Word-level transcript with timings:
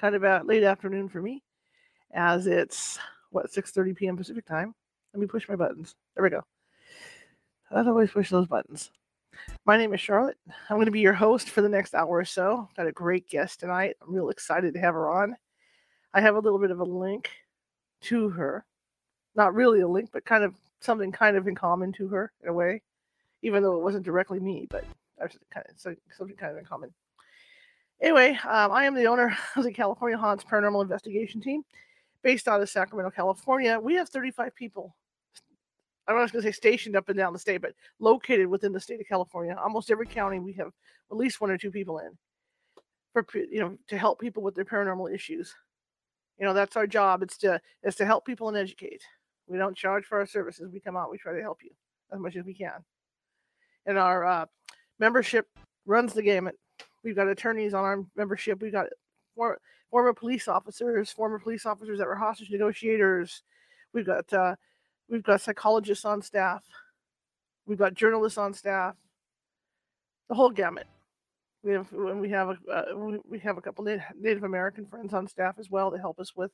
kind 0.00 0.14
of 0.14 0.22
about 0.22 0.46
late 0.46 0.62
afternoon 0.62 1.08
for 1.08 1.20
me, 1.22 1.42
as 2.12 2.46
it's 2.46 2.98
what 3.30 3.50
6:30 3.50 3.96
p.m. 3.96 4.16
Pacific 4.16 4.46
time. 4.46 4.74
Let 5.12 5.20
me 5.20 5.26
push 5.26 5.48
my 5.48 5.56
buttons. 5.56 5.94
There 6.14 6.24
we 6.24 6.30
go. 6.30 6.42
I 7.70 7.80
always 7.80 8.10
push 8.10 8.30
those 8.30 8.46
buttons. 8.46 8.90
My 9.64 9.76
name 9.76 9.92
is 9.92 10.00
Charlotte. 10.00 10.38
I'm 10.70 10.76
going 10.76 10.86
to 10.86 10.92
be 10.92 11.00
your 11.00 11.12
host 11.12 11.50
for 11.50 11.62
the 11.62 11.68
next 11.68 11.94
hour 11.94 12.08
or 12.08 12.24
so. 12.24 12.68
Got 12.76 12.86
a 12.86 12.92
great 12.92 13.28
guest 13.28 13.60
tonight. 13.60 13.96
I'm 14.00 14.14
real 14.14 14.30
excited 14.30 14.74
to 14.74 14.80
have 14.80 14.94
her 14.94 15.10
on. 15.10 15.36
I 16.14 16.20
have 16.20 16.36
a 16.36 16.40
little 16.40 16.58
bit 16.58 16.70
of 16.70 16.80
a 16.80 16.84
link 16.84 17.30
to 18.02 18.28
her. 18.30 18.64
Not 19.34 19.54
really 19.54 19.80
a 19.80 19.88
link, 19.88 20.10
but 20.12 20.24
kind 20.24 20.44
of 20.44 20.54
something 20.80 21.12
kind 21.12 21.36
of 21.36 21.48
in 21.48 21.54
common 21.54 21.92
to 21.94 22.08
her 22.08 22.32
in 22.42 22.48
a 22.48 22.52
way, 22.52 22.82
even 23.42 23.62
though 23.62 23.76
it 23.76 23.82
wasn't 23.82 24.04
directly 24.04 24.40
me, 24.40 24.66
but 24.70 24.84
kind 25.50 25.66
of 25.84 25.96
something 26.16 26.36
kind 26.36 26.52
of 26.52 26.58
in 26.58 26.64
common. 26.64 26.92
Anyway, 28.00 28.38
um, 28.44 28.72
I 28.72 28.84
am 28.84 28.94
the 28.94 29.06
owner 29.06 29.36
of 29.56 29.64
the 29.64 29.72
California 29.72 30.18
Haunts 30.18 30.44
Paranormal 30.44 30.82
Investigation 30.82 31.40
Team, 31.40 31.62
based 32.22 32.48
out 32.48 32.60
of 32.60 32.68
Sacramento, 32.68 33.10
California. 33.10 33.78
We 33.80 33.94
have 33.94 34.08
35 34.08 34.54
people. 34.54 34.94
I'm 36.08 36.16
not 36.16 36.30
going 36.30 36.42
to 36.42 36.48
say 36.48 36.52
stationed 36.52 36.94
up 36.94 37.08
and 37.08 37.18
down 37.18 37.32
the 37.32 37.38
state, 37.38 37.62
but 37.62 37.74
located 37.98 38.46
within 38.46 38.72
the 38.72 38.80
state 38.80 39.00
of 39.00 39.08
California. 39.08 39.56
Almost 39.60 39.90
every 39.90 40.06
county 40.06 40.38
we 40.38 40.52
have 40.52 40.70
at 41.10 41.16
least 41.16 41.40
one 41.40 41.50
or 41.50 41.58
two 41.58 41.70
people 41.70 41.98
in, 41.98 42.10
for 43.12 43.26
you 43.34 43.60
know, 43.60 43.76
to 43.88 43.98
help 43.98 44.20
people 44.20 44.42
with 44.42 44.54
their 44.54 44.64
paranormal 44.64 45.12
issues. 45.12 45.54
You 46.38 46.46
know, 46.46 46.52
that's 46.52 46.76
our 46.76 46.86
job. 46.86 47.22
It's 47.22 47.38
to 47.38 47.60
is 47.82 47.96
to 47.96 48.06
help 48.06 48.24
people 48.24 48.48
and 48.48 48.56
educate. 48.56 49.02
We 49.48 49.58
don't 49.58 49.76
charge 49.76 50.04
for 50.04 50.18
our 50.18 50.26
services. 50.26 50.70
We 50.72 50.80
come 50.80 50.96
out, 50.96 51.10
we 51.10 51.18
try 51.18 51.34
to 51.34 51.40
help 51.40 51.60
you 51.62 51.70
as 52.12 52.20
much 52.20 52.36
as 52.36 52.44
we 52.44 52.54
can. 52.54 52.84
And 53.86 53.98
our 53.98 54.24
uh, 54.24 54.46
membership 54.98 55.48
runs 55.86 56.12
the 56.12 56.22
gamut. 56.22 56.56
We've 57.06 57.14
got 57.14 57.28
attorneys 57.28 57.72
on 57.72 57.84
our 57.84 58.04
membership. 58.16 58.60
We've 58.60 58.72
got 58.72 58.88
former, 59.36 59.60
former 59.92 60.12
police 60.12 60.48
officers, 60.48 61.08
former 61.12 61.38
police 61.38 61.64
officers 61.64 61.98
that 62.00 62.06
were 62.08 62.16
hostage 62.16 62.50
negotiators. 62.50 63.44
We've 63.92 64.04
got 64.04 64.32
uh, 64.32 64.56
we've 65.08 65.22
got 65.22 65.40
psychologists 65.40 66.04
on 66.04 66.20
staff. 66.20 66.64
We've 67.64 67.78
got 67.78 67.94
journalists 67.94 68.38
on 68.38 68.54
staff. 68.54 68.96
The 70.28 70.34
whole 70.34 70.50
gamut. 70.50 70.88
We 71.62 71.74
have 71.74 71.92
when 71.92 72.18
we 72.18 72.28
have 72.30 72.48
a 72.48 72.72
uh, 72.72 73.18
we 73.24 73.38
have 73.38 73.56
a 73.56 73.62
couple 73.62 73.84
Native 73.84 74.42
American 74.42 74.84
friends 74.84 75.14
on 75.14 75.28
staff 75.28 75.60
as 75.60 75.70
well 75.70 75.92
to 75.92 75.98
help 75.98 76.18
us 76.18 76.34
with 76.34 76.50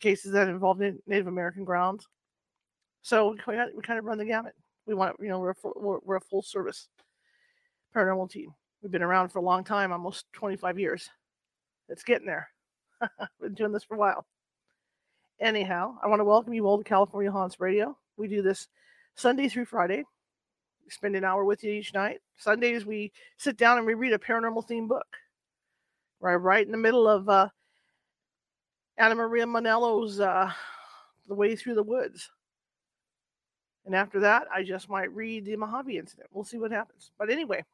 cases 0.00 0.32
that 0.32 0.48
involve 0.48 0.78
Native 0.78 1.26
American 1.26 1.64
grounds. 1.64 2.08
So 3.02 3.36
we, 3.46 3.54
we 3.76 3.82
kind 3.82 3.98
of 3.98 4.06
run 4.06 4.16
the 4.16 4.24
gamut. 4.24 4.54
We 4.86 4.94
want 4.94 5.16
you 5.20 5.28
know 5.28 5.40
we're 5.40 5.50
a 5.50 5.54
we're, 5.76 5.98
we're 6.02 6.16
a 6.16 6.22
full 6.22 6.40
service 6.40 6.88
paranormal 7.94 8.30
team. 8.30 8.54
We've 8.82 8.92
been 8.92 9.02
around 9.02 9.30
for 9.30 9.40
a 9.40 9.44
long 9.44 9.64
time, 9.64 9.92
almost 9.92 10.26
25 10.34 10.78
years. 10.78 11.10
It's 11.88 12.04
getting 12.04 12.26
there. 12.26 12.48
been 13.40 13.54
doing 13.54 13.72
this 13.72 13.84
for 13.84 13.94
a 13.94 13.98
while. 13.98 14.24
Anyhow, 15.40 15.96
I 16.02 16.06
want 16.06 16.20
to 16.20 16.24
welcome 16.24 16.52
you 16.52 16.66
all 16.66 16.78
to 16.78 16.84
California 16.84 17.30
Haunts 17.30 17.60
Radio. 17.60 17.96
We 18.16 18.28
do 18.28 18.42
this 18.42 18.68
Sunday 19.14 19.48
through 19.48 19.64
Friday, 19.64 20.04
spend 20.88 21.16
an 21.16 21.24
hour 21.24 21.44
with 21.44 21.64
you 21.64 21.72
each 21.72 21.94
night. 21.94 22.20
Sundays 22.36 22.86
we 22.86 23.12
sit 23.36 23.56
down 23.56 23.78
and 23.78 23.86
we 23.86 23.94
read 23.94 24.12
a 24.12 24.18
paranormal 24.18 24.68
themed 24.68 24.88
book. 24.88 25.06
Right, 26.20 26.34
right 26.34 26.66
in 26.66 26.72
the 26.72 26.78
middle 26.78 27.06
of 27.08 27.28
uh, 27.28 27.48
Anna 28.96 29.14
Maria 29.14 29.46
Manello's 29.46 30.18
uh, 30.18 30.50
"The 31.28 31.34
Way 31.34 31.54
Through 31.54 31.76
the 31.76 31.82
Woods," 31.84 32.28
and 33.86 33.94
after 33.94 34.18
that, 34.20 34.48
I 34.52 34.64
just 34.64 34.88
might 34.88 35.14
read 35.14 35.44
the 35.44 35.54
Mojave 35.54 35.96
Incident. 35.96 36.28
We'll 36.32 36.42
see 36.42 36.58
what 36.58 36.72
happens. 36.72 37.12
But 37.16 37.30
anyway, 37.30 37.64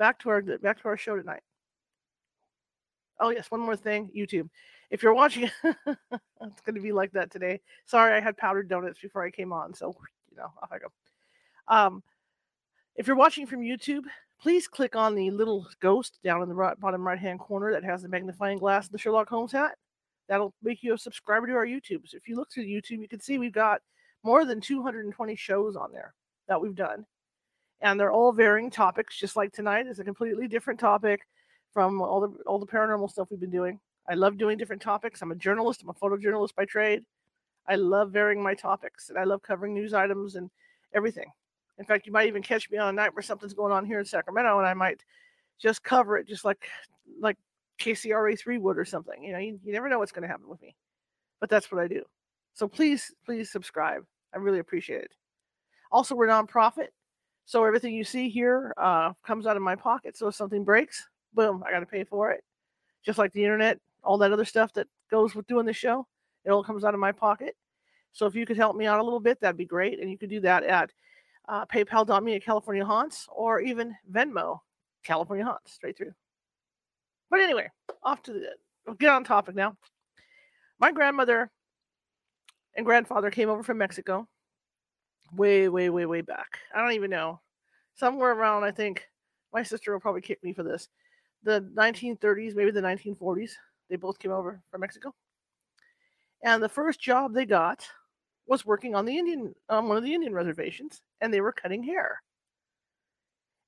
back 0.00 0.18
to 0.18 0.30
our 0.30 0.42
back 0.42 0.80
to 0.82 0.88
our 0.88 0.96
show 0.96 1.14
tonight. 1.14 1.42
Oh 3.20 3.28
yes, 3.28 3.50
one 3.50 3.60
more 3.60 3.76
thing, 3.76 4.10
YouTube. 4.16 4.48
If 4.90 5.04
you're 5.04 5.14
watching, 5.14 5.48
it's 5.64 6.62
going 6.64 6.74
to 6.74 6.80
be 6.80 6.90
like 6.90 7.12
that 7.12 7.30
today. 7.30 7.60
Sorry, 7.84 8.16
I 8.16 8.20
had 8.20 8.36
powdered 8.36 8.68
donuts 8.68 8.98
before 8.98 9.22
I 9.22 9.30
came 9.30 9.52
on, 9.52 9.74
so 9.74 9.94
you 10.30 10.38
know 10.38 10.50
off 10.60 10.72
I 10.72 10.78
go. 10.78 10.86
Um, 11.68 12.02
if 12.96 13.06
you're 13.06 13.14
watching 13.14 13.46
from 13.46 13.60
YouTube, 13.60 14.04
please 14.40 14.66
click 14.66 14.96
on 14.96 15.14
the 15.14 15.30
little 15.30 15.68
ghost 15.80 16.18
down 16.24 16.42
in 16.42 16.48
the 16.48 16.54
right, 16.54 16.80
bottom 16.80 17.06
right 17.06 17.18
hand 17.18 17.38
corner 17.38 17.70
that 17.72 17.84
has 17.84 18.02
the 18.02 18.08
magnifying 18.08 18.58
glass 18.58 18.86
and 18.86 18.94
the 18.94 18.98
Sherlock 18.98 19.28
Holmes 19.28 19.52
hat. 19.52 19.76
That'll 20.28 20.54
make 20.62 20.82
you 20.82 20.94
a 20.94 20.98
subscriber 20.98 21.46
to 21.46 21.54
our 21.54 21.66
YouTube. 21.66 22.06
So 22.06 22.16
if 22.16 22.26
you 22.26 22.36
look 22.36 22.50
through 22.50 22.64
YouTube, 22.64 23.02
you 23.02 23.08
can 23.08 23.20
see 23.20 23.36
we've 23.36 23.52
got 23.52 23.82
more 24.24 24.44
than 24.44 24.60
220 24.60 25.36
shows 25.36 25.76
on 25.76 25.92
there 25.92 26.14
that 26.48 26.60
we've 26.60 26.74
done. 26.74 27.04
And 27.82 27.98
they're 27.98 28.12
all 28.12 28.32
varying 28.32 28.70
topics, 28.70 29.16
just 29.16 29.36
like 29.36 29.52
tonight 29.52 29.86
is 29.86 29.98
a 29.98 30.04
completely 30.04 30.46
different 30.46 30.78
topic 30.78 31.22
from 31.72 32.00
all 32.00 32.20
the 32.20 32.28
all 32.44 32.58
the 32.58 32.66
paranormal 32.66 33.10
stuff 33.10 33.28
we've 33.30 33.40
been 33.40 33.50
doing. 33.50 33.80
I 34.08 34.14
love 34.14 34.36
doing 34.38 34.58
different 34.58 34.82
topics. 34.82 35.22
I'm 35.22 35.32
a 35.32 35.36
journalist, 35.36 35.82
I'm 35.82 35.88
a 35.88 35.94
photojournalist 35.94 36.54
by 36.54 36.64
trade. 36.64 37.04
I 37.68 37.76
love 37.76 38.10
varying 38.10 38.42
my 38.42 38.54
topics 38.54 39.10
and 39.10 39.18
I 39.18 39.24
love 39.24 39.42
covering 39.42 39.74
news 39.74 39.94
items 39.94 40.34
and 40.34 40.50
everything. 40.94 41.30
In 41.78 41.84
fact, 41.84 42.06
you 42.06 42.12
might 42.12 42.26
even 42.26 42.42
catch 42.42 42.70
me 42.70 42.78
on 42.78 42.88
a 42.88 42.92
night 42.92 43.14
where 43.14 43.22
something's 43.22 43.54
going 43.54 43.72
on 43.72 43.86
here 43.86 43.98
in 43.98 44.04
Sacramento, 44.04 44.58
and 44.58 44.66
I 44.66 44.74
might 44.74 45.02
just 45.58 45.82
cover 45.82 46.18
it, 46.18 46.28
just 46.28 46.44
like 46.44 46.68
like 47.20 47.36
KCRA 47.80 48.38
three 48.38 48.58
would 48.58 48.78
or 48.78 48.84
something. 48.84 49.24
You 49.24 49.32
know, 49.32 49.38
you, 49.38 49.58
you 49.64 49.72
never 49.72 49.88
know 49.88 49.98
what's 49.98 50.12
going 50.12 50.22
to 50.22 50.28
happen 50.28 50.48
with 50.48 50.60
me, 50.60 50.74
but 51.40 51.48
that's 51.48 51.72
what 51.72 51.82
I 51.82 51.88
do. 51.88 52.02
So 52.52 52.68
please, 52.68 53.14
please 53.24 53.50
subscribe. 53.50 54.04
I 54.34 54.38
really 54.38 54.58
appreciate 54.58 55.02
it. 55.02 55.14
Also, 55.90 56.14
we're 56.14 56.28
nonprofit, 56.28 56.88
so 57.50 57.64
everything 57.64 57.92
you 57.96 58.04
see 58.04 58.28
here 58.28 58.72
uh, 58.76 59.12
comes 59.26 59.44
out 59.44 59.56
of 59.56 59.62
my 59.62 59.74
pocket. 59.74 60.16
So 60.16 60.28
if 60.28 60.36
something 60.36 60.62
breaks, 60.62 61.08
boom, 61.34 61.64
I 61.66 61.72
got 61.72 61.80
to 61.80 61.86
pay 61.86 62.04
for 62.04 62.30
it. 62.30 62.44
Just 63.04 63.18
like 63.18 63.32
the 63.32 63.42
internet, 63.42 63.80
all 64.04 64.18
that 64.18 64.30
other 64.30 64.44
stuff 64.44 64.72
that 64.74 64.86
goes 65.10 65.34
with 65.34 65.48
doing 65.48 65.66
the 65.66 65.72
show, 65.72 66.06
it 66.44 66.52
all 66.52 66.62
comes 66.62 66.84
out 66.84 66.94
of 66.94 67.00
my 67.00 67.10
pocket. 67.10 67.56
So 68.12 68.26
if 68.26 68.36
you 68.36 68.46
could 68.46 68.56
help 68.56 68.76
me 68.76 68.86
out 68.86 69.00
a 69.00 69.02
little 69.02 69.18
bit, 69.18 69.40
that'd 69.40 69.56
be 69.56 69.64
great. 69.64 69.98
And 69.98 70.08
you 70.08 70.16
could 70.16 70.30
do 70.30 70.38
that 70.42 70.62
at 70.62 70.92
uh, 71.48 71.66
paypal.me 71.66 72.36
at 72.36 72.44
California 72.44 72.84
Haunts, 72.84 73.26
or 73.32 73.58
even 73.60 73.96
Venmo, 74.08 74.60
California 75.02 75.44
Haunts, 75.44 75.72
straight 75.72 75.98
through. 75.98 76.12
But 77.30 77.40
anyway, 77.40 77.68
off 78.04 78.22
to 78.22 78.32
the, 78.32 78.46
we'll 78.86 78.94
get 78.94 79.10
on 79.10 79.24
topic 79.24 79.56
now. 79.56 79.76
My 80.78 80.92
grandmother 80.92 81.50
and 82.76 82.86
grandfather 82.86 83.28
came 83.28 83.48
over 83.48 83.64
from 83.64 83.78
Mexico 83.78 84.28
way, 85.36 85.68
way, 85.68 85.90
way, 85.90 86.06
way 86.06 86.20
back. 86.20 86.58
I 86.74 86.80
don't 86.80 86.92
even 86.92 87.10
know. 87.10 87.40
Somewhere 87.94 88.32
around, 88.32 88.64
I 88.64 88.70
think, 88.70 89.08
my 89.52 89.62
sister 89.62 89.92
will 89.92 90.00
probably 90.00 90.20
kick 90.20 90.42
me 90.42 90.52
for 90.52 90.62
this. 90.62 90.88
The 91.42 91.60
1930s, 91.74 92.54
maybe 92.54 92.70
the 92.70 92.80
1940s, 92.80 93.52
they 93.88 93.96
both 93.96 94.18
came 94.18 94.32
over 94.32 94.60
from 94.70 94.80
Mexico. 94.80 95.14
And 96.42 96.62
the 96.62 96.68
first 96.68 97.00
job 97.00 97.34
they 97.34 97.46
got 97.46 97.86
was 98.46 98.66
working 98.66 98.94
on 98.94 99.04
the 99.04 99.16
Indian 99.16 99.54
on 99.68 99.88
one 99.88 99.96
of 99.96 100.02
the 100.02 100.14
Indian 100.14 100.32
reservations, 100.32 101.02
and 101.20 101.32
they 101.32 101.40
were 101.40 101.52
cutting 101.52 101.82
hair. 101.82 102.20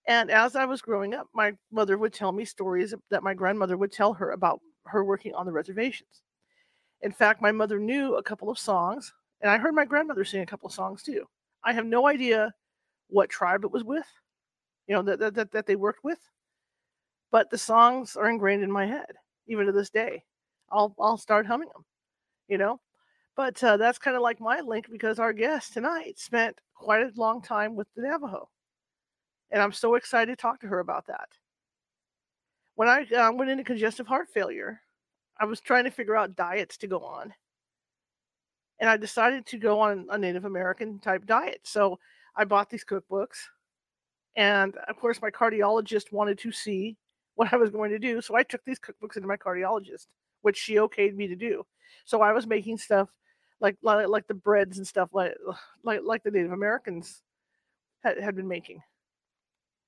And 0.08 0.30
as 0.30 0.56
I 0.56 0.64
was 0.64 0.82
growing 0.82 1.14
up, 1.14 1.28
my 1.32 1.52
mother 1.70 1.96
would 1.96 2.12
tell 2.12 2.32
me 2.32 2.44
stories 2.44 2.94
that 3.10 3.22
my 3.22 3.34
grandmother 3.34 3.76
would 3.76 3.92
tell 3.92 4.12
her 4.14 4.32
about 4.32 4.60
her 4.86 5.04
working 5.04 5.34
on 5.34 5.46
the 5.46 5.52
reservations. 5.52 6.22
In 7.02 7.12
fact, 7.12 7.40
my 7.42 7.52
mother 7.52 7.78
knew 7.78 8.16
a 8.16 8.22
couple 8.22 8.50
of 8.50 8.58
songs, 8.58 9.12
and 9.40 9.50
I 9.50 9.58
heard 9.58 9.74
my 9.74 9.84
grandmother 9.84 10.24
sing 10.24 10.42
a 10.42 10.46
couple 10.46 10.66
of 10.66 10.74
songs 10.74 11.02
too. 11.02 11.26
I 11.64 11.72
have 11.72 11.86
no 11.86 12.08
idea 12.08 12.52
what 13.08 13.30
tribe 13.30 13.64
it 13.64 13.70
was 13.70 13.84
with, 13.84 14.06
you 14.86 14.94
know, 14.94 15.02
that, 15.02 15.34
that, 15.34 15.50
that 15.52 15.66
they 15.66 15.76
worked 15.76 16.02
with, 16.02 16.18
but 17.30 17.50
the 17.50 17.58
songs 17.58 18.16
are 18.16 18.28
ingrained 18.28 18.62
in 18.62 18.70
my 18.70 18.86
head, 18.86 19.12
even 19.46 19.66
to 19.66 19.72
this 19.72 19.90
day. 19.90 20.24
I'll, 20.70 20.94
I'll 20.98 21.18
start 21.18 21.46
humming 21.46 21.68
them, 21.68 21.84
you 22.48 22.58
know. 22.58 22.80
But 23.36 23.62
uh, 23.64 23.76
that's 23.76 23.98
kind 23.98 24.16
of 24.16 24.22
like 24.22 24.40
my 24.40 24.60
link 24.60 24.90
because 24.90 25.18
our 25.18 25.32
guest 25.32 25.72
tonight 25.72 26.18
spent 26.18 26.60
quite 26.74 27.02
a 27.02 27.12
long 27.16 27.40
time 27.40 27.74
with 27.74 27.88
the 27.96 28.02
Navajo. 28.02 28.48
And 29.50 29.62
I'm 29.62 29.72
so 29.72 29.94
excited 29.94 30.32
to 30.32 30.36
talk 30.36 30.60
to 30.60 30.66
her 30.66 30.80
about 30.80 31.06
that. 31.06 31.28
When 32.74 32.88
I 32.88 33.04
uh, 33.14 33.32
went 33.32 33.50
into 33.50 33.64
congestive 33.64 34.06
heart 34.06 34.28
failure, 34.32 34.80
I 35.38 35.44
was 35.44 35.60
trying 35.60 35.84
to 35.84 35.90
figure 35.90 36.16
out 36.16 36.36
diets 36.36 36.76
to 36.78 36.86
go 36.86 37.00
on. 37.00 37.32
And 38.82 38.90
I 38.90 38.98
decided 38.98 39.46
to 39.46 39.58
go 39.58 39.80
on 39.80 40.06
a 40.10 40.18
Native 40.18 40.44
American 40.44 40.98
type 40.98 41.24
diet. 41.24 41.60
So 41.62 41.98
I 42.36 42.44
bought 42.44 42.68
these 42.68 42.84
cookbooks. 42.84 43.38
And 44.36 44.76
of 44.88 44.96
course, 44.96 45.22
my 45.22 45.30
cardiologist 45.30 46.12
wanted 46.12 46.38
to 46.40 46.52
see 46.52 46.98
what 47.36 47.50
I 47.54 47.56
was 47.56 47.70
going 47.70 47.92
to 47.92 47.98
do. 47.98 48.20
So 48.20 48.36
I 48.36 48.42
took 48.42 48.62
these 48.66 48.78
cookbooks 48.78 49.16
into 49.16 49.26
my 49.28 49.38
cardiologist 49.38 50.08
which 50.42 50.58
she 50.58 50.74
okayed 50.74 51.14
me 51.14 51.26
to 51.28 51.36
do. 51.36 51.64
So 52.04 52.20
I 52.20 52.32
was 52.32 52.46
making 52.46 52.78
stuff 52.78 53.08
like 53.60 53.76
like, 53.82 54.08
like 54.08 54.26
the 54.26 54.34
breads 54.34 54.76
and 54.78 54.86
stuff 54.86 55.08
like 55.12 55.34
like 55.82 56.00
like 56.04 56.22
the 56.22 56.30
Native 56.30 56.52
Americans 56.52 57.22
had, 58.04 58.20
had 58.20 58.36
been 58.36 58.48
making, 58.48 58.82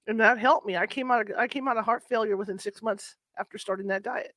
and 0.06 0.19
that 0.20 0.38
helped 0.38 0.67
me. 0.67 0.76
I 0.76 0.87
came 0.87 1.11
out 1.11 1.29
of 1.31 1.37
I 1.37 1.49
came 1.49 1.69
out 1.69 1.76
of 1.76 1.85
heart 1.85 2.05
failure 2.08 2.37
within 2.37 2.58
six 2.58 2.82
months 2.82 3.17
after 3.38 3.58
starting 3.58 3.88
that 3.88 4.02
diet. 4.02 4.35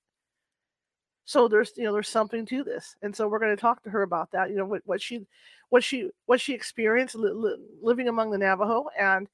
So 1.28 1.50
there's 1.50 1.74
you 1.76 1.84
know 1.84 1.92
there's 1.92 2.08
something 2.08 2.46
to 2.46 2.64
this, 2.64 2.96
and 3.02 3.14
so 3.14 3.28
we're 3.28 3.40
going 3.40 3.54
to 3.56 3.60
talk 3.62 3.84
to 3.84 3.90
her 3.90 4.04
about 4.04 4.32
that. 4.32 4.50
You 4.50 4.56
know 4.56 4.66
what 4.66 4.82
what 4.86 5.02
she 5.02 5.28
what 5.68 5.84
she 5.84 6.10
what 6.26 6.40
she 6.40 6.54
experienced 6.54 7.16
li- 7.16 7.32
li- 7.34 7.58
living 7.82 8.08
among 8.08 8.32
the 8.32 8.38
Navajo 8.38 8.86
and 8.98 9.28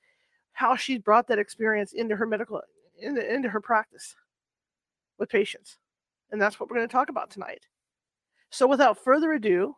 how 0.54 0.76
she 0.76 0.98
brought 0.98 1.28
that 1.28 1.38
experience 1.38 1.94
into 1.94 2.16
her 2.16 2.26
medical 2.26 2.62
into, 3.00 3.32
into 3.32 3.48
her 3.48 3.62
practice 3.62 4.16
with 5.20 5.30
patients. 5.30 5.78
And 6.32 6.42
that's 6.42 6.60
what 6.60 6.68
we're 6.68 6.78
going 6.78 6.88
to 6.88 6.92
talk 6.92 7.10
about 7.10 7.30
tonight. 7.30 7.68
So 8.50 8.66
without 8.66 8.98
further 8.98 9.34
ado, 9.34 9.76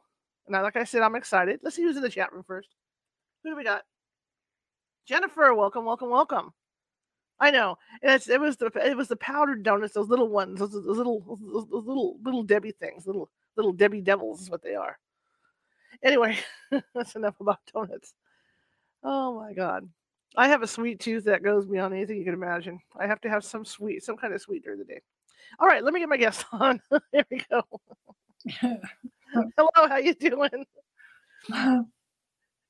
and 0.48 0.54
like 0.54 0.78
I 0.78 0.86
said, 0.86 1.02
I'm 1.02 1.16
excited. 1.18 1.60
Let's 1.64 1.76
see 1.76 1.84
who's 1.84 1.98
in 1.98 2.02
the 2.02 2.10
chat 2.10 2.32
room 2.32 2.46
first. 2.48 2.70
Who 3.44 3.50
do 3.50 3.58
we 3.58 3.66
got? 3.66 3.84
Jennifer, 5.06 5.54
welcome, 5.54 5.84
welcome, 5.84 6.10
welcome. 6.10 6.54
I 7.40 7.52
know. 7.52 7.78
And 8.02 8.22
it 8.28 8.40
was 8.40 8.58
the 8.58 8.72
it 8.84 8.96
was 8.96 9.08
the 9.08 9.18
powdered 9.18 9.64
donuts, 9.64 9.94
those 9.94 10.10
little 10.10 10.30
ones, 10.30 10.60
those, 10.60 10.72
those 10.72 10.98
little 10.98 11.20
those, 11.42 11.68
those 11.68 11.86
little 11.86 12.18
little 12.24 12.44
Debbie 12.44 12.72
things, 12.72 13.06
little 13.06 13.30
little 13.56 13.74
Debbie 13.74 14.02
devils 14.02 14.42
is 14.42 14.50
what 14.50 14.64
they 14.64 14.76
are. 14.76 14.98
Anyway, 16.04 16.38
that's 16.94 17.16
enough 17.16 17.40
about 17.40 17.60
donuts. 17.74 18.14
Oh 19.04 19.36
my 19.40 19.54
god. 19.54 19.88
I 20.38 20.48
have 20.48 20.64
a 20.64 20.68
sweet 20.68 21.00
tooth 21.00 21.26
that 21.26 21.44
goes 21.44 21.66
beyond 21.66 21.94
anything 21.94 22.18
you 22.18 22.26
can 22.26 22.34
imagine. 22.34 22.80
I 23.00 23.08
have 23.08 23.22
to 23.22 23.30
have 23.30 23.46
some 23.46 23.64
sweet, 23.64 24.04
some 24.04 24.18
kind 24.18 24.34
of 24.34 24.42
sweet 24.42 24.64
during 24.64 24.80
the 24.80 24.86
day. 24.86 25.02
All 25.60 25.68
right, 25.68 25.84
let 25.84 25.94
me 25.94 26.00
get 26.02 26.10
my 26.10 26.18
guest 26.18 26.46
on. 26.52 26.82
there 27.12 27.26
we 27.32 27.42
go. 27.50 27.64
Hello, 28.60 29.88
how 29.88 29.98
you 29.98 30.14
doing? 30.14 30.66
Uh, 31.54 31.84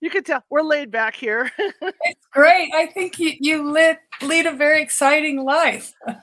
You 0.05 0.11
can 0.11 0.23
tell 0.23 0.43
we're 0.51 0.61
laid 0.61 0.91
back 0.91 1.15
here. 1.15 1.51
it's 1.57 2.27
great. 2.31 2.71
I 2.75 2.85
think 2.85 3.17
you, 3.17 3.31
you 3.39 3.71
lit, 3.71 3.97
lead 4.21 4.45
a 4.45 4.51
very 4.51 4.83
exciting 4.83 5.43
life. 5.43 5.93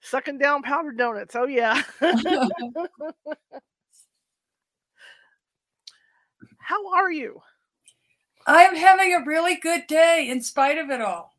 Sucking 0.00 0.38
down 0.38 0.62
powdered 0.62 0.96
donuts. 0.96 1.36
Oh 1.36 1.44
yeah. 1.44 1.82
how 6.60 6.94
are 6.94 7.12
you? 7.12 7.38
I'm 8.46 8.74
having 8.74 9.12
a 9.12 9.22
really 9.26 9.56
good 9.56 9.86
day 9.86 10.28
in 10.30 10.40
spite 10.40 10.78
of 10.78 10.88
it 10.88 11.02
all. 11.02 11.34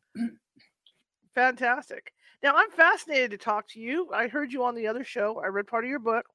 Fantastic. 1.34 2.12
Now 2.44 2.54
I'm 2.54 2.70
fascinated 2.70 3.32
to 3.32 3.38
talk 3.38 3.66
to 3.70 3.80
you. 3.80 4.08
I 4.14 4.28
heard 4.28 4.52
you 4.52 4.62
on 4.62 4.76
the 4.76 4.86
other 4.86 5.02
show. 5.02 5.42
I 5.44 5.48
read 5.48 5.66
part 5.66 5.82
of 5.82 5.90
your 5.90 5.98
book. 5.98 6.26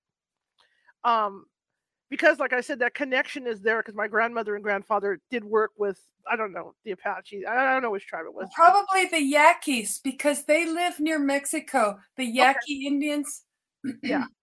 Um, 1.05 1.45
because 2.09 2.39
like 2.39 2.53
I 2.53 2.61
said, 2.61 2.79
that 2.79 2.93
connection 2.93 3.47
is 3.47 3.61
there 3.61 3.79
because 3.79 3.95
my 3.95 4.07
grandmother 4.07 4.55
and 4.55 4.63
grandfather 4.63 5.19
did 5.29 5.43
work 5.43 5.71
with 5.77 5.99
I 6.29 6.35
don't 6.35 6.53
know 6.53 6.73
the 6.83 6.91
Apache. 6.91 7.45
I 7.45 7.73
don't 7.73 7.81
know 7.81 7.91
which 7.91 8.07
tribe 8.07 8.25
it 8.25 8.33
was. 8.33 8.49
Probably 8.53 9.05
the 9.05 9.21
Yaquis 9.21 9.99
because 10.03 10.43
they 10.43 10.65
live 10.65 10.99
near 10.99 11.19
Mexico. 11.19 11.99
The 12.15 12.25
Yaqui 12.25 12.77
okay. 12.77 12.87
Indians. 12.87 13.43
yeah. 14.01 14.25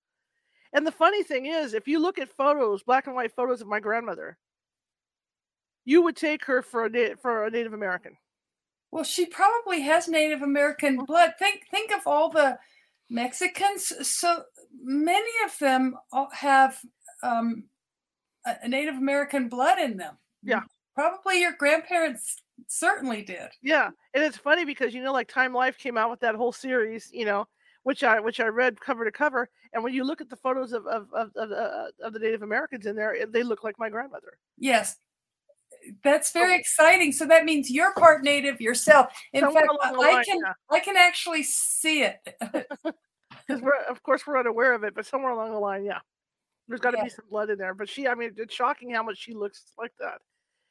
And 0.76 0.84
the 0.84 0.90
funny 0.90 1.22
thing 1.22 1.46
is, 1.46 1.72
if 1.72 1.86
you 1.86 2.00
look 2.00 2.18
at 2.18 2.28
photos, 2.28 2.82
black 2.82 3.06
and 3.06 3.14
white 3.14 3.30
photos 3.30 3.60
of 3.60 3.68
my 3.68 3.78
grandmother, 3.78 4.36
you 5.84 6.02
would 6.02 6.16
take 6.16 6.44
her 6.46 6.62
for 6.62 6.86
a 6.86 7.14
for 7.14 7.46
a 7.46 7.50
Native 7.50 7.74
American. 7.74 8.16
Well, 8.90 9.04
she 9.04 9.26
probably 9.26 9.82
has 9.82 10.08
Native 10.08 10.42
American 10.42 11.04
blood. 11.04 11.34
Think 11.38 11.68
think 11.70 11.92
of 11.92 12.00
all 12.06 12.28
the 12.28 12.58
Mexicans. 13.08 13.92
So 14.02 14.42
many 14.82 15.30
of 15.44 15.56
them 15.60 15.94
have 16.32 16.80
um, 17.22 17.64
a 18.46 18.68
Native 18.68 18.96
American 18.96 19.48
blood 19.48 19.78
in 19.78 19.96
them. 19.96 20.16
Yeah, 20.42 20.62
probably 20.94 21.40
your 21.40 21.52
grandparents 21.52 22.42
certainly 22.66 23.22
did. 23.22 23.48
Yeah, 23.62 23.90
and 24.14 24.24
it's 24.24 24.36
funny 24.36 24.64
because 24.64 24.94
you 24.94 25.02
know, 25.02 25.12
like 25.12 25.28
Time 25.28 25.54
Life 25.54 25.78
came 25.78 25.96
out 25.96 26.10
with 26.10 26.20
that 26.20 26.34
whole 26.34 26.52
series, 26.52 27.10
you 27.12 27.24
know, 27.24 27.46
which 27.82 28.04
I 28.04 28.20
which 28.20 28.40
I 28.40 28.46
read 28.46 28.80
cover 28.80 29.04
to 29.04 29.12
cover. 29.12 29.48
And 29.72 29.82
when 29.82 29.94
you 29.94 30.04
look 30.04 30.20
at 30.20 30.28
the 30.28 30.36
photos 30.36 30.72
of 30.72 30.86
of 30.86 31.08
of, 31.12 31.30
of, 31.36 31.52
uh, 31.52 31.86
of 32.02 32.12
the 32.12 32.18
Native 32.18 32.42
Americans 32.42 32.86
in 32.86 32.96
there, 32.96 33.16
they 33.26 33.42
look 33.42 33.64
like 33.64 33.78
my 33.78 33.88
grandmother. 33.88 34.38
Yes, 34.58 34.96
that's 36.02 36.32
very 36.32 36.56
exciting. 36.56 37.12
So 37.12 37.26
that 37.26 37.44
means 37.44 37.70
you're 37.70 37.94
part 37.94 38.22
native 38.22 38.60
yourself. 38.60 39.12
In 39.32 39.42
Somewhere 39.42 39.66
fact, 39.66 39.84
I 39.84 39.90
line, 39.92 40.24
can 40.24 40.38
yeah. 40.38 40.52
I 40.70 40.80
can 40.80 40.96
actually 40.96 41.42
see 41.42 42.02
it. 42.02 42.18
Because 43.46 43.60
we're 43.60 43.76
of 43.90 44.02
course 44.02 44.26
we're 44.26 44.38
unaware 44.38 44.74
of 44.74 44.84
it, 44.84 44.94
but 44.94 45.04
somewhere 45.04 45.32
along 45.32 45.52
the 45.52 45.58
line, 45.58 45.84
yeah, 45.84 45.98
there's 46.68 46.80
got 46.80 46.92
to 46.92 46.98
yeah. 46.98 47.04
be 47.04 47.10
some 47.10 47.26
blood 47.30 47.50
in 47.50 47.58
there. 47.58 47.74
But 47.74 47.88
she, 47.88 48.08
I 48.08 48.14
mean, 48.14 48.32
it's 48.36 48.54
shocking 48.54 48.90
how 48.94 49.02
much 49.02 49.18
she 49.18 49.34
looks 49.34 49.64
like 49.78 49.92
that. 50.00 50.18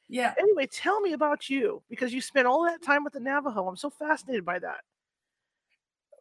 Yeah. 0.09 0.33
Anyway, 0.39 0.67
tell 0.67 0.99
me 1.01 1.13
about 1.13 1.49
you 1.49 1.81
because 1.89 2.13
you 2.13 2.21
spent 2.21 2.47
all 2.47 2.65
that 2.65 2.81
time 2.81 3.03
with 3.03 3.13
the 3.13 3.19
Navajo. 3.19 3.67
I'm 3.67 3.75
so 3.75 3.89
fascinated 3.89 4.45
by 4.45 4.59
that. 4.59 4.81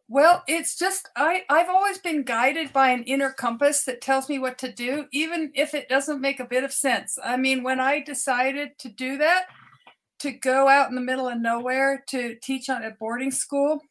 Well, 0.09 0.43
it's 0.47 0.77
just 0.77 1.09
I 1.15 1.43
I've 1.49 1.69
always 1.69 1.97
been 1.97 2.23
guided 2.23 2.73
by 2.73 2.89
an 2.89 3.03
inner 3.03 3.31
compass 3.31 3.83
that 3.85 4.01
tells 4.01 4.29
me 4.29 4.37
what 4.37 4.57
to 4.59 4.71
do 4.71 5.05
even 5.11 5.51
if 5.55 5.73
it 5.73 5.89
doesn't 5.89 6.21
make 6.21 6.39
a 6.39 6.45
bit 6.45 6.63
of 6.63 6.73
sense. 6.73 7.17
I 7.23 7.37
mean, 7.37 7.63
when 7.63 7.79
I 7.79 8.01
decided 8.01 8.77
to 8.79 8.89
do 8.89 9.17
that, 9.17 9.45
to 10.19 10.31
go 10.31 10.69
out 10.69 10.89
in 10.89 10.95
the 10.95 11.01
middle 11.01 11.27
of 11.27 11.39
nowhere 11.39 12.03
to 12.07 12.35
teach 12.41 12.69
on 12.69 12.83
a 12.83 12.91
boarding 12.91 13.31
school, 13.31 13.81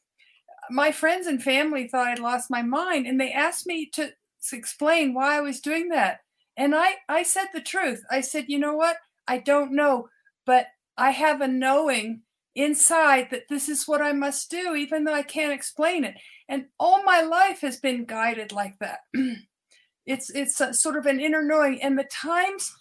my 0.70 0.90
friends 0.90 1.26
and 1.26 1.42
family 1.42 1.88
thought 1.88 2.08
I'd 2.08 2.18
lost 2.18 2.50
my 2.50 2.62
mind 2.62 3.06
and 3.06 3.20
they 3.20 3.32
asked 3.32 3.66
me 3.66 3.90
to, 3.92 4.06
to 4.06 4.12
explain 4.52 5.14
why 5.14 5.36
I 5.36 5.40
was 5.40 5.60
doing 5.60 5.88
that. 5.90 6.20
And 6.56 6.74
I 6.74 6.96
I 7.08 7.22
said 7.22 7.48
the 7.52 7.60
truth. 7.60 8.02
I 8.10 8.20
said, 8.20 8.46
"You 8.48 8.58
know 8.58 8.74
what? 8.74 8.96
I 9.28 9.38
don't 9.38 9.72
know, 9.72 10.08
but 10.44 10.66
I 10.96 11.10
have 11.10 11.40
a 11.40 11.48
knowing 11.48 12.22
inside 12.54 13.28
that 13.30 13.48
this 13.48 13.68
is 13.68 13.88
what 13.88 14.02
I 14.02 14.12
must 14.12 14.50
do, 14.50 14.74
even 14.74 15.04
though 15.04 15.14
I 15.14 15.22
can't 15.22 15.52
explain 15.52 16.04
it. 16.04 16.16
And 16.48 16.66
all 16.78 17.02
my 17.02 17.22
life 17.22 17.60
has 17.62 17.78
been 17.78 18.04
guided 18.04 18.52
like 18.52 18.78
that. 18.80 19.00
it's 20.06 20.30
it's 20.30 20.60
a, 20.60 20.74
sort 20.74 20.96
of 20.96 21.06
an 21.06 21.20
inner 21.20 21.42
knowing. 21.42 21.82
And 21.82 21.98
the 21.98 22.04
times 22.04 22.74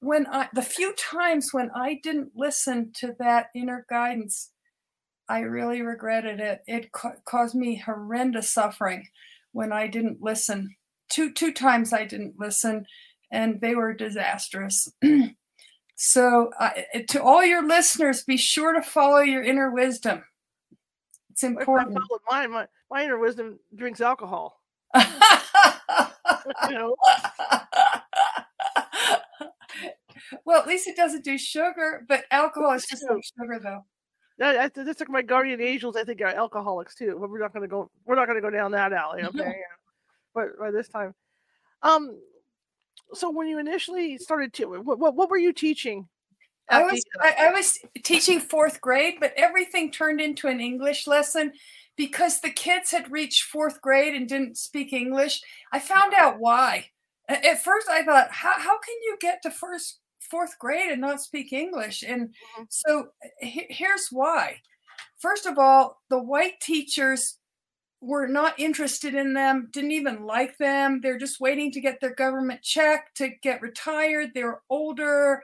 when 0.00 0.26
I, 0.26 0.48
the 0.52 0.62
few 0.62 0.94
times 0.94 1.48
when 1.52 1.70
I 1.74 1.98
didn't 2.02 2.32
listen 2.36 2.92
to 2.96 3.14
that 3.18 3.46
inner 3.54 3.84
guidance, 3.90 4.52
I 5.28 5.40
really 5.40 5.82
regretted 5.82 6.40
it. 6.40 6.60
It 6.66 6.92
ca- 6.92 7.16
caused 7.24 7.54
me 7.54 7.76
horrendous 7.76 8.50
suffering 8.50 9.08
when 9.52 9.72
I 9.72 9.88
didn't 9.88 10.22
listen. 10.22 10.76
Two 11.08 11.32
two 11.32 11.52
times 11.52 11.92
I 11.92 12.04
didn't 12.04 12.34
listen, 12.38 12.86
and 13.30 13.60
they 13.60 13.74
were 13.74 13.92
disastrous. 13.94 14.88
So, 16.00 16.52
uh, 16.60 16.70
to 17.08 17.20
all 17.20 17.44
your 17.44 17.66
listeners, 17.66 18.22
be 18.22 18.36
sure 18.36 18.72
to 18.72 18.82
follow 18.82 19.18
your 19.18 19.42
inner 19.42 19.72
wisdom. 19.72 20.22
It's 21.32 21.42
important. 21.42 21.98
Mine, 22.30 22.52
my, 22.52 22.66
my 22.88 23.02
inner 23.02 23.18
wisdom 23.18 23.58
drinks 23.74 24.00
alcohol. 24.00 24.62
you 24.96 25.02
know? 26.70 26.94
well, 30.44 30.60
at 30.60 30.68
least 30.68 30.86
it 30.86 30.96
doesn't 30.96 31.24
do 31.24 31.36
sugar, 31.36 32.04
but 32.08 32.26
alcohol 32.30 32.74
is 32.74 32.86
just 32.86 33.04
like 33.10 33.24
sugar, 33.36 33.58
though. 33.60 33.84
That's 34.38 35.00
like 35.00 35.08
my 35.08 35.22
guardian 35.22 35.60
angels. 35.60 35.96
I 35.96 36.04
think 36.04 36.20
are 36.20 36.26
alcoholics 36.26 36.94
too. 36.94 37.16
But 37.20 37.28
we're 37.28 37.40
not 37.40 37.52
going 37.52 37.62
to 37.62 37.68
go. 37.68 37.90
We're 38.04 38.14
not 38.14 38.26
going 38.26 38.40
to 38.40 38.42
go 38.42 38.50
down 38.50 38.70
that 38.70 38.92
alley. 38.92 39.22
Okay. 39.24 39.56
But 40.38 40.58
by 40.58 40.70
this 40.70 40.88
time, 40.88 41.14
um, 41.82 42.18
so 43.14 43.30
when 43.30 43.48
you 43.48 43.58
initially 43.58 44.18
started 44.18 44.52
to 44.54 44.66
what, 44.82 44.98
what, 44.98 45.14
what 45.14 45.30
were 45.30 45.38
you 45.38 45.52
teaching 45.52 46.08
I 46.70 46.82
was 46.82 47.02
I, 47.20 47.34
I, 47.46 47.52
was 47.52 47.78
teaching 48.04 48.40
fourth 48.40 48.80
grade, 48.80 49.14
but 49.20 49.32
everything 49.36 49.90
turned 49.90 50.20
into 50.20 50.48
an 50.48 50.60
English 50.60 51.06
lesson 51.06 51.52
because 51.96 52.40
the 52.40 52.50
kids 52.50 52.90
had 52.90 53.10
reached 53.10 53.44
fourth 53.44 53.80
grade 53.80 54.14
and 54.14 54.28
didn't 54.28 54.58
speak 54.58 54.92
English. 54.92 55.40
I 55.72 55.78
found 55.78 56.12
out 56.14 56.38
why. 56.38 56.86
At 57.28 57.62
first, 57.62 57.88
I 57.88 58.04
thought, 58.04 58.28
how 58.30 58.58
how 58.58 58.78
can 58.78 58.94
you 59.02 59.16
get 59.20 59.42
to 59.42 59.50
first 59.50 60.00
fourth 60.20 60.58
grade 60.58 60.90
and 60.90 61.00
not 61.00 61.22
speak 61.22 61.52
English? 61.52 62.02
And 62.02 62.28
mm-hmm. 62.28 62.64
so 62.68 63.08
here's 63.40 64.08
why. 64.10 64.56
First 65.18 65.46
of 65.46 65.58
all, 65.58 66.02
the 66.10 66.22
white 66.22 66.60
teachers 66.60 67.38
were 68.00 68.26
not 68.26 68.58
interested 68.58 69.14
in 69.14 69.32
them, 69.32 69.68
didn't 69.72 69.92
even 69.92 70.24
like 70.24 70.56
them. 70.58 71.00
They're 71.00 71.18
just 71.18 71.40
waiting 71.40 71.72
to 71.72 71.80
get 71.80 72.00
their 72.00 72.14
government 72.14 72.62
check 72.62 73.12
to 73.14 73.30
get 73.42 73.62
retired. 73.62 74.30
They're 74.34 74.62
older. 74.70 75.42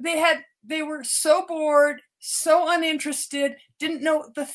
They 0.00 0.18
had 0.18 0.44
they 0.64 0.82
were 0.82 1.04
so 1.04 1.44
bored, 1.46 2.00
so 2.18 2.72
uninterested, 2.72 3.56
didn't 3.78 4.02
know 4.02 4.30
the 4.34 4.50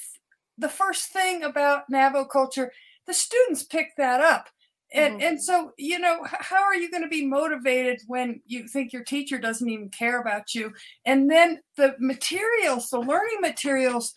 the 0.57 0.69
first 0.69 1.11
thing 1.11 1.43
about 1.43 1.89
Navajo 1.89 2.25
culture. 2.25 2.71
The 3.05 3.13
students 3.13 3.63
picked 3.63 3.97
that 3.97 4.21
up. 4.21 4.47
And, 4.93 5.15
mm-hmm. 5.15 5.23
and 5.23 5.43
so 5.43 5.71
you 5.77 5.97
know 5.97 6.19
how 6.23 6.61
are 6.61 6.75
you 6.75 6.91
going 6.91 7.03
to 7.03 7.09
be 7.09 7.25
motivated 7.25 8.01
when 8.07 8.41
you 8.45 8.67
think 8.67 8.93
your 8.93 9.03
teacher 9.03 9.39
doesn't 9.39 9.67
even 9.67 9.89
care 9.89 10.21
about 10.21 10.53
you 10.53 10.71
and 11.03 11.31
then 11.31 11.61
the 11.77 11.95
materials 11.99 12.91
the 12.91 12.99
learning 12.99 13.41
materials 13.41 14.13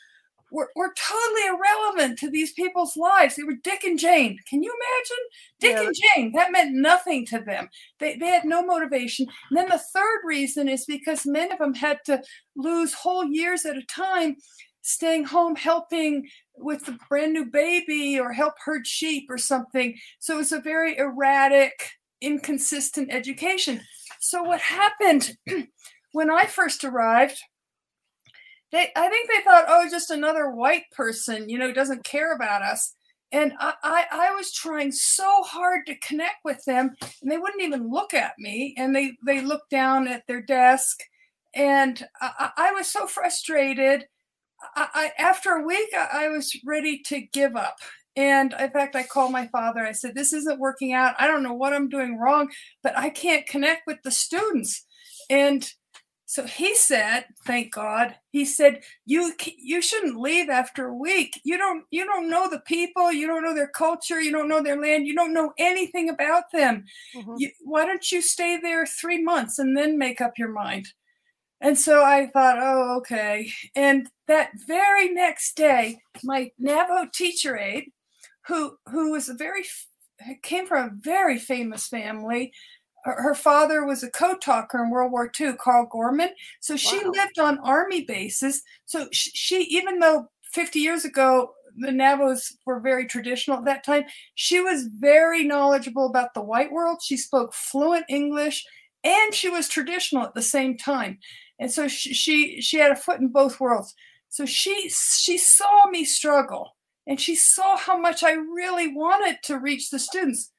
were, 0.51 0.71
were 0.77 0.95
totally 0.97 1.47
irrelevant 1.49 2.19
to 2.19 2.31
these 2.31 2.53
people's 2.53 2.97
lives. 2.97 3.37
They 3.37 3.43
were 3.43 3.57
Dick 3.63 3.85
and 3.85 3.99
Jane. 3.99 4.39
Can 4.49 4.63
you 4.63 4.73
imagine? 4.73 5.25
Dick 5.61 5.77
yeah. 5.77 5.87
and 5.87 5.95
Jane, 5.95 6.33
that 6.35 6.53
meant 6.53 6.75
nothing 6.75 7.27
to 7.27 7.41
them. 7.41 7.69
They, 7.99 8.17
they 8.17 8.29
had 8.29 8.45
no 8.45 8.65
motivation. 8.65 9.27
And 9.51 9.59
then 9.59 9.69
the 9.69 9.83
third 9.93 10.21
reason 10.25 10.69
is 10.69 10.85
because 10.87 11.27
many 11.27 11.53
of 11.53 11.59
them 11.59 11.75
had 11.75 11.99
to 12.07 12.23
lose 12.55 12.95
whole 12.95 13.25
years 13.25 13.65
at 13.65 13.77
a 13.77 13.83
time 13.83 14.37
staying 14.83 15.25
home 15.25 15.57
helping 15.57 16.29
with 16.57 16.87
the 16.87 16.97
brand 17.09 17.33
new 17.33 17.45
baby 17.45 18.19
or 18.21 18.33
help 18.33 18.55
herd 18.65 18.87
sheep 18.87 19.27
or 19.29 19.37
something. 19.39 19.97
So 20.21 20.35
it 20.35 20.39
was 20.39 20.53
a 20.53 20.61
very 20.61 20.97
erratic, 20.97 21.91
inconsistent 22.21 23.13
education. 23.13 23.81
So 24.21 24.45
what 24.45 24.61
happened 24.61 25.37
when 26.13 26.31
I 26.31 26.47
first 26.47 26.85
arrived? 26.85 27.43
They, 28.77 28.91
I 28.95 29.09
think 29.09 29.31
they 29.31 29.41
thought, 29.41 29.65
oh, 29.69 29.89
just 29.91 30.11
another 30.11 30.51
white 30.51 30.83
person, 30.95 31.49
you 31.49 31.59
know, 31.59 31.73
doesn't 31.73 32.05
care 32.05 32.35
about 32.35 32.61
us. 32.61 32.95
And 33.33 33.55
I, 33.59 33.73
I, 33.83 34.05
I 34.13 34.35
was 34.35 34.53
trying 34.53 34.93
so 34.93 35.43
hard 35.45 35.87
to 35.87 35.99
connect 36.01 36.45
with 36.45 36.63
them, 36.67 36.95
and 37.23 37.31
they 37.31 37.39
wouldn't 37.39 37.63
even 37.63 37.91
look 37.91 38.13
at 38.13 38.35
me. 38.39 38.75
And 38.77 38.95
they, 38.95 39.13
they 39.25 39.41
looked 39.41 39.71
down 39.71 40.07
at 40.07 40.27
their 40.29 40.43
desk, 40.43 40.99
and 41.55 42.07
I, 42.21 42.51
I 42.55 42.73
was 42.73 42.87
so 42.93 43.07
frustrated. 43.07 44.05
I, 44.77 44.89
I, 44.93 45.13
after 45.19 45.53
a 45.53 45.65
week, 45.65 45.89
I, 45.97 46.27
I 46.27 46.29
was 46.29 46.55
ready 46.63 47.01
to 47.07 47.23
give 47.33 47.57
up. 47.57 47.77
And 48.15 48.55
in 48.61 48.71
fact, 48.73 48.95
I 48.95 49.05
called 49.05 49.33
my 49.33 49.47
father. 49.47 49.87
I 49.87 49.93
said, 49.93 50.15
This 50.15 50.35
isn't 50.35 50.61
working 50.61 50.93
out. 50.93 51.15
I 51.19 51.29
don't 51.29 51.43
know 51.43 51.55
what 51.55 51.73
I'm 51.73 51.89
doing 51.89 52.19
wrong, 52.19 52.51
but 52.83 52.93
I 52.95 53.09
can't 53.09 53.47
connect 53.47 53.87
with 53.87 54.03
the 54.05 54.11
students. 54.11 54.85
And 55.31 55.67
so 56.29 56.45
he 56.45 56.75
said, 56.75 57.27
thank 57.47 57.73
God, 57.73 58.17
he 58.33 58.45
said, 58.45 58.83
you 59.05 59.33
you 59.57 59.81
shouldn't 59.81 60.21
leave 60.21 60.51
after 60.51 60.89
a 60.89 60.95
week. 60.95 61.41
You 61.45 61.57
don't 61.57 61.85
you 61.93 62.05
don't 62.05 62.29
know 62.29 62.51
the 62.51 62.59
people, 62.59 63.13
you 63.13 63.29
don't 63.29 63.45
know 63.45 63.55
their 63.55 63.69
culture, 63.69 64.21
you 64.21 64.33
don't 64.33 64.49
know 64.49 64.61
their 64.61 64.81
land, 64.81 65.07
you 65.07 65.15
don't 65.15 65.33
know 65.33 65.53
anything 65.57 66.09
about 66.09 66.51
them. 66.53 66.85
Mm-hmm. 67.15 67.35
You, 67.39 67.51
why 67.63 67.87
don't 67.87 68.11
you 68.11 68.21
stay 68.21 68.59
there 68.61 68.85
three 68.87 69.23
months 69.23 69.61
and 69.61 69.77
then 69.77 69.99
make 69.99 70.21
up 70.21 70.33
your 70.37 70.51
mind? 70.51 70.89
And 71.61 71.79
so 71.79 72.03
I 72.03 72.27
thought, 72.27 72.59
oh, 72.61 72.97
okay. 72.99 73.49
And 73.77 74.09
that 74.27 74.51
very 74.67 75.09
next 75.09 75.57
day, 75.57 76.01
my 76.25 76.51
Navajo 76.59 77.09
teacher 77.15 77.57
aide, 77.57 77.93
who 78.49 78.79
who 78.91 79.13
was 79.13 79.29
a 79.29 79.35
very 79.35 79.65
came 80.43 80.67
from 80.67 80.89
a 80.89 80.93
very 81.01 81.39
famous 81.39 81.87
family, 81.87 82.53
her 83.13 83.35
father 83.35 83.85
was 83.85 84.03
a 84.03 84.11
code 84.11 84.41
talker 84.41 84.83
in 84.83 84.91
World 84.91 85.13
War 85.13 85.31
II, 85.39 85.55
Carl 85.55 85.87
Gorman. 85.91 86.31
So 86.61 86.77
she 86.77 86.99
wow. 87.05 87.13
lived 87.13 87.39
on 87.39 87.59
army 87.59 88.05
bases. 88.05 88.63
So 88.87 89.09
she, 89.13 89.31
she, 89.31 89.63
even 89.65 89.99
though 89.99 90.29
50 90.53 90.81
years 90.81 91.05
ago 91.05 91.53
the 91.79 91.93
Navajos 91.93 92.57
were 92.65 92.81
very 92.81 93.07
traditional 93.07 93.59
at 93.59 93.65
that 93.67 93.85
time, 93.85 94.05
she 94.35 94.61
was 94.61 94.89
very 94.99 95.45
knowledgeable 95.45 96.07
about 96.07 96.35
the 96.35 96.43
white 96.43 96.73
world. 96.73 97.01
She 97.03 97.17
spoke 97.17 97.53
fluent 97.53 98.07
English 98.09 98.65
and 99.05 99.35
she 99.35 99.49
was 99.51 99.69
traditional 99.69 100.25
at 100.25 100.35
the 100.35 100.43
same 100.43 100.77
time. 100.77 101.19
And 101.59 101.71
so 101.71 101.87
she, 101.89 102.15
she, 102.15 102.61
she 102.61 102.79
had 102.79 102.93
a 102.93 102.97
foot 102.97 103.21
in 103.21 103.29
both 103.29 103.61
worlds. 103.61 103.95
So 104.29 104.45
she 104.45 104.91
she 104.91 105.39
saw 105.39 105.87
me 105.89 106.05
struggle 106.05 106.77
and 107.07 107.21
she 107.21 107.35
saw 107.35 107.77
how 107.77 107.97
much 107.97 108.23
I 108.23 108.33
really 108.33 108.89
wanted 108.89 109.39
to 109.45 109.59
reach 109.59 109.91
the 109.91 109.99
students. 109.99 110.51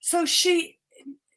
So 0.00 0.24
she 0.24 0.78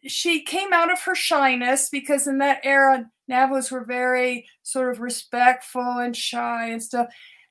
she 0.05 0.41
came 0.43 0.73
out 0.73 0.91
of 0.91 1.01
her 1.01 1.15
shyness 1.15 1.89
because 1.89 2.27
in 2.27 2.37
that 2.39 2.59
era 2.63 3.09
Navajos 3.27 3.71
were 3.71 3.85
very 3.85 4.45
sort 4.63 4.91
of 4.91 4.99
respectful 4.99 5.81
and 5.81 6.15
shy 6.15 6.69
and 6.69 6.83
stuff. 6.83 7.07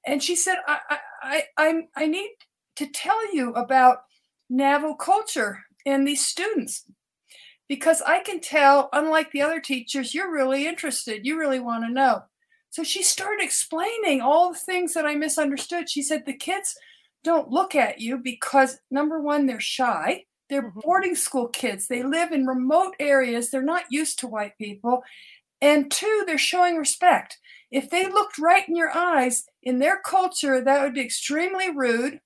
And 0.06 0.22
she 0.22 0.36
said, 0.36 0.56
I 0.66 0.98
I 1.22 1.42
I 1.56 1.80
I 1.96 2.06
need 2.06 2.30
to 2.76 2.86
tell 2.86 3.34
you 3.34 3.52
about 3.54 3.98
Navajo 4.50 4.94
culture 4.94 5.60
and 5.86 6.06
these 6.06 6.24
students 6.24 6.84
because 7.68 8.02
I 8.02 8.20
can 8.20 8.40
tell, 8.40 8.90
unlike 8.92 9.30
the 9.32 9.42
other 9.42 9.60
teachers, 9.60 10.14
you're 10.14 10.32
really 10.32 10.66
interested. 10.66 11.24
You 11.24 11.38
really 11.38 11.60
want 11.60 11.84
to 11.84 11.90
know. 11.90 12.22
So 12.70 12.82
she 12.82 13.02
started 13.02 13.44
explaining 13.44 14.20
all 14.20 14.52
the 14.52 14.58
things 14.58 14.94
that 14.94 15.06
I 15.06 15.14
misunderstood. 15.14 15.88
She 15.88 16.02
said 16.02 16.24
the 16.24 16.34
kids 16.34 16.74
don't 17.24 17.50
look 17.50 17.74
at 17.74 18.00
you 18.00 18.18
because 18.18 18.78
number 18.90 19.20
one, 19.20 19.46
they're 19.46 19.60
shy. 19.60 20.24
They're 20.52 20.62
mm-hmm. 20.62 20.80
boarding 20.80 21.14
school 21.16 21.48
kids. 21.48 21.88
They 21.88 22.02
live 22.02 22.30
in 22.30 22.46
remote 22.46 22.94
areas. 23.00 23.50
They're 23.50 23.62
not 23.62 23.84
used 23.90 24.18
to 24.18 24.28
white 24.28 24.58
people. 24.58 25.02
And 25.62 25.90
two, 25.90 26.24
they're 26.26 26.36
showing 26.36 26.76
respect. 26.76 27.38
If 27.70 27.88
they 27.88 28.06
looked 28.06 28.38
right 28.38 28.68
in 28.68 28.76
your 28.76 28.94
eyes, 28.94 29.46
in 29.62 29.78
their 29.78 29.98
culture, 30.04 30.62
that 30.62 30.82
would 30.82 30.92
be 30.92 31.00
extremely 31.00 31.70
rude, 31.74 32.20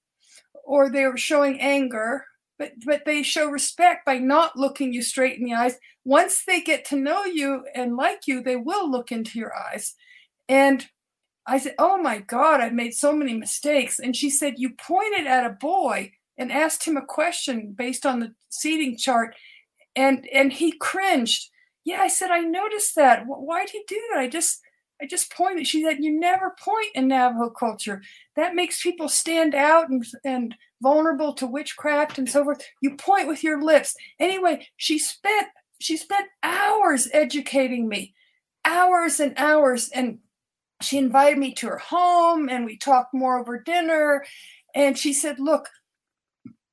or 0.65 0.91
they 0.91 1.05
were 1.05 1.17
showing 1.17 1.61
anger. 1.61 2.25
But, 2.59 2.73
but 2.85 3.03
they 3.05 3.23
show 3.23 3.49
respect 3.49 4.05
by 4.05 4.19
not 4.19 4.57
looking 4.57 4.93
you 4.93 5.03
straight 5.03 5.39
in 5.39 5.45
the 5.45 5.55
eyes. 5.55 5.77
Once 6.05 6.43
they 6.45 6.61
get 6.61 6.85
to 6.87 6.97
know 6.97 7.25
you 7.25 7.65
and 7.77 7.97
like 7.97 8.23
you, 8.27 8.43
they 8.43 8.57
will 8.57 8.91
look 8.91 9.13
into 9.13 9.39
your 9.39 9.55
eyes. 9.55 9.95
And 10.49 10.85
I 11.47 11.59
said, 11.59 11.75
Oh 11.79 11.97
my 11.97 12.19
God, 12.19 12.61
I've 12.61 12.73
made 12.73 12.95
so 12.95 13.13
many 13.13 13.35
mistakes. 13.35 14.01
And 14.01 14.17
she 14.17 14.31
said, 14.31 14.55
You 14.57 14.71
pointed 14.71 15.29
at 15.29 15.47
a 15.47 15.51
boy 15.51 16.13
and 16.39 16.53
asked 16.53 16.85
him 16.85 16.97
a 16.97 17.05
question 17.05 17.75
based 17.77 18.05
on 18.05 18.21
the 18.21 18.35
seating 18.49 18.97
chart 18.97 19.35
and 19.95 20.27
and 20.33 20.53
he 20.53 20.73
cringed. 20.73 21.51
Yeah 21.85 22.01
i 22.01 22.09
said 22.09 22.31
i 22.31 22.41
noticed 22.41 22.95
that. 22.97 23.25
Why 23.27 23.65
did 23.65 23.71
he 23.71 23.83
do 23.89 24.01
that? 24.13 24.21
I 24.21 24.29
just 24.29 24.61
i 25.01 25.07
just 25.07 25.33
pointed. 25.33 25.67
She 25.67 25.83
said 25.83 25.99
you 26.01 26.19
never 26.19 26.55
point 26.61 26.89
in 26.95 27.09
navajo 27.09 27.51
culture. 27.51 28.03
That 28.37 28.55
makes 28.55 28.83
people 28.83 29.09
stand 29.09 29.55
out 29.55 29.89
and 29.89 30.05
and 30.25 30.55
vulnerable 30.83 31.33
to 31.35 31.47
witchcraft 31.47 32.19
and 32.19 32.29
so 32.29 32.45
forth. 32.45 32.63
You 32.83 32.97
point 32.97 33.29
with 33.29 33.43
your 33.43 33.63
lips. 33.63 33.95
Anyway 34.21 34.69
she 34.77 34.99
spent 34.99 35.49
she 35.81 35.97
spent 35.97 36.29
hours 36.43 37.09
educating 37.13 37.89
me 37.89 38.15
hours 38.65 39.21
and 39.21 39.33
hours 39.37 39.89
and 39.95 40.19
she 40.83 40.99
invited 40.99 41.39
me 41.39 41.55
to 41.55 41.69
her 41.69 41.79
home 41.79 42.49
and 42.51 42.67
we 42.67 42.77
talked 42.77 43.15
more 43.15 43.39
over 43.39 43.63
dinner. 43.63 44.25
And 44.75 44.99
she 44.99 45.15
said 45.15 45.39
look 45.39 45.69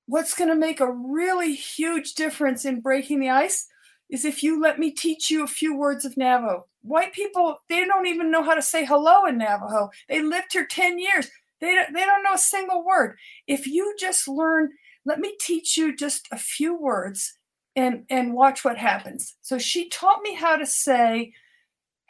what's 0.06 0.34
going 0.34 0.50
to 0.50 0.56
make 0.56 0.80
a 0.80 0.92
really 0.92 1.56
huge 1.56 2.14
difference 2.14 2.66
in 2.66 2.82
breaking 2.82 3.20
the 3.20 3.30
ice 3.30 3.68
is 4.10 4.26
if 4.26 4.44
you 4.44 4.62
let 4.62 4.80
me 4.80 4.92
teach 4.92 5.30
you 5.30 5.44
a 5.44 5.48
few 5.48 5.76
words 5.76 6.06
of 6.06 6.18
Navajo. 6.18 6.66
White 6.82 7.14
people, 7.14 7.58
they 7.70 7.86
don't 7.86 8.08
even 8.08 8.30
know 8.30 8.44
how 8.44 8.54
to 8.54 8.62
say 8.62 8.86
hello 8.86 9.26
in 9.26 9.38
Navajo. 9.38 9.90
They 10.10 10.22
lived 10.22 10.54
here 10.54 10.68
10 10.68 11.00
years. 11.00 11.30
They 11.62 11.74
don't, 11.74 11.94
they 11.94 12.02
don't 12.02 12.24
know 12.24 12.34
a 12.34 12.38
single 12.38 12.86
word. 12.86 13.18
If 13.48 13.66
you 13.66 13.96
just 13.98 14.28
learn, 14.28 14.70
let 15.06 15.20
me 15.20 15.36
teach 15.40 15.78
you 15.78 15.96
just 15.96 16.28
a 16.32 16.38
few 16.38 16.78
words 16.78 17.38
and, 17.76 18.04
and 18.10 18.34
watch 18.34 18.66
what 18.66 18.78
happens. 18.78 19.36
So 19.42 19.58
she 19.58 19.90
taught 19.90 20.22
me 20.22 20.36
how 20.36 20.58
to 20.58 20.66
say, 20.66 21.34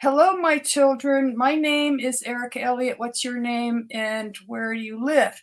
Hello, 0.02 0.36
my 0.36 0.58
children. 0.58 1.34
My 1.36 1.54
name 1.54 2.00
is 2.00 2.22
Erica 2.24 2.60
Elliott. 2.60 2.98
What's 2.98 3.24
your 3.24 3.38
name 3.38 3.86
and 3.92 4.36
where 4.46 4.74
do 4.74 4.80
you 4.80 5.02
live? 5.02 5.40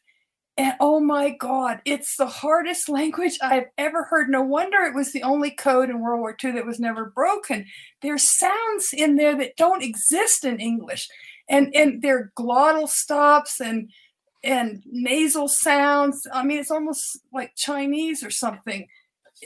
And 0.57 0.73
oh 0.79 0.99
my 0.99 1.29
God, 1.29 1.81
it's 1.85 2.17
the 2.17 2.27
hardest 2.27 2.89
language 2.89 3.37
I've 3.41 3.67
ever 3.77 4.03
heard. 4.03 4.29
No 4.29 4.41
wonder 4.41 4.79
it 4.79 4.95
was 4.95 5.11
the 5.11 5.23
only 5.23 5.51
code 5.51 5.89
in 5.89 6.01
World 6.01 6.19
War 6.19 6.35
II 6.43 6.51
that 6.51 6.65
was 6.65 6.79
never 6.79 7.05
broken. 7.05 7.65
There's 8.01 8.29
sounds 8.29 8.89
in 8.93 9.15
there 9.15 9.37
that 9.37 9.55
don't 9.57 9.83
exist 9.83 10.43
in 10.43 10.59
English. 10.59 11.07
And 11.49 11.73
and 11.75 12.01
there 12.01 12.17
are 12.17 12.31
glottal 12.37 12.87
stops 12.87 13.59
and 13.59 13.89
and 14.43 14.81
nasal 14.85 15.47
sounds. 15.47 16.25
I 16.33 16.43
mean, 16.43 16.59
it's 16.59 16.71
almost 16.71 17.19
like 17.33 17.55
Chinese 17.55 18.23
or 18.23 18.31
something. 18.31 18.87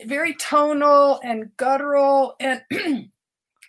Very 0.06 0.36
tonal 0.36 1.20
and 1.24 1.56
guttural 1.58 2.36
and 2.40 2.62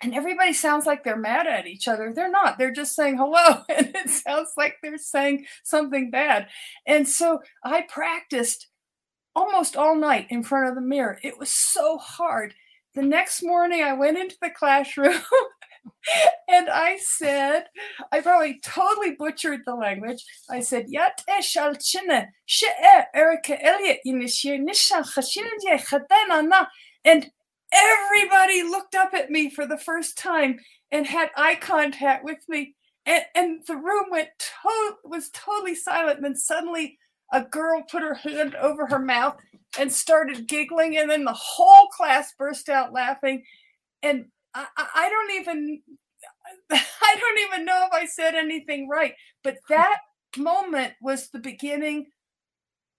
and 0.03 0.15
everybody 0.15 0.53
sounds 0.53 0.87
like 0.87 1.05
they're 1.05 1.17
mad 1.17 1.47
at 1.47 1.67
each 1.67 1.89
other. 1.89 2.13
They're 2.15 2.31
not. 2.31 2.59
They're 2.59 2.73
just 2.73 2.95
saying 2.95 3.17
hello, 3.17 3.63
and 3.69 3.95
it 3.95 4.11
sounds 4.11 4.53
like 4.57 4.77
they're 4.83 4.99
saying 4.99 5.47
something 5.65 6.11
bad. 6.11 6.49
And 6.87 7.09
so 7.09 7.41
I 7.65 7.83
practiced 7.89 8.69
almost 9.35 9.77
all 9.77 9.97
night 9.97 10.27
in 10.31 10.43
front 10.43 10.69
of 10.69 10.75
the 10.75 10.81
mirror. 10.81 11.19
It 11.23 11.39
was 11.39 11.51
so 11.51 11.99
hard. 11.99 12.55
The 12.95 13.03
next 13.03 13.43
morning, 13.43 13.83
I 13.83 13.93
went 13.93 14.19
into 14.19 14.37
the 14.41 14.51
classroom. 14.57 15.21
and 16.49 16.69
I 16.69 16.99
said, 17.01 17.67
I 18.11 18.21
probably 18.21 18.59
totally 18.65 19.13
butchered 19.13 19.61
the 19.67 19.75
language. 19.75 20.25
I 20.51 20.61
said, 20.61 20.87
Yat 20.89 21.23
Erica 23.15 23.65
Elliott, 23.65 24.01
and 27.05 27.31
everybody 27.77 28.63
looked 28.63 28.95
up 28.95 29.15
at 29.15 29.31
me 29.31 29.51
for 29.51 29.67
the 29.67 29.79
first 29.79 30.19
time 30.19 30.59
and 30.91 31.07
had 31.07 31.31
eye 31.37 31.57
contact 31.57 32.25
with 32.25 32.39
me. 32.49 32.75
And, 33.05 33.25
and 33.35 33.61
the 33.67 33.77
room 33.77 34.07
went 34.11 34.31
to- 34.39 34.97
was 35.05 35.31
totally 35.31 35.75
silent. 35.75 36.17
And 36.17 36.25
then 36.25 36.37
suddenly 36.37 36.99
a 37.33 37.43
girl 37.43 37.83
put 37.91 38.03
her 38.03 38.15
hand 38.15 38.55
over 38.55 38.87
her 38.87 38.99
mouth 38.99 39.37
and 39.79 39.93
started 39.93 40.49
giggling. 40.49 40.97
And 40.97 41.11
then 41.11 41.25
the 41.25 41.33
whole 41.33 41.89
class 41.89 42.33
burst 42.39 42.69
out 42.69 42.93
laughing. 42.93 43.45
And 44.03 44.27
I, 44.55 44.67
I 44.77 45.09
don't 45.11 45.41
even 45.41 45.83
i 46.71 47.17
don't 47.21 47.39
even 47.49 47.65
know 47.65 47.87
if 47.87 47.93
i 47.93 48.07
said 48.07 48.35
anything 48.35 48.89
right. 48.89 49.15
But 49.45 49.59
that 49.69 49.99
moment 50.37 50.95
was 51.01 51.29
the 51.29 51.39
beginning 51.39 52.07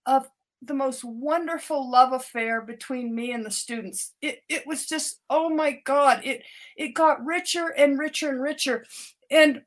of 0.05 0.27
the 0.61 0.73
most 0.73 1.03
wonderful 1.03 1.89
love 1.89 2.13
affair 2.13 2.61
between 2.61 3.13
me 3.13 3.31
and 3.31 3.45
the 3.45 3.51
students. 3.51 4.13
It 4.21 4.39
it 4.49 4.65
was 4.65 4.85
just 4.85 5.21
oh 5.29 5.49
my 5.49 5.79
god, 5.85 6.21
it 6.23 6.43
it 6.75 6.89
got 6.89 7.25
richer 7.25 7.69
and 7.77 7.97
richer 7.99 8.29
and 8.29 8.41
richer. 8.41 8.85
And 9.29 9.61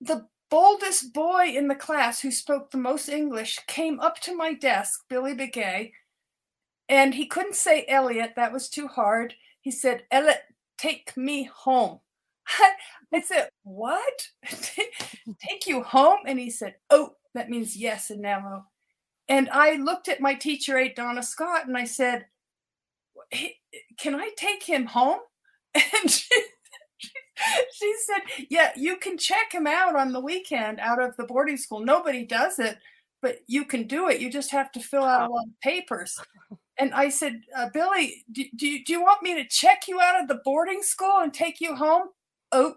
the 0.00 0.26
boldest 0.50 1.12
boy 1.12 1.46
in 1.46 1.68
the 1.68 1.74
class 1.74 2.20
who 2.20 2.30
spoke 2.30 2.70
the 2.70 2.78
most 2.78 3.08
English 3.08 3.58
came 3.66 4.00
up 4.00 4.20
to 4.20 4.36
my 4.36 4.54
desk, 4.54 5.04
Billy 5.08 5.34
Begay, 5.34 5.92
and 6.88 7.14
he 7.14 7.26
couldn't 7.26 7.56
say 7.56 7.84
Elliott, 7.88 8.34
that 8.36 8.52
was 8.52 8.68
too 8.68 8.86
hard. 8.86 9.34
He 9.60 9.70
said, 9.70 10.04
Elliot, 10.10 10.42
take 10.78 11.16
me 11.16 11.50
home. 11.52 12.00
I 13.12 13.20
said, 13.22 13.48
What? 13.64 14.28
take 14.46 15.66
you 15.66 15.82
home? 15.82 16.20
And 16.26 16.38
he 16.38 16.50
said, 16.50 16.76
Oh, 16.90 17.14
that 17.34 17.50
means 17.50 17.76
yes 17.76 18.10
in 18.10 18.20
Navajo. 18.20 18.64
And 19.28 19.48
I 19.50 19.74
looked 19.76 20.08
at 20.08 20.20
my 20.20 20.34
teacher 20.34 20.78
aide, 20.78 20.94
Donna 20.94 21.22
Scott, 21.22 21.66
and 21.66 21.76
I 21.76 21.84
said, 21.84 22.26
Can 23.98 24.14
I 24.14 24.30
take 24.36 24.62
him 24.62 24.86
home? 24.86 25.20
And 26.02 26.10
she, 26.10 26.42
she 27.74 27.94
said, 28.06 28.46
Yeah, 28.50 28.72
you 28.76 28.96
can 28.96 29.18
check 29.18 29.52
him 29.52 29.66
out 29.66 29.96
on 29.96 30.12
the 30.12 30.20
weekend 30.20 30.80
out 30.80 31.02
of 31.02 31.16
the 31.16 31.24
boarding 31.24 31.56
school. 31.56 31.80
Nobody 31.80 32.24
does 32.24 32.58
it, 32.58 32.78
but 33.20 33.38
you 33.46 33.64
can 33.64 33.86
do 33.86 34.08
it. 34.08 34.20
You 34.20 34.30
just 34.30 34.50
have 34.52 34.72
to 34.72 34.80
fill 34.80 35.04
out 35.04 35.28
a 35.28 35.32
lot 35.32 35.44
of 35.46 35.60
papers. 35.60 36.18
And 36.78 36.94
I 36.94 37.08
said, 37.10 37.42
uh, 37.56 37.68
Billy, 37.72 38.24
do, 38.32 38.44
do, 38.56 38.84
do 38.84 38.92
you 38.92 39.02
want 39.02 39.22
me 39.22 39.34
to 39.34 39.48
check 39.48 39.88
you 39.88 40.00
out 40.00 40.20
of 40.20 40.28
the 40.28 40.40
boarding 40.44 40.82
school 40.82 41.20
and 41.20 41.32
take 41.32 41.60
you 41.60 41.74
home? 41.74 42.08
Oh, 42.52 42.76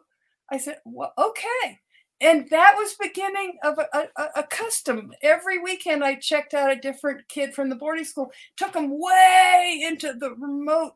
I 0.51 0.58
said, 0.58 0.79
well, 0.86 1.13
okay. 1.18 1.79
And 2.22 2.50
that 2.50 2.76
was 2.78 2.96
beginning 3.00 3.58
of 3.64 3.78
a, 3.78 4.10
a, 4.18 4.24
a, 4.38 4.44
custom. 4.44 5.14
Every 5.22 5.58
weekend, 5.58 6.04
I 6.04 6.16
checked 6.16 6.54
out 6.54 6.72
a 6.72 6.76
different 6.76 7.28
kid 7.30 7.54
from 7.54 7.70
the 7.70 7.76
boarding 7.76 8.04
school, 8.04 8.32
took 8.58 8.74
them 8.74 9.00
way 9.00 9.82
into 9.86 10.14
the 10.14 10.32
remote 10.36 10.96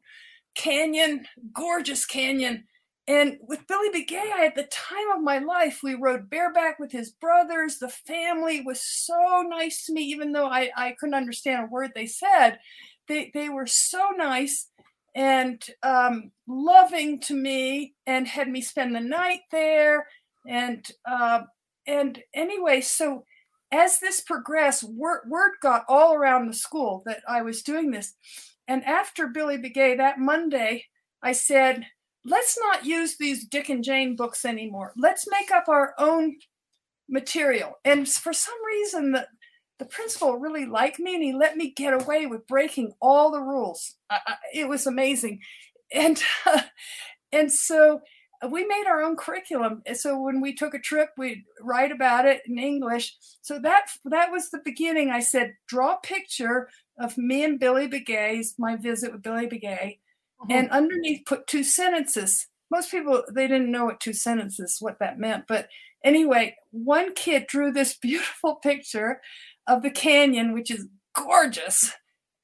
canyon, 0.53 1.25
gorgeous 1.53 2.06
canyon. 2.06 2.65
And 3.08 3.38
with 3.42 3.68
Billy 3.68 3.89
Begay, 3.89 4.32
I 4.34 4.42
had 4.42 4.56
the 4.56 4.63
time 4.63 5.12
of 5.15 5.24
my 5.24 5.39
life. 5.39 5.80
We 5.82 5.96
rode 5.96 6.30
bareback 6.30 6.80
with 6.80 6.92
his 6.92 7.12
brothers. 7.12 7.77
The 7.77 7.89
family 7.89 8.62
was 8.62 8.82
so 8.82 9.44
nice 9.48 9.86
to 9.86 9.94
me, 9.94 10.03
even 10.03 10.32
though 10.32 10.48
I, 10.48 10.72
I 10.75 10.96
couldn't 11.00 11.15
understand 11.15 11.63
a 11.63 11.72
word 11.72 11.92
they 11.96 12.06
said. 12.06 12.60
They, 13.08 13.32
they 13.34 13.50
were 13.50 13.68
so 13.68 14.12
nice 14.15 14.68
and 15.15 15.63
um, 15.84 16.32
loving 16.48 17.20
to 17.22 17.34
me 17.34 17.94
and 18.08 18.27
had 18.27 18.48
me 18.48 18.62
spend 18.62 18.96
the 18.96 19.01
night 19.01 19.42
there. 19.51 20.08
And 20.47 20.85
uh, 21.05 21.43
and 21.88 22.21
anyway, 22.33 22.81
so 22.81 23.25
as 23.71 24.00
this 24.00 24.21
progressed, 24.21 24.83
word, 24.83 25.21
word 25.27 25.53
got 25.62 25.83
all 25.88 26.13
around 26.13 26.47
the 26.47 26.53
school 26.53 27.01
that 27.05 27.21
I 27.27 27.41
was 27.41 27.63
doing 27.63 27.91
this. 27.91 28.13
And 28.67 28.83
after 28.85 29.27
Billy 29.27 29.57
Begay 29.57 29.97
that 29.97 30.19
Monday, 30.19 30.85
I 31.21 31.31
said, 31.31 31.88
let's 32.23 32.57
not 32.59 32.85
use 32.85 33.17
these 33.17 33.45
Dick 33.45 33.69
and 33.69 33.83
Jane 33.83 34.15
books 34.15 34.45
anymore. 34.45 34.93
Let's 34.95 35.27
make 35.29 35.51
up 35.51 35.67
our 35.67 35.93
own 35.97 36.38
material. 37.09 37.73
And 37.83 38.07
for 38.07 38.31
some 38.31 38.55
reason, 38.65 39.12
the, 39.12 39.27
the 39.79 39.86
principal 39.86 40.38
really 40.38 40.65
liked 40.65 40.99
me 40.99 41.15
and 41.15 41.23
he 41.23 41.34
let 41.34 41.58
me 41.58 41.73
get 41.75 41.99
away 41.99 42.25
with 42.25 42.47
breaking 42.47 42.93
all 43.01 43.32
the 43.32 43.41
rules. 43.41 43.95
I, 44.10 44.19
I, 44.25 44.36
it 44.53 44.69
was 44.69 44.88
amazing. 44.88 45.39
And 45.91 46.21
uh, 46.45 46.62
and 47.32 47.51
so 47.51 48.01
we 48.49 48.65
made 48.65 48.86
our 48.88 49.01
own 49.01 49.15
curriculum. 49.15 49.82
So 49.93 50.19
when 50.19 50.41
we 50.41 50.53
took 50.53 50.73
a 50.73 50.79
trip, 50.79 51.10
we'd 51.17 51.43
write 51.62 51.91
about 51.91 52.25
it 52.25 52.41
in 52.47 52.58
English. 52.58 53.15
So 53.41 53.60
that 53.60 53.88
that 54.06 54.32
was 54.32 54.49
the 54.49 54.62
beginning. 54.63 55.10
I 55.12 55.19
said, 55.19 55.53
draw 55.67 55.95
a 55.95 56.01
picture 56.01 56.69
of 56.99 57.17
me 57.17 57.43
and 57.43 57.60
Billy 57.60 57.88
Begay's 57.88 58.56
my 58.58 58.75
visit 58.75 59.12
with 59.12 59.23
Billy 59.23 59.47
Begay, 59.47 59.99
uh-huh. 60.41 60.47
and 60.49 60.69
underneath 60.69 61.25
put 61.25 61.47
two 61.47 61.63
sentences. 61.63 62.47
Most 62.71 62.91
people 62.91 63.23
they 63.34 63.47
didn't 63.47 63.71
know 63.71 63.86
what 63.86 63.99
two 63.99 64.13
sentences 64.13 64.77
what 64.79 64.99
that 64.99 65.19
meant, 65.19 65.45
but 65.47 65.67
anyway, 66.03 66.56
one 66.71 67.13
kid 67.13 67.47
drew 67.47 67.71
this 67.71 67.97
beautiful 68.01 68.56
picture 68.56 69.21
of 69.67 69.82
the 69.82 69.91
canyon, 69.91 70.53
which 70.53 70.71
is 70.71 70.88
gorgeous. 71.15 71.93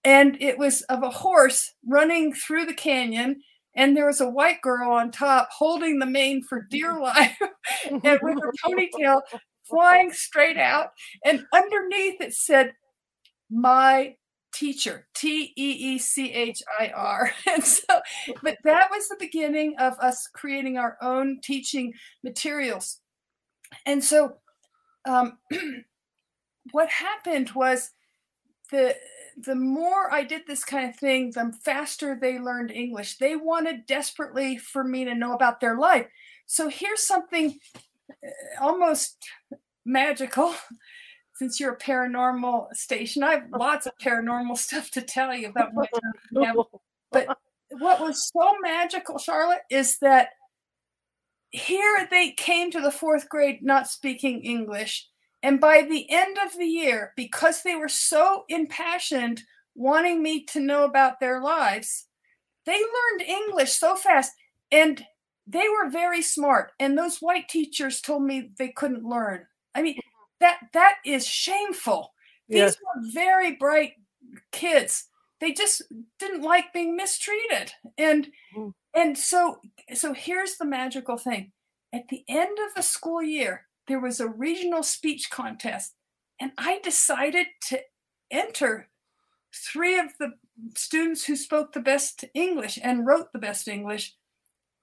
And 0.04 0.42
it 0.42 0.58
was 0.58 0.82
of 0.84 1.04
a 1.04 1.10
horse 1.10 1.74
running 1.86 2.34
through 2.34 2.66
the 2.66 2.74
canyon, 2.74 3.42
and 3.76 3.96
there 3.96 4.08
was 4.08 4.22
a 4.22 4.30
white 4.30 4.62
girl 4.62 4.92
on 4.92 5.12
top 5.12 5.50
holding 5.52 6.00
the 6.00 6.06
mane 6.06 6.44
for 6.44 6.68
dear 6.70 7.00
life, 7.00 7.38
and 7.90 8.02
with 8.04 8.40
her 8.42 8.54
ponytail 8.66 9.22
flying 9.70 10.12
straight 10.12 10.58
out. 10.58 10.92
And 11.24 11.46
underneath 11.54 12.20
it 12.22 12.34
said, 12.34 12.74
My 13.50 14.16
teacher, 14.54 15.08
T 15.14 15.54
E 15.56 15.72
E 15.72 15.98
C 16.00 16.32
H 16.32 16.62
I 16.80 16.90
R. 16.96 17.32
And 17.48 17.64
so, 17.64 18.02
but 18.44 18.58
that 18.64 18.90
was 18.92 19.08
the 19.08 19.18
beginning 19.20 19.76
of 19.80 19.94
us 20.00 20.28
creating 20.34 20.78
our 20.78 20.98
own 21.02 21.40
teaching 21.44 21.94
materials. 22.24 23.00
And 23.86 24.04
so, 24.04 24.38
um, 25.06 25.38
what 26.72 26.90
happened 26.90 27.52
was 27.52 27.92
the 28.72 28.96
the 29.42 29.56
more 29.56 30.12
I 30.12 30.24
did 30.24 30.42
this 30.46 30.66
kind 30.66 30.90
of 30.90 30.96
thing, 30.98 31.32
the 31.32 31.54
faster 31.64 32.18
they 32.20 32.40
learned 32.40 32.72
English. 32.72 33.18
They 33.18 33.36
wanted 33.36 33.86
desperately 33.86 34.58
for 34.58 34.84
me 34.84 35.06
to 35.06 35.16
know 35.16 35.34
about 35.34 35.62
their 35.62 35.78
life. 35.78 36.08
So 36.46 36.68
here's 36.68 37.06
something 37.06 37.58
uh, 38.12 38.30
almost 38.62 39.18
magical. 39.86 40.54
Since 41.36 41.58
you're 41.58 41.74
a 41.74 41.78
paranormal 41.78 42.74
station, 42.74 43.24
I 43.24 43.36
have 43.36 43.44
lots 43.58 43.86
of 43.86 43.94
paranormal 44.04 44.58
stuff 44.58 44.92
to 44.92 45.02
tell 45.02 45.34
you 45.34 45.50
about 45.50 45.74
my. 45.74 45.86
But 47.12 47.38
what 47.70 48.02
was 48.02 48.30
so 48.30 48.56
magical, 48.62 49.18
Charlotte, 49.20 49.62
is 49.70 50.00
that 50.00 50.30
here 51.52 52.08
they 52.12 52.32
came 52.32 52.72
to 52.72 52.82
the 52.82 52.92
fourth 52.92 53.30
grade 53.30 53.64
not 53.64 53.88
speaking 53.88 54.42
English 54.44 55.08
and 55.42 55.62
by 55.62 55.84
the 55.84 56.06
end 56.10 56.38
of 56.46 56.58
the 56.58 56.66
year, 56.66 57.14
because 57.16 57.64
they 57.64 57.76
were 57.76 57.90
so 57.90 58.44
impassioned 58.50 59.44
wanting 59.76 60.22
me 60.22 60.44
to 60.46 60.60
know 60.60 60.84
about 60.84 61.20
their 61.20 61.42
lives, 61.42 62.08
they 62.66 62.74
learned 62.74 63.22
English 63.22 63.72
so 63.72 63.96
fast 63.96 64.32
and 64.72 65.04
they 65.48 65.68
were 65.70 65.90
very 65.90 66.22
smart. 66.22 66.74
And 66.80 66.98
those 66.98 67.20
white 67.20 67.48
teachers 67.48 68.02
told 68.02 68.24
me 68.24 68.52
they 68.58 68.70
couldn't 68.70 69.04
learn. 69.04 69.46
I 69.74 69.82
mean, 69.82 69.98
that 70.42 70.60
that 70.74 70.96
is 71.06 71.26
shameful. 71.26 72.14
These 72.50 72.58
yes. 72.58 72.78
were 72.82 73.02
very 73.14 73.56
bright 73.56 73.94
kids. 74.52 75.06
They 75.40 75.54
just 75.54 75.84
didn't 76.20 76.42
like 76.42 76.74
being 76.74 76.96
mistreated. 76.96 77.72
And 77.98 78.28
mm. 78.56 78.74
and 78.94 79.18
so 79.18 79.60
so 79.94 80.14
here's 80.14 80.58
the 80.58 80.66
magical 80.66 81.18
thing. 81.18 81.52
At 81.94 82.08
the 82.10 82.24
end 82.28 82.58
of 82.68 82.76
the 82.76 82.84
school 82.84 83.24
year, 83.24 83.66
there 83.90 84.00
was 84.00 84.20
a 84.20 84.28
regional 84.30 84.84
speech 84.84 85.30
contest, 85.30 85.96
and 86.40 86.52
I 86.58 86.80
decided 86.80 87.48
to 87.70 87.80
enter 88.32 88.88
three 89.54 89.98
of 90.00 90.18
the 90.20 90.34
students 90.76 91.26
who 91.26 91.36
spoke 91.36 91.74
the 91.74 91.80
best 91.80 92.24
English 92.34 92.80
and 92.82 93.06
wrote 93.06 93.34
the 93.34 93.40
best 93.40 93.68
English. 93.68 94.16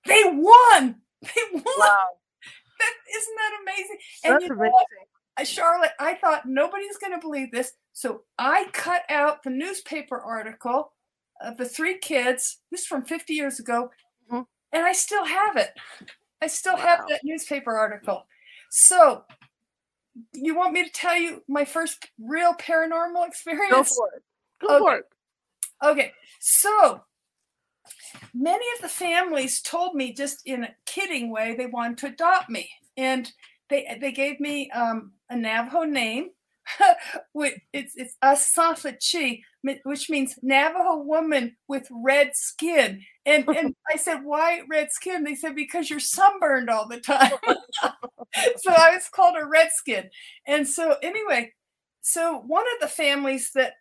They 0.04 0.22
won. 0.24 0.96
They 1.22 1.42
won. 1.50 1.64
Wow. 1.64 2.08
That, 2.78 2.92
isn't 3.18 3.36
that 3.36 3.58
amazing? 3.62 3.96
That's 4.22 4.44
and 4.44 4.52
amazing. 4.52 4.72
Know, 5.38 5.44
Charlotte, 5.44 5.92
I 5.98 6.14
thought 6.14 6.46
nobody's 6.46 6.98
going 6.98 7.14
to 7.14 7.26
believe 7.26 7.50
this. 7.50 7.72
So 7.94 8.24
I 8.38 8.66
cut 8.72 9.02
out 9.08 9.42
the 9.42 9.50
newspaper 9.50 10.20
article 10.20 10.92
of 11.40 11.56
the 11.56 11.64
three 11.64 11.98
kids. 11.98 12.58
This 12.70 12.82
is 12.82 12.86
from 12.86 13.04
50 13.04 13.32
years 13.32 13.58
ago. 13.58 13.90
Mm-hmm. 14.30 14.42
And 14.72 14.84
I 14.84 14.92
still 14.92 15.24
have 15.24 15.56
it. 15.56 15.70
I 16.42 16.48
still 16.48 16.74
wow. 16.74 16.80
have 16.80 17.08
that 17.08 17.22
newspaper 17.24 17.76
article. 17.76 18.26
So, 18.78 19.24
you 20.34 20.54
want 20.54 20.74
me 20.74 20.84
to 20.84 20.90
tell 20.90 21.16
you 21.16 21.42
my 21.48 21.64
first 21.64 22.10
real 22.20 22.52
paranormal 22.52 23.26
experience? 23.26 23.70
Go 23.70 23.84
for 23.84 24.10
it. 24.14 24.22
Go 24.60 24.68
okay. 24.68 24.78
for 24.78 24.96
it. 24.96 25.04
Okay. 25.82 26.12
So, 26.40 27.00
many 28.34 28.66
of 28.76 28.82
the 28.82 28.88
families 28.90 29.62
told 29.62 29.94
me 29.94 30.12
just 30.12 30.46
in 30.46 30.64
a 30.64 30.74
kidding 30.84 31.30
way 31.30 31.54
they 31.56 31.64
wanted 31.64 31.96
to 31.98 32.06
adopt 32.08 32.50
me. 32.50 32.68
And 32.98 33.32
they 33.70 33.96
they 33.98 34.12
gave 34.12 34.40
me 34.40 34.70
um, 34.72 35.12
a 35.30 35.36
Navajo 35.36 35.84
name 35.84 36.28
it's 37.72 37.94
it's 37.96 38.16
Asafachi, 38.22 39.42
which 39.84 40.10
means 40.10 40.38
Navajo 40.42 40.98
woman 40.98 41.56
with 41.68 41.88
red 41.90 42.34
skin. 42.34 43.02
And 43.24 43.48
and 43.48 43.74
I 43.92 43.96
said, 43.96 44.24
why 44.24 44.62
red 44.68 44.92
skin? 44.92 45.24
They 45.24 45.34
said 45.34 45.54
because 45.54 45.90
you're 45.90 46.00
sunburned 46.00 46.70
all 46.70 46.88
the 46.88 47.00
time. 47.00 47.32
so 48.56 48.72
I 48.72 48.94
was 48.94 49.08
called 49.12 49.36
a 49.40 49.46
redskin. 49.46 50.10
And 50.46 50.66
so 50.66 50.96
anyway, 51.02 51.52
so 52.00 52.42
one 52.46 52.64
of 52.74 52.80
the 52.80 52.94
families 52.94 53.50
that 53.54 53.74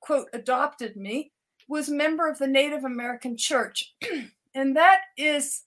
quote 0.00 0.28
adopted 0.32 0.96
me 0.96 1.32
was 1.68 1.88
member 1.88 2.28
of 2.28 2.38
the 2.38 2.46
Native 2.46 2.84
American 2.84 3.36
Church, 3.36 3.94
and 4.54 4.76
that 4.76 5.00
is 5.16 5.62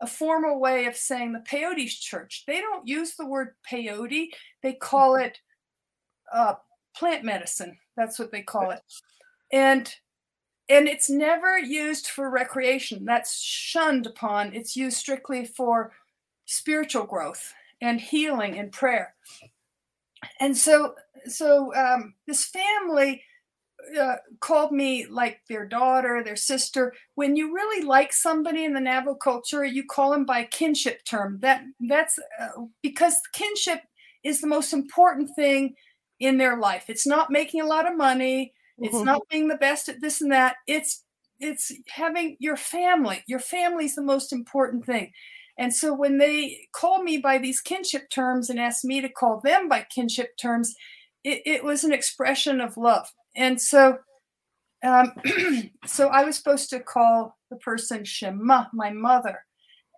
a 0.00 0.06
formal 0.06 0.58
way 0.58 0.86
of 0.86 0.96
saying 0.96 1.32
the 1.32 1.38
peyote 1.38 1.88
church. 1.88 2.42
They 2.46 2.60
don't 2.60 2.86
use 2.88 3.14
the 3.14 3.26
word 3.26 3.50
peyote, 3.70 4.28
they 4.62 4.72
call 4.72 5.14
it 5.14 5.38
uh, 6.32 6.54
plant 6.96 7.24
medicine. 7.24 7.76
That's 7.96 8.18
what 8.18 8.32
they 8.32 8.42
call 8.42 8.70
it. 8.70 8.80
And 9.52 9.92
and 10.68 10.88
it's 10.88 11.10
never 11.10 11.58
used 11.58 12.06
for 12.06 12.30
recreation. 12.30 13.04
That's 13.04 13.40
shunned 13.40 14.06
upon. 14.06 14.54
It's 14.54 14.76
used 14.76 14.96
strictly 14.96 15.44
for 15.44 15.92
spiritual 16.46 17.04
growth 17.04 17.52
and 17.80 18.00
healing 18.00 18.58
and 18.58 18.72
prayer. 18.72 19.14
And 20.40 20.56
so 20.56 20.94
so 21.26 21.74
um, 21.74 22.14
this 22.26 22.46
family 22.46 23.22
uh, 24.00 24.16
called 24.40 24.72
me 24.72 25.06
like 25.06 25.40
their 25.48 25.66
daughter, 25.66 26.22
their 26.24 26.36
sister. 26.36 26.94
When 27.16 27.36
you 27.36 27.52
really 27.52 27.84
like 27.84 28.12
somebody 28.12 28.64
in 28.64 28.72
the 28.72 28.80
Navajo 28.80 29.14
culture, 29.16 29.64
you 29.64 29.84
call 29.84 30.10
them 30.12 30.24
by 30.24 30.44
kinship 30.44 31.04
term. 31.04 31.38
That 31.42 31.64
that's 31.88 32.18
uh, 32.40 32.62
because 32.82 33.20
kinship 33.32 33.80
is 34.24 34.40
the 34.40 34.46
most 34.46 34.72
important 34.72 35.30
thing 35.34 35.74
in 36.20 36.38
their 36.38 36.58
life. 36.58 36.84
It's 36.88 37.06
not 37.06 37.30
making 37.30 37.60
a 37.60 37.66
lot 37.66 37.90
of 37.90 37.96
money. 37.96 38.52
It's 38.78 38.94
mm-hmm. 38.94 39.04
not 39.04 39.22
being 39.30 39.48
the 39.48 39.56
best 39.56 39.88
at 39.88 40.00
this 40.00 40.20
and 40.20 40.32
that. 40.32 40.56
It's 40.66 41.04
it's 41.40 41.72
having 41.88 42.36
your 42.38 42.56
family. 42.56 43.24
Your 43.26 43.40
family 43.40 43.86
is 43.86 43.96
the 43.96 44.02
most 44.02 44.32
important 44.32 44.86
thing. 44.86 45.12
And 45.58 45.74
so 45.74 45.92
when 45.92 46.18
they 46.18 46.68
call 46.72 47.02
me 47.02 47.18
by 47.18 47.38
these 47.38 47.60
kinship 47.60 48.10
terms 48.10 48.48
and 48.48 48.60
ask 48.60 48.84
me 48.84 49.00
to 49.00 49.08
call 49.08 49.40
them 49.40 49.68
by 49.68 49.86
kinship 49.92 50.36
terms, 50.40 50.74
it, 51.24 51.42
it 51.44 51.64
was 51.64 51.84
an 51.84 51.92
expression 51.92 52.60
of 52.60 52.76
love 52.76 53.06
and 53.34 53.60
so 53.60 53.98
um, 54.84 55.12
so 55.86 56.08
I 56.08 56.24
was 56.24 56.36
supposed 56.36 56.70
to 56.70 56.80
call 56.80 57.36
the 57.50 57.56
person 57.56 58.04
Shema, 58.04 58.66
my 58.72 58.90
mother, 58.90 59.44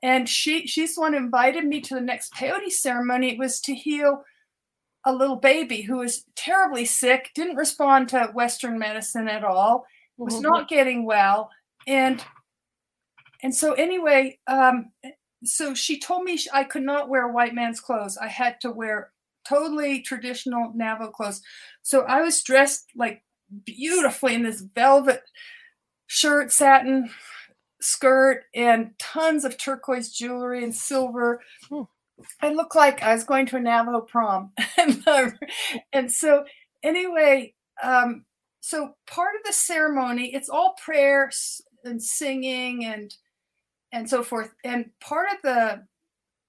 and 0.03 0.29
she 0.29 0.66
she's 0.66 0.94
the 0.94 1.00
one 1.00 1.14
who 1.14 1.18
invited 1.18 1.64
me 1.64 1.81
to 1.83 1.94
the 1.94 2.00
next 2.00 2.35
peyote 2.35 2.70
ceremony. 2.70 3.33
It 3.33 3.38
was 3.38 3.61
to 3.62 3.74
heal 3.74 4.22
a 5.04 5.12
little 5.12 5.36
baby 5.36 5.82
who 5.82 5.98
was 5.98 6.24
terribly 6.36 6.84
sick, 6.84 7.30
didn't 7.34 7.56
respond 7.56 8.08
to 8.08 8.30
Western 8.32 8.78
medicine 8.78 9.28
at 9.28 9.44
all, 9.44 9.84
was 10.16 10.34
mm-hmm. 10.34 10.42
not 10.42 10.68
getting 10.68 11.04
well, 11.04 11.50
and 11.86 12.24
and 13.42 13.54
so 13.54 13.72
anyway, 13.74 14.38
um, 14.46 14.90
so 15.44 15.74
she 15.74 16.00
told 16.00 16.24
me 16.24 16.38
I 16.52 16.64
could 16.64 16.82
not 16.82 17.08
wear 17.08 17.28
white 17.28 17.54
man's 17.54 17.80
clothes. 17.80 18.16
I 18.16 18.28
had 18.28 18.60
to 18.62 18.70
wear 18.70 19.10
totally 19.46 20.00
traditional 20.00 20.72
Navajo 20.74 21.10
clothes. 21.10 21.42
So 21.82 22.02
I 22.02 22.22
was 22.22 22.42
dressed 22.42 22.86
like 22.96 23.22
beautifully 23.64 24.34
in 24.34 24.42
this 24.42 24.60
velvet 24.60 25.22
shirt, 26.06 26.52
satin 26.52 27.10
skirt, 27.80 28.44
and 28.54 28.92
tons 28.98 29.44
of 29.44 29.58
turquoise 29.58 30.10
jewelry 30.10 30.64
and 30.64 30.74
silver. 30.74 31.42
Hmm. 31.68 31.82
I 32.40 32.53
looked 32.53 32.77
like 32.77 33.03
I 33.03 33.12
was 33.12 33.24
going 33.24 33.46
to 33.46 33.57
a 33.57 33.61
Navajo 33.61 34.00
prom. 34.03 34.53
and 35.92 36.11
so, 36.11 36.44
anyway, 36.83 37.55
um, 37.83 38.24
so 38.61 38.96
part 39.07 39.37
of 39.37 39.42
the 39.44 39.53
ceremony, 39.53 40.35
it's 40.35 40.48
all 40.48 40.74
prayer 40.83 41.31
and 41.85 42.03
singing 42.03 42.85
and 42.85 43.14
and 43.92 44.09
so 44.09 44.22
forth. 44.22 44.53
And 44.64 44.90
part 45.00 45.29
of 45.33 45.38
the 45.42 45.83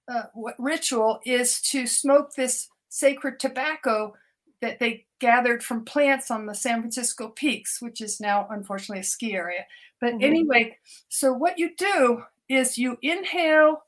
uh, 0.08 0.23
ritual 0.58 1.19
is 1.25 1.62
to 1.62 1.86
smoke 1.86 2.34
this 2.34 2.67
sacred 2.89 3.39
tobacco 3.39 4.13
that 4.62 4.80
they 4.80 5.06
gathered 5.19 5.63
from 5.63 5.86
plants 5.86 6.32
on 6.32 6.45
the 6.45 6.56
San 6.56 6.80
Francisco 6.80 7.30
peaks, 7.30 7.82
which 7.82 8.01
is 8.01 8.19
now 8.19 8.47
unfortunately 8.49 9.01
a 9.01 9.04
ski 9.04 9.36
area. 9.36 9.65
But 10.01 10.13
mm-hmm. 10.13 10.23
anyway, 10.23 10.78
so 11.10 11.34
what 11.34 11.60
you 11.60 11.75
do 11.75 12.23
is 12.49 12.78
you 12.78 12.97
inhale, 13.01 13.84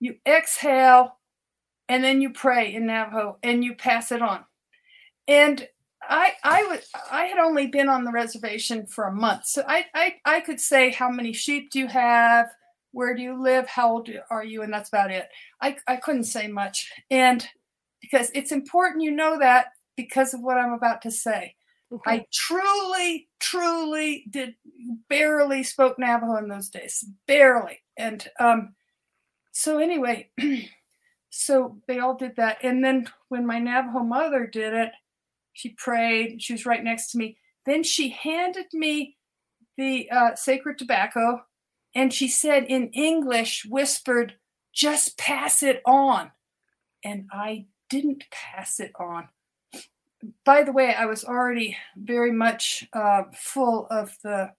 you 0.00 0.16
exhale, 0.26 1.18
and 1.88 2.02
then 2.02 2.20
you 2.20 2.30
pray 2.30 2.74
in 2.74 2.86
Navajo 2.86 3.38
and 3.42 3.62
you 3.62 3.74
pass 3.74 4.10
it 4.10 4.22
on. 4.22 4.44
And 5.28 5.68
I 6.02 6.32
I 6.42 6.62
was 6.64 6.88
I 7.10 7.26
had 7.26 7.38
only 7.38 7.66
been 7.66 7.88
on 7.88 8.04
the 8.04 8.12
reservation 8.12 8.86
for 8.86 9.04
a 9.04 9.14
month, 9.14 9.46
so 9.46 9.62
I 9.68 9.84
I, 9.94 10.14
I 10.24 10.40
could 10.40 10.58
say 10.58 10.90
how 10.90 11.10
many 11.10 11.32
sheep 11.32 11.70
do 11.70 11.78
you 11.78 11.86
have, 11.88 12.48
where 12.92 13.14
do 13.14 13.22
you 13.22 13.40
live, 13.40 13.68
how 13.68 13.92
old 13.92 14.08
are 14.30 14.44
you, 14.44 14.62
and 14.62 14.72
that's 14.72 14.88
about 14.88 15.10
it. 15.10 15.28
I 15.60 15.76
I 15.86 15.96
couldn't 15.96 16.24
say 16.24 16.48
much, 16.48 16.90
and 17.10 17.46
because 18.00 18.30
it's 18.34 18.50
important 18.52 19.04
you 19.04 19.10
know 19.10 19.38
that 19.38 19.66
because 19.96 20.32
of 20.32 20.40
what 20.40 20.56
I'm 20.56 20.72
about 20.72 21.02
to 21.02 21.10
say. 21.10 21.54
Okay. 21.92 22.10
I 22.10 22.26
truly, 22.32 23.28
truly 23.40 24.24
did 24.30 24.54
barely 25.08 25.64
spoke 25.64 25.98
Navajo 25.98 26.36
in 26.36 26.48
those 26.48 26.68
days, 26.68 27.04
barely. 27.26 27.80
And 27.96 28.26
um, 28.38 28.74
so 29.52 29.78
anyway, 29.78 30.30
so 31.30 31.78
they 31.86 31.98
all 31.98 32.14
did 32.14 32.36
that. 32.36 32.58
And 32.62 32.84
then 32.84 33.08
when 33.28 33.46
my 33.46 33.58
Navajo 33.58 34.00
mother 34.00 34.46
did 34.46 34.74
it, 34.74 34.92
she 35.52 35.70
prayed. 35.70 36.42
She 36.42 36.52
was 36.52 36.66
right 36.66 36.82
next 36.82 37.10
to 37.12 37.18
me. 37.18 37.36
Then 37.66 37.82
she 37.82 38.10
handed 38.10 38.66
me 38.72 39.16
the 39.76 40.10
uh, 40.10 40.34
sacred 40.34 40.78
tobacco, 40.78 41.42
and 41.94 42.12
she 42.12 42.28
said 42.28 42.64
in 42.64 42.88
English, 42.90 43.66
whispered, 43.68 44.34
"Just 44.72 45.18
pass 45.18 45.62
it 45.62 45.82
on." 45.84 46.30
And 47.04 47.26
I 47.32 47.66
didn't 47.88 48.24
pass 48.30 48.80
it 48.80 48.92
on. 48.98 49.28
By 50.44 50.62
the 50.62 50.72
way, 50.72 50.94
I 50.94 51.06
was 51.06 51.24
already 51.24 51.76
very 51.96 52.32
much 52.32 52.86
uh, 52.92 53.24
full 53.34 53.86
of 53.90 54.16
the 54.22 54.52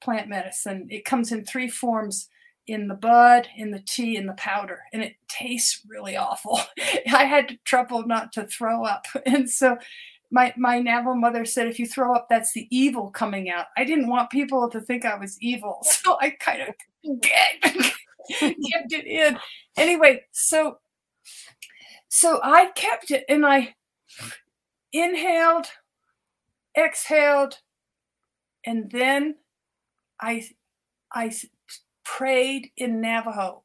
plant 0.00 0.28
medicine. 0.28 0.88
It 0.90 1.04
comes 1.04 1.32
in 1.32 1.44
three 1.44 1.68
forms 1.68 2.28
in 2.66 2.88
the 2.88 2.94
bud, 2.94 3.48
in 3.56 3.70
the 3.70 3.80
tea, 3.80 4.16
in 4.16 4.26
the 4.26 4.32
powder, 4.34 4.80
and 4.92 5.02
it 5.02 5.14
tastes 5.28 5.82
really 5.88 6.16
awful. 6.16 6.60
I 7.12 7.24
had 7.24 7.58
trouble 7.64 8.06
not 8.06 8.32
to 8.32 8.46
throw 8.46 8.84
up. 8.84 9.06
And 9.26 9.48
so 9.48 9.76
my 10.30 10.52
my 10.56 10.80
Navajo 10.80 11.14
mother 11.14 11.44
said, 11.44 11.68
if 11.68 11.78
you 11.78 11.86
throw 11.86 12.14
up, 12.14 12.26
that's 12.28 12.52
the 12.52 12.66
evil 12.70 13.10
coming 13.10 13.48
out. 13.50 13.66
I 13.76 13.84
didn't 13.84 14.08
want 14.08 14.30
people 14.30 14.68
to 14.70 14.80
think 14.80 15.04
I 15.04 15.16
was 15.16 15.36
evil. 15.40 15.82
So 16.04 16.16
I 16.20 16.30
kind 16.30 16.62
of 16.62 16.74
kept 17.22 18.92
it 18.92 19.06
in. 19.06 19.38
Anyway, 19.76 20.24
so 20.32 20.78
so 22.08 22.40
I 22.42 22.70
kept 22.74 23.10
it 23.10 23.24
and 23.28 23.46
I 23.46 23.74
inhaled, 24.92 25.66
exhaled, 26.76 27.58
and 28.64 28.90
then 28.90 29.36
I 30.20 30.48
I 31.12 31.30
prayed 32.06 32.70
in 32.76 33.00
Navajo. 33.00 33.62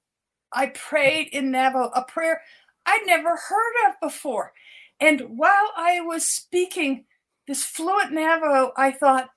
I 0.52 0.68
prayed 0.68 1.30
in 1.32 1.52
Navajo, 1.52 1.92
a 1.96 2.04
prayer 2.04 2.42
I'd 2.86 3.04
never 3.06 3.30
heard 3.30 3.90
of 3.90 3.96
before. 4.02 4.54
And 5.00 5.22
while 5.38 5.72
I 5.78 6.02
was 6.02 6.26
speaking 6.26 7.06
this 7.48 7.64
fluent 7.64 8.12
Navajo, 8.12 8.72
I 8.76 8.92
thought, 8.92 9.30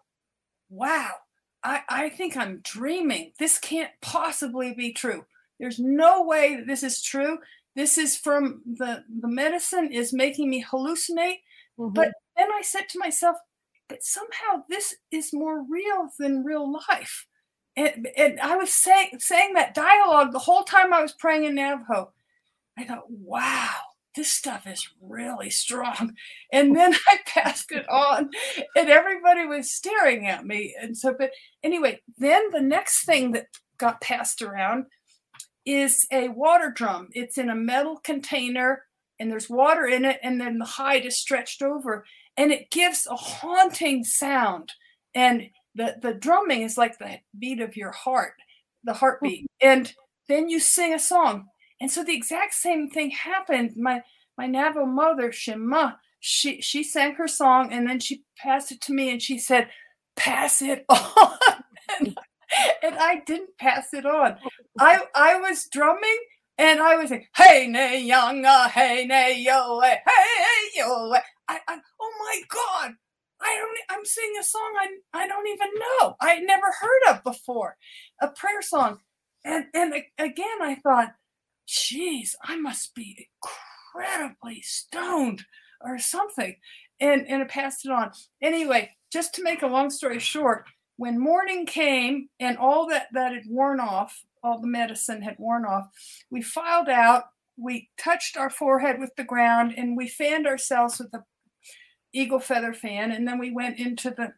wow, 0.70 1.10
I, 1.62 1.82
I 1.88 2.08
think 2.08 2.36
I'm 2.36 2.60
dreaming. 2.64 3.32
This 3.38 3.58
can't 3.58 3.90
possibly 4.00 4.74
be 4.74 4.92
true. 4.92 5.24
There's 5.60 5.78
no 5.78 6.24
way 6.24 6.56
that 6.56 6.66
this 6.66 6.82
is 6.82 7.02
true 7.02 7.38
this 7.76 7.98
is 7.98 8.16
from 8.16 8.62
the 8.64 9.04
the 9.20 9.28
medicine 9.28 9.92
is 9.92 10.12
making 10.12 10.48
me 10.50 10.64
hallucinate 10.64 11.40
mm-hmm. 11.78 11.92
but 11.92 12.12
then 12.36 12.48
i 12.52 12.62
said 12.62 12.88
to 12.88 12.98
myself 12.98 13.36
but 13.88 14.02
somehow 14.02 14.62
this 14.68 14.94
is 15.10 15.32
more 15.32 15.64
real 15.68 16.08
than 16.18 16.44
real 16.44 16.72
life 16.88 17.26
and, 17.76 18.08
and 18.16 18.40
i 18.40 18.56
was 18.56 18.72
saying 18.72 19.10
saying 19.18 19.54
that 19.54 19.74
dialogue 19.74 20.32
the 20.32 20.38
whole 20.38 20.64
time 20.64 20.92
i 20.92 21.02
was 21.02 21.12
praying 21.12 21.44
in 21.44 21.54
navajo 21.54 22.12
i 22.78 22.84
thought 22.84 23.10
wow 23.10 23.70
this 24.16 24.30
stuff 24.30 24.66
is 24.66 24.88
really 25.00 25.50
strong 25.50 26.14
and 26.52 26.76
then 26.76 26.94
i 27.08 27.18
passed 27.26 27.72
it 27.72 27.88
on 27.88 28.30
and 28.76 28.88
everybody 28.88 29.46
was 29.46 29.72
staring 29.72 30.26
at 30.26 30.46
me 30.46 30.74
and 30.80 30.96
so 30.96 31.14
but 31.18 31.30
anyway 31.62 32.00
then 32.18 32.50
the 32.52 32.60
next 32.60 33.04
thing 33.04 33.32
that 33.32 33.46
got 33.78 34.00
passed 34.00 34.40
around 34.42 34.86
is 35.64 36.06
a 36.12 36.28
water 36.28 36.70
drum. 36.70 37.08
It's 37.12 37.38
in 37.38 37.50
a 37.50 37.54
metal 37.54 37.98
container 38.02 38.82
and 39.18 39.30
there's 39.30 39.48
water 39.48 39.86
in 39.86 40.04
it, 40.04 40.18
and 40.22 40.40
then 40.40 40.58
the 40.58 40.64
hide 40.64 41.06
is 41.06 41.16
stretched 41.16 41.62
over, 41.62 42.04
and 42.36 42.50
it 42.50 42.70
gives 42.72 43.06
a 43.06 43.14
haunting 43.14 44.02
sound. 44.02 44.72
And 45.14 45.50
the, 45.74 45.96
the 46.00 46.14
drumming 46.14 46.62
is 46.62 46.78
like 46.78 46.98
the 46.98 47.18
beat 47.38 47.60
of 47.60 47.76
your 47.76 47.92
heart, 47.92 48.34
the 48.84 48.92
mm-hmm. 48.92 48.98
heartbeat. 48.98 49.46
And 49.60 49.92
then 50.28 50.48
you 50.48 50.60
sing 50.60 50.94
a 50.94 50.98
song. 50.98 51.46
And 51.80 51.90
so 51.90 52.04
the 52.04 52.16
exact 52.16 52.54
same 52.54 52.88
thing 52.88 53.10
happened. 53.10 53.72
My 53.76 54.02
my 54.36 54.46
Navajo 54.46 54.86
mother, 54.86 55.30
Shema, 55.32 55.92
she 56.20 56.60
she 56.60 56.82
sang 56.82 57.14
her 57.14 57.28
song 57.28 57.72
and 57.72 57.88
then 57.88 58.00
she 58.00 58.24
passed 58.38 58.72
it 58.72 58.80
to 58.82 58.92
me 58.92 59.10
and 59.10 59.20
she 59.20 59.38
said, 59.38 59.68
Pass 60.16 60.62
it 60.62 60.84
on. 60.88 61.38
and 62.00 62.16
and 62.82 62.94
I 62.98 63.22
didn't 63.26 63.56
pass 63.58 63.92
it 63.92 64.06
on. 64.06 64.36
I 64.78 65.00
I 65.14 65.38
was 65.40 65.68
drumming 65.70 66.18
and 66.58 66.80
I 66.80 66.96
was 66.96 67.10
like, 67.10 67.28
hey 67.36 67.66
nay 67.68 68.00
young, 68.00 68.44
hey 68.44 69.06
nay 69.06 69.40
yo, 69.40 69.80
hey, 69.80 69.98
hey 70.06 70.80
yo. 70.80 71.12
I, 71.48 71.58
I 71.68 71.78
oh 72.00 72.12
my 72.20 72.40
god, 72.48 72.94
I 73.44 73.56
don't 73.56 73.98
I'm 73.98 74.04
singing 74.04 74.38
a 74.40 74.44
song 74.44 74.74
I 74.80 75.22
I 75.24 75.28
don't 75.28 75.46
even 75.48 75.68
know. 75.74 76.16
I 76.20 76.40
never 76.40 76.66
heard 76.80 77.14
of 77.14 77.22
before. 77.22 77.76
A 78.20 78.28
prayer 78.28 78.62
song. 78.62 78.98
and 79.44 79.66
and 79.74 79.94
again 80.18 80.62
I 80.62 80.76
thought, 80.76 81.14
geez, 81.66 82.36
I 82.42 82.56
must 82.56 82.94
be 82.94 83.28
incredibly 83.94 84.62
stoned 84.62 85.44
or 85.80 85.98
something. 85.98 86.56
And 87.00 87.26
and 87.28 87.42
I 87.42 87.46
passed 87.46 87.84
it 87.84 87.92
on. 87.92 88.12
Anyway, 88.42 88.90
just 89.12 89.34
to 89.34 89.42
make 89.42 89.62
a 89.62 89.66
long 89.66 89.90
story 89.90 90.18
short, 90.18 90.64
when 90.96 91.18
morning 91.18 91.66
came 91.66 92.28
and 92.40 92.56
all 92.56 92.88
that 92.88 93.08
that 93.12 93.32
had 93.32 93.44
worn 93.48 93.80
off, 93.80 94.24
all 94.42 94.60
the 94.60 94.66
medicine 94.66 95.22
had 95.22 95.36
worn 95.38 95.64
off, 95.64 95.88
we 96.30 96.40
filed 96.40 96.88
out, 96.88 97.24
we 97.56 97.90
touched 97.98 98.36
our 98.36 98.50
forehead 98.50 98.98
with 98.98 99.14
the 99.16 99.24
ground, 99.24 99.74
and 99.76 99.96
we 99.96 100.08
fanned 100.08 100.46
ourselves 100.46 100.98
with 100.98 101.12
a 101.14 101.24
eagle 102.14 102.40
feather 102.40 102.72
fan, 102.72 103.12
and 103.12 103.26
then 103.26 103.38
we 103.38 103.50
went 103.50 103.78
into 103.78 104.10
the 104.10 104.32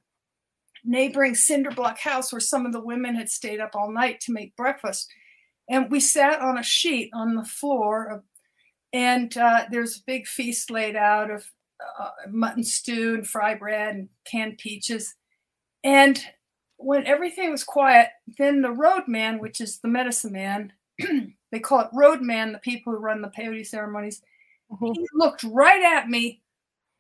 neighboring 0.85 1.35
cinder 1.35 1.71
block 1.71 1.99
house 1.99 2.33
where 2.33 2.41
some 2.41 2.65
of 2.65 2.73
the 2.73 2.81
women 2.81 3.15
had 3.15 3.29
stayed 3.29 3.61
up 3.61 3.75
all 3.75 3.91
night 3.91 4.21
to 4.21 4.33
make 4.33 4.57
breakfast. 4.57 5.09
And 5.69 5.91
we 5.91 6.01
sat 6.01 6.41
on 6.41 6.59
a 6.59 6.63
sheet 6.63 7.11
on 7.13 7.35
the 7.35 7.45
floor, 7.45 8.07
of, 8.07 8.23
and 8.93 9.37
uh, 9.37 9.65
there's 9.71 9.99
a 9.99 10.05
big 10.07 10.27
feast 10.27 10.71
laid 10.71 10.97
out 10.97 11.31
of 11.31 11.45
uh, 12.01 12.11
mutton 12.31 12.65
stew 12.65 13.15
and 13.15 13.27
fry 13.27 13.55
bread 13.55 13.97
and 13.97 14.09
canned 14.31 14.59
peaches. 14.59 15.15
And 15.83 16.21
when 16.77 17.07
everything 17.07 17.51
was 17.51 17.65
quiet, 17.65 18.09
then 18.39 18.63
the 18.63 18.71
roadman, 18.71 19.39
which 19.39 19.61
is 19.61 19.79
the 19.79 19.89
medicine 19.89 20.33
man, 20.33 20.73
they 21.53 21.61
call 21.61 21.81
it 21.81 21.89
roadman, 21.93 22.53
the 22.53 22.59
people 22.59 22.93
who 22.93 22.99
run 22.99 23.23
the 23.23 23.29
peyote 23.29 23.67
ceremonies, 23.67 24.23
mm-hmm. 24.71 24.93
he 24.93 25.07
looked 25.15 25.43
right 25.45 25.83
at 25.83 26.09
me, 26.09 26.43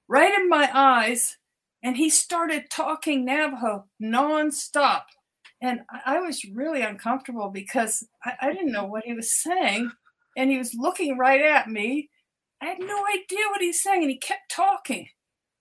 right 0.08 0.32
in 0.34 0.48
my 0.48 0.70
eyes, 0.72 1.38
and 1.82 1.96
he 1.96 2.10
started 2.10 2.70
talking 2.70 3.24
Navajo 3.24 3.86
nonstop. 4.02 5.02
And 5.62 5.80
I 6.04 6.20
was 6.20 6.44
really 6.44 6.82
uncomfortable 6.82 7.48
because 7.48 8.06
I, 8.24 8.32
I 8.42 8.52
didn't 8.52 8.72
know 8.72 8.84
what 8.84 9.04
he 9.04 9.14
was 9.14 9.34
saying. 9.34 9.90
And 10.36 10.50
he 10.50 10.58
was 10.58 10.74
looking 10.74 11.16
right 11.16 11.40
at 11.40 11.68
me. 11.68 12.10
I 12.60 12.66
had 12.66 12.78
no 12.78 13.04
idea 13.14 13.46
what 13.50 13.60
he 13.60 13.68
was 13.68 13.82
saying. 13.82 14.02
And 14.02 14.10
he 14.10 14.18
kept 14.18 14.50
talking. 14.50 15.08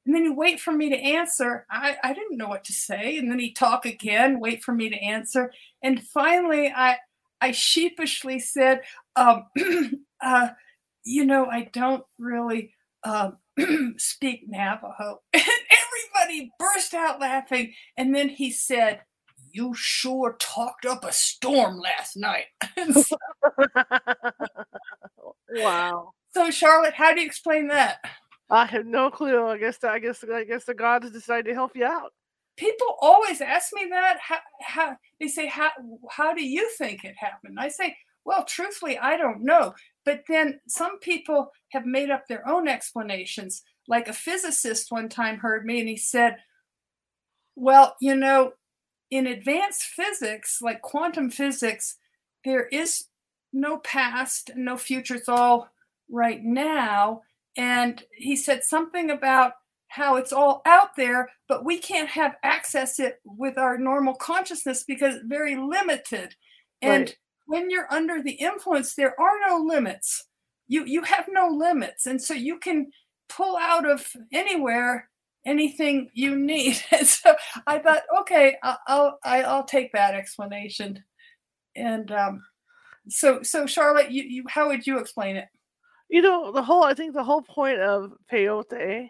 And 0.06 0.14
then 0.14 0.26
he'd 0.26 0.38
wait 0.38 0.60
for 0.60 0.72
me 0.74 0.90
to 0.90 0.98
answer. 0.98 1.66
I, 1.72 1.98
I 2.04 2.14
didn't 2.14 2.38
know 2.38 2.50
what 2.50 2.64
to 2.66 2.74
say. 2.74 3.18
And 3.18 3.32
then 3.32 3.40
he'd 3.40 3.56
talk 3.56 3.86
again, 3.86 4.40
wait 4.40 4.64
for 4.64 4.74
me 4.74 4.90
to 4.90 4.98
answer. 4.98 5.52
And 5.82 6.04
finally, 6.04 6.72
I, 6.76 6.98
I 7.42 7.52
sheepishly 7.52 8.40
said, 8.40 8.82
um, 9.16 9.48
uh, 10.22 10.50
You 11.04 11.26
know, 11.26 11.46
I 11.46 11.70
don't 11.72 12.04
really 12.18 12.74
um, 13.04 13.38
speak 13.98 14.44
Navajo. 14.48 15.22
And 15.34 15.44
everybody 16.24 16.52
burst 16.60 16.94
out 16.94 17.20
laughing. 17.20 17.74
And 17.98 18.16
then 18.16 18.30
he 18.30 18.52
said, 18.52 19.02
You 19.52 19.74
sure 19.76 20.36
talked 20.40 20.86
up 20.86 21.04
a 21.04 21.12
storm 21.12 21.80
last 21.80 22.16
night. 22.18 22.46
so, 22.94 23.18
wow. 25.56 26.12
So, 26.34 26.52
Charlotte, 26.52 26.94
how 26.94 27.14
do 27.14 27.22
you 27.22 27.26
explain 27.28 27.68
that? 27.68 27.98
I 28.50 28.66
have 28.66 28.86
no 28.86 29.10
clue. 29.10 29.46
I 29.48 29.58
guess 29.58 29.84
I 29.84 30.00
guess 30.00 30.24
I 30.24 30.44
guess 30.44 30.66
the 30.66 30.74
gods 30.74 31.10
decided 31.12 31.46
to 31.46 31.54
help 31.54 31.76
you 31.76 31.86
out. 31.86 32.14
People 32.58 32.96
always 33.02 33.42
ask 33.42 33.74
me 33.74 33.88
that. 33.90 34.18
How, 34.22 34.38
how 34.62 34.98
they 35.20 35.28
say 35.28 35.48
how 35.48 35.70
how 36.10 36.34
do 36.34 36.46
you 36.46 36.70
think 36.78 37.04
it 37.04 37.16
happened? 37.18 37.58
I 37.60 37.70
say, 37.70 37.96
well, 38.24 38.46
truthfully, 38.46 38.98
I 38.98 39.18
don't 39.18 39.44
know. 39.44 39.74
But 40.06 40.24
then 40.30 40.60
some 40.68 41.00
people 41.00 41.52
have 41.72 41.86
made 41.86 42.10
up 42.10 42.28
their 42.28 42.48
own 42.48 42.68
explanations. 42.68 43.64
Like 43.88 44.08
a 44.08 44.14
physicist 44.14 44.92
one 44.92 45.10
time 45.10 45.40
heard 45.40 45.66
me 45.66 45.80
and 45.80 45.90
he 45.90 45.98
said, 45.98 46.38
well, 47.56 47.96
you 48.00 48.16
know, 48.16 48.54
in 49.12 49.28
advanced 49.28 49.84
physics, 49.84 50.60
like 50.62 50.82
quantum 50.82 51.30
physics, 51.30 51.98
there 52.44 52.68
is 52.68 53.06
no 53.52 53.78
past, 53.80 54.52
no 54.56 54.78
future. 54.78 55.16
It's 55.16 55.30
all 55.30 55.70
right 56.10 56.44
now 56.44 57.22
and 57.58 58.04
he 58.12 58.36
said 58.36 58.64
something 58.64 59.10
about 59.10 59.54
how 59.88 60.18
it's 60.18 60.34
all 60.34 60.62
out 60.66 60.96
there, 60.98 61.30
but 61.48 61.64
we 61.64 61.78
can't 61.78 62.10
have 62.10 62.36
access 62.44 63.00
it 63.00 63.22
with 63.24 63.58
our 63.58 63.78
normal 63.78 64.14
consciousness 64.14 64.84
because 64.84 65.16
it's 65.16 65.26
very 65.26 65.56
limited. 65.56 66.36
And 66.82 67.04
right. 67.04 67.18
When 67.46 67.70
you're 67.70 67.92
under 67.92 68.22
the 68.22 68.34
influence, 68.34 68.96
there 68.96 69.20
are 69.20 69.34
no 69.48 69.58
limits. 69.58 70.28
You 70.68 70.86
you 70.86 71.04
have 71.04 71.28
no 71.30 71.48
limits, 71.48 72.08
and 72.08 72.22
so 72.22 72.34
you 72.34 72.58
can 72.60 72.92
pull 73.30 73.58
out 73.58 73.90
of 73.90 74.08
anywhere 74.34 75.10
anything 75.46 76.10
you 76.14 76.36
need. 76.36 76.78
And 76.92 77.08
so 77.08 77.36
I 77.68 77.80
thought, 77.80 78.04
okay, 78.22 78.58
I'll 78.64 78.80
I'll, 78.88 79.20
I'll 79.24 79.64
take 79.64 79.92
that 79.94 80.16
explanation. 80.16 81.04
And 81.76 82.12
um, 82.12 82.44
so 83.10 83.44
so 83.44 83.66
Charlotte, 83.66 84.12
you, 84.12 84.24
you 84.24 84.44
how 84.48 84.68
would 84.68 84.88
you 84.88 85.00
explain 85.00 85.36
it? 85.36 85.48
You 86.10 86.22
know, 86.22 86.52
the 86.52 86.64
whole 86.64 86.84
I 86.84 86.94
think 86.94 87.14
the 87.14 87.24
whole 87.24 87.42
point 87.42 87.80
of 87.80 88.14
peyote 88.32 89.10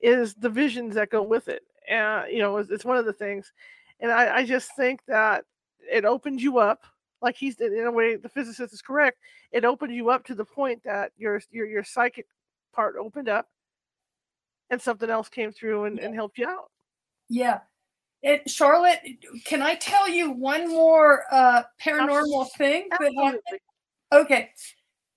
is 0.00 0.34
the 0.34 0.50
visions 0.50 0.94
that 0.94 1.10
go 1.10 1.22
with 1.22 1.48
it. 1.48 1.62
And 1.88 2.32
you 2.32 2.38
know, 2.40 2.56
it's, 2.56 2.70
it's 2.70 2.84
one 2.84 2.96
of 2.96 3.04
the 3.06 3.12
things. 3.12 3.52
And 4.00 4.10
I, 4.10 4.36
I 4.36 4.46
just 4.46 4.74
think 4.76 5.00
that 5.06 5.44
it 5.90 6.04
opens 6.04 6.42
you 6.42 6.58
up, 6.58 6.84
like 7.22 7.36
he's 7.36 7.60
in 7.60 7.84
a 7.86 7.90
way 7.90 8.16
the 8.16 8.28
physicist 8.28 8.72
is 8.72 8.82
correct. 8.82 9.18
It 9.52 9.64
opened 9.64 9.94
you 9.94 10.10
up 10.10 10.24
to 10.26 10.34
the 10.34 10.44
point 10.44 10.82
that 10.84 11.12
your 11.16 11.40
your 11.50 11.66
your 11.66 11.84
psychic 11.84 12.26
part 12.72 12.96
opened 12.96 13.28
up 13.28 13.48
and 14.70 14.80
something 14.80 15.10
else 15.10 15.28
came 15.28 15.52
through 15.52 15.84
and, 15.84 15.98
and 15.98 16.14
helped 16.14 16.38
you 16.38 16.46
out. 16.46 16.70
Yeah. 17.28 17.60
And 18.22 18.40
Charlotte, 18.46 19.00
can 19.44 19.62
I 19.62 19.74
tell 19.76 20.08
you 20.08 20.30
one 20.30 20.68
more 20.68 21.24
uh, 21.30 21.62
paranormal 21.82 22.50
thing? 22.56 22.88
Absolutely. 22.92 23.40
Okay. 24.12 24.50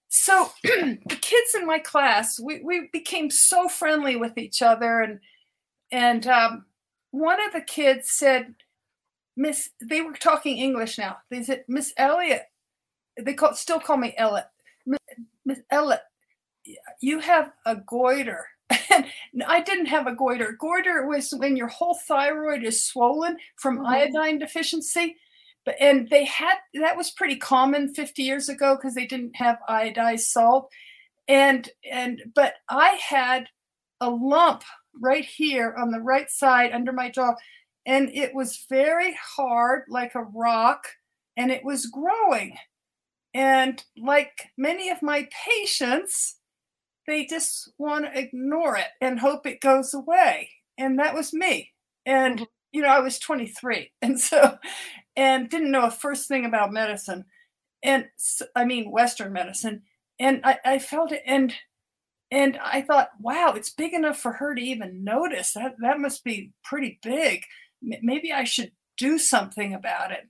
So 0.08 0.50
the 0.64 1.18
kids 1.22 1.56
in 1.56 1.66
my 1.66 1.80
class, 1.80 2.40
we, 2.40 2.62
we 2.64 2.90
became 2.94 3.30
so 3.30 3.68
friendly 3.68 4.16
with 4.16 4.38
each 4.38 4.62
other, 4.62 5.02
and 5.02 5.20
and 5.92 6.26
um, 6.28 6.66
one 7.12 7.44
of 7.46 7.52
the 7.52 7.62
kids 7.62 8.12
said, 8.12 8.56
"Miss," 9.36 9.70
they 9.82 10.02
were 10.02 10.14
talking 10.14 10.58
English 10.58 10.98
now. 10.98 11.18
They 11.30 11.44
said, 11.44 11.66
"Miss 11.68 11.94
Elliott, 11.98 12.44
they 13.20 13.34
call, 13.34 13.54
still 13.56 13.80
call 13.80 13.98
me 13.98 14.14
Elliott. 14.18 14.48
Miss 15.46 15.60
Elliott, 15.70 16.02
you 17.02 17.20
have 17.20 17.52
a 17.66 17.76
goiter. 17.76 18.48
And 19.34 19.44
I 19.44 19.62
didn't 19.62 19.88
have 19.88 20.06
a 20.06 20.14
goiter. 20.14 20.56
Goiter 20.60 21.08
was 21.08 21.32
when 21.32 21.58
your 21.58 21.68
whole 21.68 21.98
thyroid 22.08 22.64
is 22.64 22.86
swollen 22.86 23.38
from 23.56 23.78
mm-hmm. 23.78 23.88
iodine 23.88 24.38
deficiency 24.38 25.18
but 25.66 25.76
and 25.80 26.10
they 26.10 26.26
had 26.26 26.56
that 26.74 26.98
was 26.98 27.12
pretty 27.12 27.36
common 27.36 27.94
50 27.94 28.22
years 28.24 28.50
ago 28.50 28.76
because 28.76 28.96
they 28.96 29.06
didn't 29.06 29.36
have 29.36 29.58
iodized 29.70 30.22
salt 30.22 30.70
and 31.28 31.70
and 31.90 32.22
but 32.36 32.56
i 32.70 33.00
had 33.08 33.48
a 34.02 34.10
lump 34.10 34.64
right 35.02 35.26
here 35.26 35.76
on 35.78 35.92
the 35.92 36.02
right 36.02 36.30
side 36.30 36.72
under 36.74 36.92
my 36.92 37.10
jaw 37.10 37.34
and 37.86 38.10
it 38.14 38.34
was 38.34 38.66
very 38.70 39.16
hard 39.36 39.84
like 39.90 40.16
a 40.16 40.24
rock 40.24 40.88
and 41.36 41.52
it 41.52 41.64
was 41.64 41.88
growing. 41.88 42.58
And 43.34 43.84
like 43.98 44.52
many 44.58 44.90
of 44.90 45.02
my 45.02 45.28
patients 45.46 46.38
they 47.06 47.26
just 47.26 47.70
want 47.78 48.06
to 48.06 48.18
ignore 48.18 48.78
it 48.78 48.88
and 49.02 49.20
hope 49.20 49.46
it 49.46 49.60
goes 49.60 49.94
away. 49.94 50.50
And 50.78 50.98
that 51.00 51.14
was 51.14 51.34
me. 51.34 51.72
And 52.06 52.36
mm-hmm. 52.36 52.44
you 52.72 52.82
know 52.82 52.90
i 52.90 53.00
was 53.00 53.20
23 53.20 53.92
and 54.02 54.20
so 54.20 54.58
and 55.16 55.50
didn't 55.50 55.72
know 55.72 55.86
a 55.86 55.92
first 55.92 56.28
thing 56.28 56.46
about 56.46 56.72
medicine. 56.72 57.26
And 57.84 58.06
i 58.56 58.64
mean 58.66 58.92
western 58.92 59.34
medicine. 59.34 59.84
And 60.20 60.42
i, 60.44 60.60
I 60.64 60.80
felt 60.80 61.12
it 61.12 61.24
and 61.26 61.54
and 62.32 62.58
i 62.64 62.82
thought 62.82 63.10
wow 63.20 63.54
it's 63.56 63.70
big 63.70 63.94
enough 63.94 64.18
for 64.18 64.34
her 64.34 64.56
to 64.56 64.62
even 64.62 65.04
notice. 65.04 65.54
That 65.54 65.76
that 65.82 66.00
must 66.00 66.24
be 66.24 66.52
pretty 66.64 67.00
big 67.02 67.44
maybe 68.02 68.32
i 68.32 68.44
should 68.44 68.72
do 68.98 69.18
something 69.18 69.74
about 69.74 70.12
it. 70.12 70.28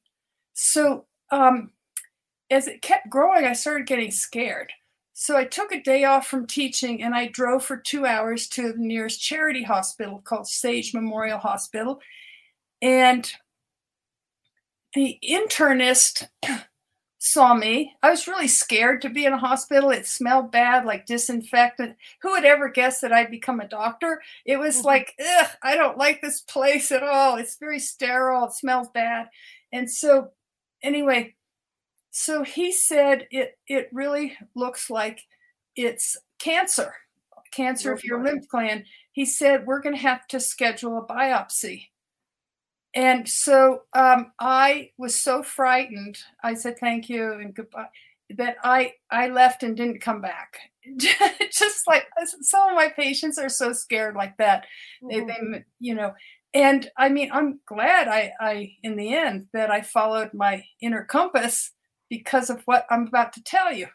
So 0.53 1.05
um 1.31 1.71
as 2.49 2.67
it 2.67 2.81
kept 2.81 3.09
growing 3.09 3.45
i 3.45 3.53
started 3.53 3.87
getting 3.87 4.11
scared. 4.11 4.71
So 5.13 5.37
i 5.37 5.45
took 5.45 5.71
a 5.71 5.81
day 5.81 6.05
off 6.05 6.27
from 6.27 6.47
teaching 6.47 7.03
and 7.03 7.15
i 7.15 7.27
drove 7.27 7.63
for 7.63 7.77
two 7.77 8.05
hours 8.05 8.47
to 8.49 8.73
the 8.73 8.79
nearest 8.79 9.21
charity 9.21 9.63
hospital 9.63 10.21
called 10.23 10.47
sage 10.47 10.93
memorial 10.93 11.39
hospital. 11.39 11.99
And 12.81 13.31
the 14.93 15.17
internist 15.23 16.27
saw 17.23 17.53
me. 17.53 17.95
I 18.03 18.09
was 18.09 18.27
really 18.27 18.49
scared 18.49 19.01
to 19.01 19.09
be 19.09 19.25
in 19.25 19.31
a 19.31 19.37
hospital. 19.37 19.91
It 19.91 20.05
smelled 20.05 20.51
bad, 20.51 20.83
like 20.83 21.05
disinfectant. 21.05 21.95
Who 22.21 22.31
would 22.31 22.43
ever 22.43 22.67
guess 22.67 22.99
that 22.99 23.13
I'd 23.13 23.31
become 23.31 23.61
a 23.61 23.67
doctor? 23.67 24.21
It 24.45 24.57
was 24.57 24.77
mm-hmm. 24.79 24.87
like, 24.87 25.15
ugh, 25.39 25.47
I 25.63 25.77
don't 25.77 25.97
like 25.97 26.21
this 26.21 26.41
place 26.41 26.91
at 26.91 27.01
all. 27.01 27.37
It's 27.37 27.55
very 27.55 27.79
sterile. 27.79 28.47
It 28.47 28.51
smells 28.51 28.89
bad. 28.93 29.27
And 29.71 29.89
so, 29.89 30.31
anyway, 30.83 31.35
so 32.11 32.43
he 32.43 32.73
said 32.73 33.25
it 33.31 33.57
it 33.67 33.87
really 33.93 34.37
looks 34.53 34.89
like 34.89 35.21
it's 35.77 36.17
cancer, 36.39 36.93
cancer 37.51 37.93
of 37.93 38.03
your 38.03 38.21
lymph 38.21 38.49
gland. 38.49 38.83
He 39.13 39.25
said 39.25 39.65
we're 39.65 39.81
going 39.81 39.95
to 39.95 40.01
have 40.01 40.27
to 40.27 40.41
schedule 40.41 40.97
a 40.97 41.07
biopsy. 41.07 41.87
And 42.95 43.27
so 43.27 43.83
um, 43.93 44.31
I 44.39 44.91
was 44.97 45.19
so 45.21 45.41
frightened. 45.43 46.17
I 46.43 46.53
said 46.53 46.77
thank 46.79 47.09
you 47.09 47.33
and 47.33 47.53
goodbye 47.53 47.87
that 48.37 48.57
I 48.63 48.93
I 49.11 49.29
left 49.29 49.63
and 49.63 49.75
didn't 49.75 50.01
come 50.01 50.21
back. 50.21 50.57
Just 50.97 51.87
like 51.87 52.05
some 52.41 52.69
of 52.69 52.75
my 52.75 52.89
patients 52.89 53.37
are 53.37 53.49
so 53.49 53.73
scared 53.73 54.15
like 54.15 54.37
that. 54.37 54.65
They, 55.09 55.21
Mhm. 55.21 55.27
they 55.27 55.63
you 55.79 55.95
know, 55.95 56.13
and 56.53 56.89
I 56.97 57.09
mean 57.09 57.29
I'm 57.31 57.59
glad 57.65 58.07
I 58.07 58.33
I 58.39 58.73
in 58.83 58.95
the 58.95 59.13
end 59.13 59.47
that 59.53 59.71
I 59.71 59.81
followed 59.81 60.33
my 60.33 60.63
inner 60.81 61.03
compass 61.03 61.71
because 62.09 62.49
of 62.49 62.61
what 62.65 62.85
I'm 62.91 63.07
about 63.07 63.33
to 63.33 63.43
tell 63.43 63.73
you. 63.73 63.87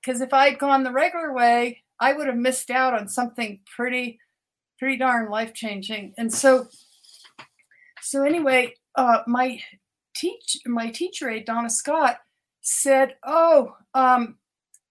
Because 0.00 0.20
if 0.20 0.32
I 0.32 0.50
had 0.50 0.58
gone 0.58 0.82
the 0.84 0.92
regular 0.92 1.32
way, 1.32 1.82
I 2.00 2.12
would 2.12 2.26
have 2.26 2.36
missed 2.36 2.70
out 2.70 2.94
on 2.94 3.08
something 3.08 3.60
pretty 3.76 4.18
pretty 4.78 4.96
darn 4.98 5.30
life 5.30 5.54
changing. 5.54 6.14
And 6.18 6.32
so 6.32 6.68
so 8.02 8.24
anyway, 8.24 8.74
uh, 8.96 9.22
my 9.26 9.60
teach 10.14 10.58
my 10.66 10.90
teacher 10.90 11.30
aide 11.30 11.46
Donna 11.46 11.70
Scott 11.70 12.18
said, 12.60 13.16
"Oh, 13.24 13.76
um, 13.94 14.38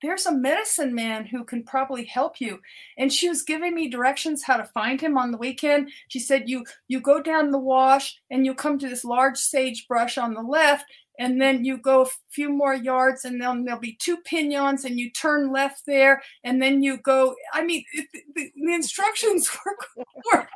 there's 0.02 0.26
a 0.26 0.32
medicine 0.32 0.96
man 0.96 1.26
who 1.26 1.44
can 1.44 1.64
probably 1.64 2.06
help 2.06 2.42
you." 2.42 2.60
And 2.98 3.12
she 3.12 3.30
was 3.30 3.44
giving 3.44 3.76
me 3.76 3.90
directions 3.90 4.44
how 4.44 4.58
to 4.58 4.66
find 4.66 5.00
him 5.00 5.18
on 5.18 5.32
the 5.32 5.38
weekend. 5.38 5.92
She 6.08 6.20
said, 6.20 6.50
"You 6.50 6.66
you 6.88 7.02
go 7.02 7.22
down 7.22 7.52
the 7.52 7.60
wash 7.60 8.18
and 8.32 8.46
you 8.46 8.56
come 8.56 8.80
to 8.80 8.90
this 8.90 9.06
large 9.06 9.38
sagebrush 9.38 10.18
on 10.18 10.34
the 10.34 10.42
left." 10.42 10.86
And 11.20 11.42
then 11.42 11.66
you 11.66 11.78
go 11.78 12.04
a 12.04 12.10
few 12.30 12.50
more 12.50 12.74
yards, 12.74 13.26
and 13.26 13.42
then 13.42 13.66
there'll 13.66 13.80
be 13.80 13.98
two 14.02 14.18
pinyons, 14.30 14.86
and 14.86 15.00
you 15.00 15.12
turn 15.12 15.52
left 15.52 15.84
there, 15.86 16.22
and 16.44 16.62
then 16.62 16.82
you 16.82 16.98
go. 16.98 17.36
I 17.54 17.64
mean, 17.64 17.84
it, 17.94 18.08
the, 18.36 18.52
the 18.56 18.74
instructions 18.74 19.50
were, 19.66 20.06
were, 20.34 20.48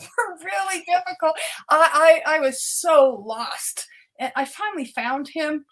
were 0.00 0.38
really 0.44 0.84
difficult. 0.84 1.36
I, 1.70 2.22
I 2.26 2.36
I 2.36 2.40
was 2.40 2.62
so 2.62 3.22
lost. 3.24 3.86
And 4.18 4.32
I 4.34 4.44
finally 4.44 4.86
found 4.86 5.28
him, 5.28 5.64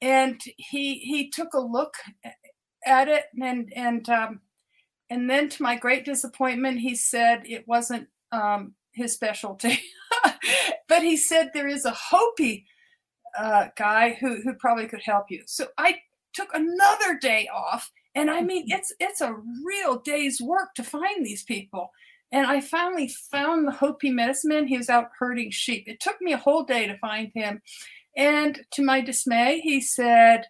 and 0.00 0.40
he 0.56 0.98
he 0.98 1.30
took 1.30 1.54
a 1.54 1.60
look 1.60 1.94
at 2.84 3.08
it, 3.08 3.24
and 3.40 3.72
and 3.76 4.08
um, 4.08 4.40
and 5.10 5.30
then 5.30 5.48
to 5.50 5.62
my 5.62 5.76
great 5.76 6.04
disappointment, 6.04 6.80
he 6.80 6.94
said 6.94 7.42
it 7.44 7.66
wasn't 7.68 8.08
um, 8.32 8.74
his 8.92 9.12
specialty, 9.12 9.78
but 10.88 11.02
he 11.02 11.16
said 11.16 11.50
there 11.52 11.68
is 11.68 11.84
a 11.84 11.92
Hopi 11.96 12.66
uh, 13.38 13.68
guy 13.76 14.16
who 14.20 14.40
who 14.42 14.54
probably 14.54 14.86
could 14.86 15.02
help 15.02 15.26
you. 15.30 15.42
So 15.46 15.68
I 15.78 16.00
took 16.34 16.48
another 16.54 17.18
day 17.18 17.48
off, 17.52 17.90
and 18.14 18.30
I 18.30 18.42
mean 18.42 18.64
it's 18.68 18.92
it's 19.00 19.20
a 19.20 19.36
real 19.64 19.98
day's 19.98 20.40
work 20.40 20.74
to 20.76 20.82
find 20.82 21.24
these 21.24 21.44
people. 21.44 21.90
And 22.32 22.46
I 22.46 22.60
finally 22.60 23.08
found 23.30 23.66
the 23.66 23.72
Hopi 23.72 24.10
medicine 24.10 24.48
man. 24.48 24.66
He 24.66 24.76
was 24.76 24.90
out 24.90 25.10
herding 25.18 25.52
sheep. 25.52 25.84
It 25.86 26.00
took 26.00 26.20
me 26.20 26.32
a 26.32 26.38
whole 26.38 26.64
day 26.64 26.86
to 26.88 26.98
find 26.98 27.30
him. 27.32 27.62
And 28.16 28.60
to 28.72 28.82
my 28.82 29.00
dismay, 29.00 29.60
he 29.60 29.80
said, 29.80 30.46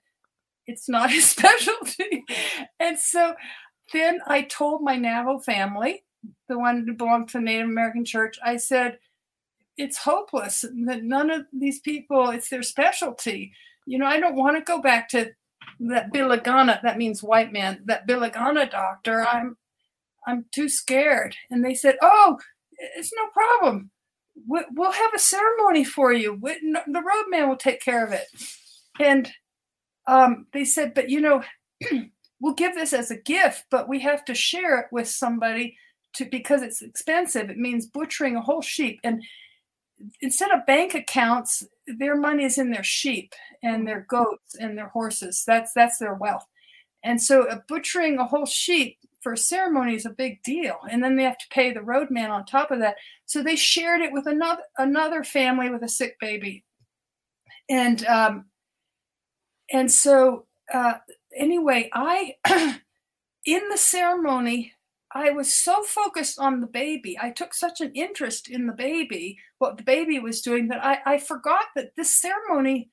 it's 0.66 0.88
not 0.88 1.11
his 1.12 1.29
specialty. 1.29 2.25
And 2.81 2.99
so 2.99 3.35
then 3.92 4.20
I 4.27 4.42
told 4.42 4.83
my 4.83 4.97
Navajo 4.97 5.40
family, 5.40 6.05
the 6.49 6.59
one 6.59 6.85
who 6.87 6.94
belonged 6.94 7.29
to 7.31 7.38
the 7.38 7.44
Native 7.44 7.68
American 7.68 8.05
church, 8.05 8.38
I 8.42 8.57
said, 8.57 8.99
it's 9.76 9.98
hopeless 9.98 10.64
that 10.87 11.02
none 11.02 11.30
of 11.30 11.46
these 11.52 11.80
people, 11.80 12.30
it's 12.30 12.48
their 12.48 12.62
specialty. 12.62 13.52
You 13.87 13.98
know, 13.98 14.06
I 14.06 14.20
don't 14.20 14.37
want 14.37 14.56
to 14.56 14.62
go 14.62 14.80
back 14.80 15.08
to 15.10 15.30
that 15.80 16.12
Bilagana, 16.12 16.80
that 16.82 16.98
means 16.98 17.22
white 17.22 17.52
man, 17.52 17.82
that 17.87 18.06
Bilagana 18.06 18.70
doctor. 18.70 19.26
I'm 19.26 19.56
I'm 20.26 20.46
too 20.52 20.68
scared. 20.68 21.37
And 21.50 21.64
they 21.64 21.74
said, 21.74 21.96
"Oh, 22.02 22.38
it's 22.96 23.12
no 23.14 23.26
problem. 23.32 23.90
We- 24.48 24.64
We'll 24.72 24.92
have 24.92 25.14
a 25.14 25.18
ceremony 25.18 25.84
for 25.84 26.12
you. 26.12 26.38
The 26.40 27.02
roadman 27.02 27.48
will 27.48 27.56
take 27.56 27.80
care 27.82 28.04
of 28.04 28.12
it." 28.12 28.26
And 29.00 29.30
um, 30.06 30.46
they 30.52 30.64
said, 30.64 30.94
"But 30.94 31.10
you 31.10 31.20
know, 31.20 31.42
we'll 32.40 32.54
give 32.54 32.74
this 32.74 32.92
as 32.92 33.10
a 33.10 33.16
gift, 33.20 33.64
but 33.70 33.88
we 33.88 34.00
have 34.00 34.24
to 34.26 34.34
share 34.34 34.78
it 34.80 34.87
with 34.92 35.08
somebody 35.08 35.76
to 36.14 36.24
because 36.26 36.62
it's 36.62 36.82
expensive. 36.82 37.50
It 37.50 37.58
means 37.58 37.87
butchering 37.87 38.37
a 38.37 38.42
whole 38.42 38.62
sheep 38.62 39.00
and." 39.04 39.22
Instead 40.20 40.50
of 40.50 40.66
bank 40.66 40.94
accounts, 40.94 41.64
their 41.87 42.16
money 42.16 42.44
is 42.44 42.59
in 42.59 42.70
their 42.70 42.85
sheep 42.85 43.33
and 43.62 43.87
their 43.87 44.07
goats 44.09 44.54
and 44.59 44.76
their 44.76 44.88
horses. 44.88 45.44
That's 45.46 45.72
that's 45.72 45.98
their 45.98 46.14
wealth. 46.14 46.46
And 47.02 47.20
so 47.20 47.48
uh, 47.48 47.59
butchering 47.68 48.18
a 48.18 48.26
whole 48.26 48.46
sheep 48.46 48.98
for 49.22 49.33
a 49.33 49.38
ceremony 49.38 49.94
is 49.94 50.07
a 50.07 50.11
big 50.11 50.42
deal. 50.42 50.76
And 50.90 51.02
then 51.02 51.16
they 51.16 51.24
have 51.24 51.38
to 51.38 51.48
pay 51.50 51.72
the 51.72 51.83
roadman 51.83 52.30
on 52.30 52.44
top 52.44 52.70
of 52.70 52.80
that. 52.80 52.96
So 53.26 53.42
they 53.42 53.57
shared 53.57 54.00
it 54.00 54.12
with 54.12 54.26
another 54.26 54.62
another 54.78 55.24
family 55.24 55.70
with 55.70 55.83
a 55.83 55.88
sick 55.88 56.16
baby. 56.20 56.64
And 57.68 58.04
um 58.07 58.46
and 59.72 59.90
so 59.90 60.46
uh 60.72 60.94
anyway, 61.37 61.90
I 61.92 62.35
in 63.46 63.68
the 63.70 63.78
ceremony 63.78 64.72
I 65.14 65.31
was 65.31 65.55
so 65.55 65.83
focused 65.83 66.40
on 66.40 66.61
the 66.61 66.66
baby. 66.66 67.16
I 67.20 67.31
took 67.31 67.55
such 67.55 67.81
an 67.81 67.92
interest 67.94 68.50
in 68.50 68.66
the 68.66 68.72
baby, 68.72 69.38
what 69.59 69.77
the 69.77 69.85
baby 69.85 70.18
was 70.18 70.40
doing, 70.40 70.68
that 70.68 70.85
I, 70.85 70.98
I 71.07 71.18
forgot 71.18 71.66
that 71.77 71.94
this 71.96 72.20
ceremony 72.20 72.90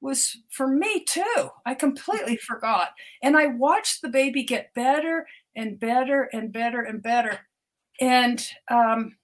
was 0.00 0.36
for 0.50 0.66
me 0.66 1.04
too. 1.04 1.50
I 1.64 1.74
completely 1.74 2.36
forgot. 2.48 2.90
And 3.22 3.36
I 3.36 3.46
watched 3.46 4.02
the 4.02 4.08
baby 4.08 4.42
get 4.42 4.74
better 4.74 5.26
and 5.54 5.78
better 5.78 6.28
and 6.32 6.52
better 6.52 6.80
and 6.80 7.02
better. 7.02 7.38
And 8.00 8.44
um, 8.68 9.16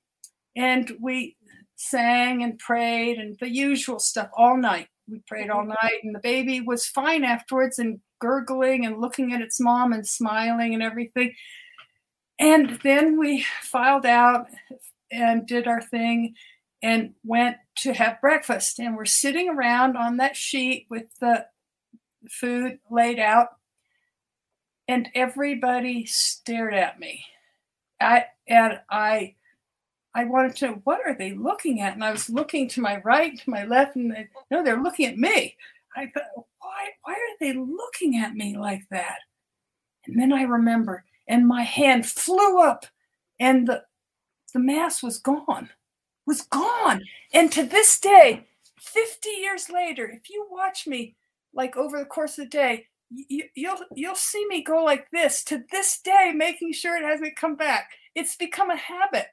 and 0.54 0.92
we 1.00 1.36
sang 1.76 2.42
and 2.42 2.58
prayed 2.58 3.18
and 3.18 3.36
the 3.40 3.50
usual 3.50 3.98
stuff 3.98 4.30
all 4.36 4.56
night. 4.56 4.88
We 5.08 5.20
prayed 5.26 5.50
all 5.50 5.64
night, 5.64 6.00
and 6.02 6.14
the 6.14 6.20
baby 6.20 6.60
was 6.60 6.86
fine 6.86 7.22
afterwards 7.22 7.78
and 7.78 8.00
gurgling 8.18 8.86
and 8.86 9.00
looking 9.00 9.32
at 9.32 9.40
its 9.40 9.60
mom 9.60 9.92
and 9.92 10.06
smiling 10.06 10.74
and 10.74 10.82
everything. 10.82 11.32
And 12.38 12.78
then 12.82 13.18
we 13.18 13.44
filed 13.62 14.06
out 14.06 14.48
and 15.10 15.46
did 15.46 15.66
our 15.66 15.80
thing 15.80 16.34
and 16.82 17.14
went 17.24 17.56
to 17.78 17.94
have 17.94 18.20
breakfast. 18.20 18.78
And 18.78 18.96
we're 18.96 19.04
sitting 19.06 19.48
around 19.48 19.96
on 19.96 20.18
that 20.18 20.36
sheet 20.36 20.86
with 20.90 21.06
the 21.20 21.46
food 22.28 22.78
laid 22.90 23.18
out. 23.18 23.48
And 24.88 25.08
everybody 25.14 26.06
stared 26.06 26.74
at 26.74 27.00
me. 27.00 27.24
I 28.00 28.26
and 28.46 28.80
I 28.90 29.34
I 30.14 30.24
wanted 30.24 30.56
to 30.56 30.66
know 30.66 30.80
what 30.84 31.00
are 31.04 31.14
they 31.16 31.32
looking 31.32 31.80
at? 31.80 31.94
And 31.94 32.04
I 32.04 32.10
was 32.10 32.30
looking 32.30 32.68
to 32.68 32.80
my 32.80 33.00
right, 33.04 33.38
to 33.38 33.50
my 33.50 33.64
left, 33.64 33.96
and 33.96 34.12
they, 34.12 34.28
no, 34.50 34.62
they're 34.62 34.82
looking 34.82 35.06
at 35.06 35.18
me. 35.18 35.56
I 35.96 36.06
thought, 36.06 36.46
why 36.60 36.88
why 37.02 37.14
are 37.14 37.36
they 37.40 37.52
looking 37.52 38.16
at 38.16 38.34
me 38.34 38.56
like 38.56 38.82
that? 38.90 39.18
And 40.06 40.20
then 40.20 40.32
I 40.32 40.42
remembered, 40.42 41.02
and 41.28 41.46
my 41.46 41.62
hand 41.62 42.06
flew 42.06 42.60
up, 42.62 42.86
and 43.38 43.66
the 43.66 43.84
the 44.52 44.60
mass 44.60 45.02
was 45.02 45.18
gone, 45.18 45.70
was 46.26 46.42
gone. 46.42 47.02
And 47.32 47.52
to 47.52 47.64
this 47.64 48.00
day, 48.00 48.46
50 48.78 49.28
years 49.28 49.68
later, 49.68 50.08
if 50.08 50.30
you 50.30 50.46
watch 50.50 50.86
me 50.86 51.16
like 51.52 51.76
over 51.76 51.98
the 51.98 52.04
course 52.04 52.38
of 52.38 52.44
the 52.44 52.50
day, 52.50 52.86
you, 53.10 53.44
you'll 53.54 53.78
you'll 53.94 54.14
see 54.14 54.46
me 54.48 54.62
go 54.62 54.82
like 54.84 55.10
this 55.10 55.44
to 55.44 55.64
this 55.70 56.00
day, 56.00 56.32
making 56.34 56.72
sure 56.72 56.96
it 56.96 57.04
hasn't 57.04 57.36
come 57.36 57.56
back. 57.56 57.90
It's 58.14 58.36
become 58.36 58.70
a 58.70 58.76
habit. 58.76 59.26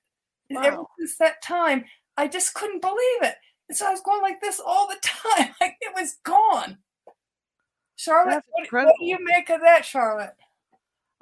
And 0.50 0.64
Ever 0.64 0.84
since 1.00 1.18
that 1.18 1.42
time, 1.42 1.86
I 2.18 2.28
just 2.28 2.54
couldn't 2.54 2.82
believe 2.82 3.22
it. 3.22 3.36
And 3.70 3.78
so 3.78 3.88
I 3.88 3.92
was 3.92 4.02
going 4.02 4.22
like 4.22 4.42
this 4.42 4.60
all 4.64 4.88
the 4.88 5.00
time. 5.04 5.56
Like 5.62 5.76
it 5.82 5.94
was 5.96 6.18
gone. 6.24 6.78
Charlotte, 7.96 8.44
what, 8.50 8.72
what 8.72 8.96
do 9.00 9.06
you 9.06 9.18
make 9.22 9.50
of 9.50 9.62
that, 9.62 9.86
Charlotte? 9.86 10.36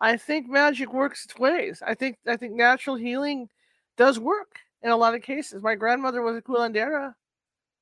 I 0.01 0.17
think 0.17 0.49
magic 0.49 0.91
works 0.93 1.23
its 1.25 1.37
ways. 1.39 1.81
I 1.85 1.95
think 1.95 2.17
I 2.27 2.35
think 2.35 2.53
natural 2.55 2.97
healing 2.97 3.49
does 3.97 4.19
work 4.19 4.59
in 4.81 4.89
a 4.91 4.97
lot 4.97 5.15
of 5.15 5.21
cases. 5.21 5.63
My 5.63 5.75
grandmother 5.75 6.21
was 6.21 6.35
a 6.37 6.41
curandera 6.41 7.15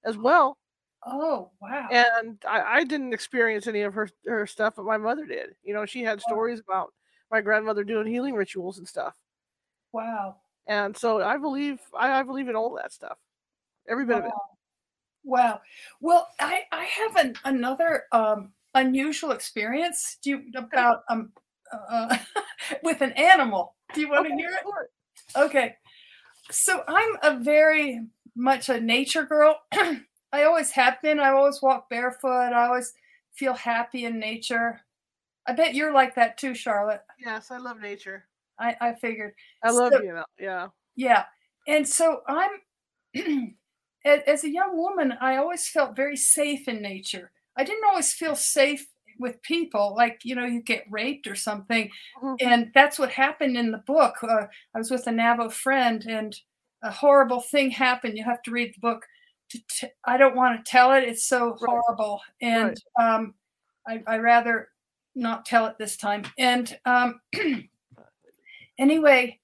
as 0.06 0.18
well, 0.18 0.58
Oh 1.06 1.52
wow. 1.60 1.90
and 1.90 2.38
I, 2.48 2.62
I 2.80 2.84
didn't 2.84 3.14
experience 3.14 3.68
any 3.68 3.82
of 3.82 3.94
her 3.94 4.10
her 4.26 4.46
stuff, 4.48 4.76
but 4.76 4.86
my 4.86 4.98
mother 4.98 5.26
did. 5.26 5.56
You 5.64 5.74
know, 5.74 5.86
she 5.86 6.04
had 6.04 6.22
stories 6.22 6.60
about 6.60 6.94
my 7.32 7.42
grandmother 7.42 7.84
doing 7.84 8.08
healing 8.08 8.36
rituals 8.36 8.78
and 8.78 8.88
stuff, 8.88 9.16
Wow. 9.92 10.42
and 10.68 10.96
so 10.96 11.22
I 11.22 11.38
believe 11.38 11.80
I, 11.98 12.20
I 12.20 12.24
believe 12.24 12.48
in 12.48 12.56
all 12.56 12.76
that 12.76 12.92
stuff, 12.94 13.18
every 13.90 14.06
bit 14.06 14.18
of 14.18 14.26
it. 14.26 14.34
Wow. 14.34 14.42
Wow. 15.24 15.62
Well, 16.02 16.30
I 16.40 16.64
I 16.72 16.86
have 16.86 17.16
an, 17.18 17.36
another 17.46 18.06
um 18.12 18.54
unusual 18.76 19.32
experience. 19.32 20.18
Do 20.24 20.32
you 20.32 20.44
about 20.56 21.04
um 21.10 21.34
uh, 21.72 22.18
with 22.84 23.02
an 23.02 23.12
animal? 23.14 23.76
Do 23.94 24.02
you 24.02 24.10
want 24.10 24.26
to 24.28 24.34
Okay, 24.34 24.42
hear 24.42 24.50
it? 24.52 24.60
sure. 24.64 24.90
Okay. 25.46 25.76
So 26.52 26.84
I'm 26.88 27.18
a 27.22 27.40
very 27.44 28.02
much 28.36 28.70
a 28.70 28.80
nature 28.80 29.24
girl. 29.24 29.60
I 30.32 30.44
always 30.44 30.72
have 30.72 31.02
been. 31.02 31.20
I 31.20 31.30
always 31.32 31.62
walk 31.62 31.90
barefoot. 31.90 32.54
I 32.54 32.66
always 32.68 32.94
feel 33.36 33.54
happy 33.54 34.06
in 34.06 34.20
nature. 34.20 34.82
I 35.48 35.54
bet 35.54 35.74
you're 35.76 35.94
like 35.94 36.16
that 36.16 36.38
too, 36.38 36.54
Charlotte. 36.54 37.02
Yes, 37.24 37.50
I 37.52 37.58
love 37.58 37.80
nature. 37.82 38.26
I, 38.60 38.76
I 38.82 38.94
figured. 38.96 39.34
I 39.64 39.72
love 39.72 39.94
So- 39.94 40.02
you. 40.04 40.22
Yeah. 40.40 40.68
Yeah. 40.96 41.26
And 41.68 41.88
so 41.88 42.22
I'm 42.28 42.52
as 44.06 44.44
a 44.44 44.50
young 44.50 44.76
woman, 44.78 45.14
I 45.20 45.38
always 45.38 45.68
felt 45.68 45.96
very 45.96 46.18
safe 46.18 46.68
in 46.68 46.82
nature. 46.82 47.32
I 47.56 47.64
didn't 47.64 47.84
always 47.86 48.14
feel 48.14 48.36
safe 48.36 48.88
with 49.20 49.42
people 49.44 49.94
like 49.96 50.22
you 50.24 50.34
know 50.34 50.46
you 50.46 50.62
get 50.62 50.86
raped 50.90 51.28
or 51.28 51.36
something 51.36 51.90
mm-hmm. 52.24 52.36
and 52.40 52.72
that's 52.74 52.98
what 52.98 53.12
happened 53.12 53.58
in 53.58 53.72
the 53.72 53.78
book 53.80 54.16
uh, 54.24 54.48
i 54.74 54.78
was 54.78 54.90
with 54.90 55.06
a 55.08 55.12
navajo 55.12 55.50
friend 55.50 56.06
and 56.08 56.40
a 56.82 56.92
horrible 56.92 57.42
thing 57.42 57.70
happened 57.70 58.18
you 58.18 58.24
have 58.24 58.42
to 58.42 58.52
read 58.52 58.74
the 58.74 58.80
book 58.80 59.06
to 59.50 59.60
t- 59.70 59.88
I 60.06 60.18
don't 60.18 60.36
want 60.36 60.64
to 60.64 60.72
tell 60.72 60.94
it 60.94 61.04
it's 61.04 61.26
so 61.26 61.50
right. 61.50 61.60
horrible 61.66 62.22
and 62.42 62.80
right. 62.98 63.14
um 63.14 63.34
I, 63.88 64.02
I 64.08 64.18
rather 64.18 64.70
not 65.16 65.46
tell 65.46 65.66
it 65.66 65.78
this 65.78 65.98
time 65.98 66.24
and 66.38 66.78
um 66.86 67.20
anyway 68.80 69.40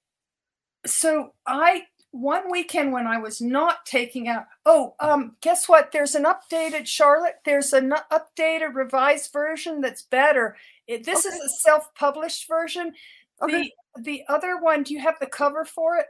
so 0.86 1.34
i 1.46 1.84
one 2.16 2.50
weekend 2.50 2.94
when 2.94 3.08
I 3.08 3.18
was 3.18 3.42
not 3.42 3.86
taking 3.86 4.30
out. 4.30 4.46
Oh, 4.66 4.96
um, 5.02 5.36
guess 5.42 5.68
what? 5.68 5.92
There's 5.92 6.16
an 6.16 6.24
updated 6.24 6.88
Charlotte. 6.88 7.36
There's 7.44 7.74
an 7.74 7.94
updated 8.12 8.74
revised 8.74 9.34
version 9.34 9.82
that's 9.82 10.04
better. 10.04 10.56
It, 10.88 11.04
this 11.04 11.26
okay. 11.26 11.36
is 11.36 11.42
a 11.42 11.50
self-published 11.62 12.48
version. 12.48 12.94
Okay. 13.42 13.72
The 13.96 14.02
the 14.02 14.24
other 14.30 14.58
one. 14.58 14.84
Do 14.84 14.94
you 14.94 15.02
have 15.02 15.16
the 15.20 15.28
cover 15.28 15.66
for 15.66 15.98
it? 15.98 16.08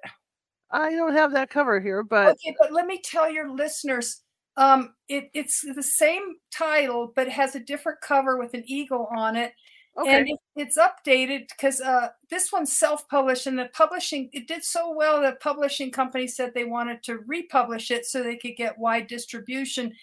I 0.71 0.91
don't 0.91 1.13
have 1.13 1.31
that 1.33 1.49
cover 1.49 1.79
here, 1.79 2.03
but 2.03 2.33
okay. 2.33 2.55
But 2.59 2.71
let 2.71 2.85
me 2.85 3.01
tell 3.03 3.29
your 3.29 3.51
listeners. 3.51 4.21
Um, 4.57 4.93
it, 5.09 5.29
it's 5.33 5.65
the 5.75 5.83
same 5.83 6.35
title, 6.55 7.13
but 7.15 7.27
it 7.27 7.33
has 7.33 7.55
a 7.55 7.59
different 7.59 7.99
cover 8.01 8.37
with 8.37 8.53
an 8.53 8.63
eagle 8.67 9.09
on 9.15 9.35
it. 9.35 9.53
Okay. 9.97 10.13
And 10.13 10.29
it, 10.29 10.39
it's 10.57 10.77
updated 10.77 11.47
because 11.49 11.79
uh, 11.79 12.09
this 12.29 12.51
one's 12.51 12.73
self-published, 12.73 13.47
and 13.47 13.57
the 13.57 13.69
publishing 13.73 14.29
it 14.33 14.47
did 14.47 14.63
so 14.63 14.93
well. 14.93 15.21
that 15.21 15.39
publishing 15.39 15.89
company 15.89 16.27
said 16.27 16.51
they 16.53 16.65
wanted 16.65 17.01
to 17.03 17.19
republish 17.25 17.91
it 17.91 18.05
so 18.05 18.21
they 18.21 18.35
could 18.35 18.57
get 18.57 18.77
wide 18.77 19.07
distribution, 19.07 19.93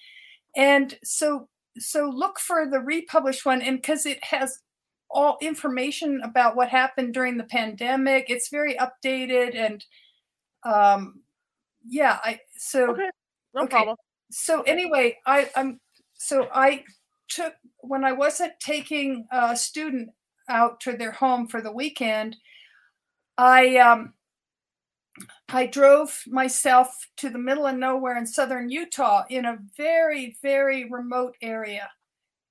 and 0.56 0.98
so 1.04 1.48
so 1.78 2.08
look 2.08 2.38
for 2.38 2.66
the 2.66 2.80
republished 2.80 3.44
one, 3.44 3.60
and 3.60 3.82
because 3.82 4.06
it 4.06 4.22
has 4.24 4.60
all 5.10 5.36
information 5.42 6.20
about 6.24 6.56
what 6.56 6.70
happened 6.70 7.12
during 7.12 7.36
the 7.36 7.44
pandemic, 7.44 8.26
it's 8.28 8.48
very 8.48 8.76
updated 8.76 9.54
and 9.54 9.84
um, 10.64 11.20
yeah. 11.84 12.18
I 12.24 12.40
so 12.56 12.92
okay, 12.92 13.10
no 13.54 13.62
okay. 13.62 13.70
problem. 13.70 13.96
So 14.30 14.62
anyway, 14.62 15.18
I 15.26 15.50
I'm 15.54 15.78
so 16.14 16.48
I 16.54 16.84
took 17.34 17.54
when 17.78 18.04
I 18.04 18.12
wasn't 18.12 18.52
taking 18.60 19.26
a 19.32 19.56
student 19.56 20.10
out 20.48 20.80
to 20.80 20.96
their 20.96 21.12
home 21.12 21.46
for 21.46 21.60
the 21.60 21.72
weekend, 21.72 22.36
I 23.38 23.76
um, 23.78 24.14
I 25.48 25.66
drove 25.66 26.22
myself 26.26 27.08
to 27.18 27.30
the 27.30 27.38
middle 27.38 27.66
of 27.66 27.76
nowhere 27.76 28.18
in 28.18 28.26
southern 28.26 28.70
Utah 28.70 29.24
in 29.30 29.44
a 29.44 29.58
very 29.76 30.36
very 30.42 30.90
remote 30.90 31.36
area, 31.42 31.90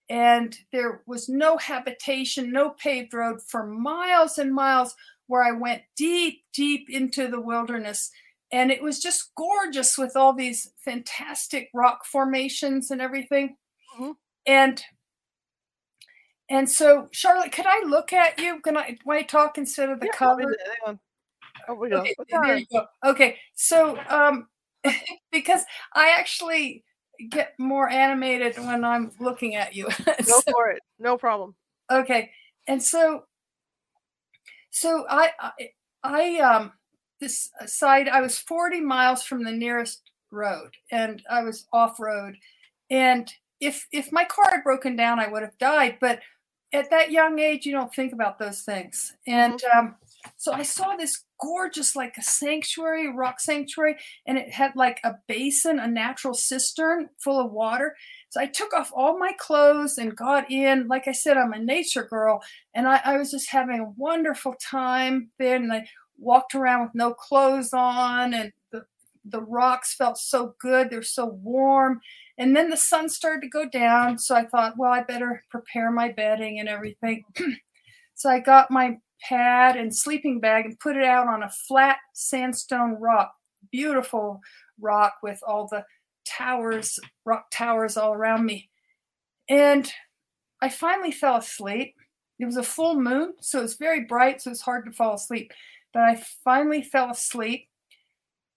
and 0.10 0.58
there 0.72 1.02
was 1.06 1.30
no 1.30 1.58
habitation, 1.58 2.52
no 2.52 2.72
paved 2.72 3.14
road 3.14 3.42
for 3.42 3.66
miles 3.66 4.38
and 4.38 4.54
miles. 4.54 4.96
Where 5.28 5.44
I 5.44 5.52
went 5.52 5.84
deep 5.96 6.44
deep 6.54 6.90
into 6.90 7.28
the 7.28 7.40
wilderness. 7.40 8.12
And 8.54 8.70
it 8.70 8.84
was 8.84 9.00
just 9.00 9.32
gorgeous 9.38 9.98
with 9.98 10.18
all 10.18 10.34
these 10.34 10.74
fantastic 10.84 11.70
rock 11.74 12.04
formations 12.04 12.92
and 12.92 13.02
everything. 13.02 13.56
Mm-hmm. 13.96 14.12
And 14.46 14.82
and 16.50 16.70
so, 16.70 17.08
Charlotte, 17.12 17.54
could 17.54 17.66
I 17.66 17.84
look 17.86 18.12
at 18.12 18.38
you? 18.40 18.60
Can 18.62 18.76
I 18.76 18.98
when 19.06 19.18
I 19.18 19.22
talk 19.22 19.58
instead 19.58 19.90
of 19.90 20.00
the 20.00 20.08
yeah, 20.08 20.18
cover? 20.18 20.56
Oh, 21.68 21.76
we 21.76 21.90
go. 21.90 22.02
Okay, 22.02 22.16
there 22.30 22.58
you 22.58 22.66
go. 22.72 22.86
Okay, 23.06 23.38
so 23.56 23.98
um, 24.10 24.48
because 25.32 25.64
I 25.94 26.16
actually 26.18 26.84
get 27.30 27.54
more 27.60 27.90
animated 27.90 28.58
when 28.58 28.84
I'm 28.84 29.12
looking 29.20 29.56
at 29.56 29.76
you. 29.76 29.86
Go 30.06 30.42
for 30.52 30.72
it. 30.72 30.82
No 31.00 31.18
problem. 31.18 31.56
Okay, 31.90 32.32
and 32.68 32.82
so, 32.82 33.24
so 34.72 35.06
I, 35.10 35.30
I, 35.40 35.52
I 36.04 36.38
um, 36.40 36.72
this 37.20 37.50
side 37.66 38.08
I 38.08 38.22
was 38.22 38.40
40 38.40 38.82
miles 38.82 39.24
from 39.24 39.44
the 39.44 39.52
nearest 39.52 40.02
road, 40.32 40.72
and 40.92 41.22
I 41.30 41.44
was 41.44 41.68
off 41.72 42.00
road, 42.00 42.38
and 42.90 43.32
if 43.62 43.88
if 43.92 44.12
my 44.12 44.26
car 44.26 44.50
had 44.52 44.64
broken 44.64 44.96
down, 44.96 45.20
I 45.20 45.28
would 45.28 45.44
have 45.44 45.58
died. 45.60 45.98
But 46.02 46.20
at 46.74 46.90
that 46.90 47.12
young 47.12 47.40
age, 47.40 47.66
you 47.66 47.72
don't 47.72 47.94
think 47.94 48.14
about 48.14 48.40
those 48.40 48.62
things. 48.62 49.14
And 49.28 49.54
mm-hmm. 49.54 49.80
um, 49.80 49.96
so 50.38 50.54
I 50.54 50.64
saw 50.64 50.96
this 50.96 51.24
gorgeous, 51.40 51.96
like 51.96 52.16
a 52.18 52.24
sanctuary, 52.24 53.14
rock 53.14 53.40
sanctuary, 53.40 53.98
and 54.26 54.38
it 54.38 54.52
had 54.52 54.76
like 54.76 55.00
a 55.04 55.16
basin, 55.28 55.80
a 55.80 55.88
natural 55.88 56.34
cistern 56.34 57.10
full 57.20 57.40
of 57.40 57.52
water. 57.52 57.96
So 58.30 58.40
I 58.40 58.46
took 58.46 58.74
off 58.74 58.92
all 58.96 59.18
my 59.18 59.34
clothes 59.38 59.98
and 59.98 60.16
got 60.16 60.50
in. 60.50 60.88
Like 60.88 61.08
I 61.08 61.12
said, 61.12 61.38
I'm 61.38 61.54
a 61.54 61.60
nature 61.60 62.04
girl, 62.04 62.42
and 62.74 62.88
I, 62.88 63.02
I 63.04 63.18
was 63.18 63.32
just 63.32 63.50
having 63.50 63.80
a 63.80 63.94
wonderful 63.98 64.56
time 64.62 65.30
there. 65.38 65.56
And 65.56 65.72
I 65.72 65.86
walked 66.18 66.56
around 66.56 66.84
with 66.84 66.96
no 66.96 67.14
clothes 67.14 67.74
on, 67.74 68.34
and 68.34 68.52
the 68.72 68.84
the 69.26 69.42
rocks 69.42 69.94
felt 69.96 70.18
so 70.18 70.56
good. 70.60 70.90
They're 70.90 71.04
so 71.04 71.26
warm 71.26 72.00
and 72.42 72.56
then 72.56 72.72
the 72.72 72.78
sun 72.78 73.08
started 73.08 73.42
to 73.42 73.48
go 73.48 73.70
down. 73.70 74.18
So 74.18 74.36
I 74.36 74.46
thought, 74.46 74.74
well, 74.76 74.92
I 74.92 75.04
better 75.04 75.44
prepare 75.52 75.92
my 75.92 76.12
bedding 76.12 76.60
and 76.60 76.68
everything. 76.68 77.24
so 78.16 78.32
I 78.32 78.40
got 78.40 78.72
my 78.72 78.98
pad 79.22 79.78
and 79.78 79.96
sleeping 79.96 80.40
bag 80.40 80.66
and 80.66 80.80
put 80.80 80.98
it 80.98 81.04
out 81.04 81.28
on 81.28 81.44
a 81.44 81.52
flat 81.52 81.98
sandstone 82.16 82.98
rock, 83.00 83.32
beautiful 83.72 84.42
rock 84.80 85.18
with 85.22 85.40
all 85.48 85.68
the 85.68 85.86
towers, 86.26 87.00
rock 87.26 87.46
towers 87.52 87.96
all 87.96 88.12
around 88.12 88.44
me. 88.44 88.72
And 89.48 89.94
I 90.64 90.70
finally 90.70 91.12
fell 91.12 91.36
asleep. 91.36 91.94
It 92.40 92.46
was 92.46 92.58
a 92.58 92.64
full 92.64 93.00
moon, 93.00 93.34
so 93.40 93.60
it 93.60 93.64
was 93.64 93.76
very 93.76 94.06
bright, 94.06 94.42
so 94.42 94.50
it's 94.50 94.62
hard 94.62 94.86
to 94.86 94.92
fall 94.92 95.14
asleep. 95.14 95.54
But 95.94 96.02
I 96.02 96.24
finally 96.44 96.82
fell 96.82 97.12
asleep. 97.12 97.68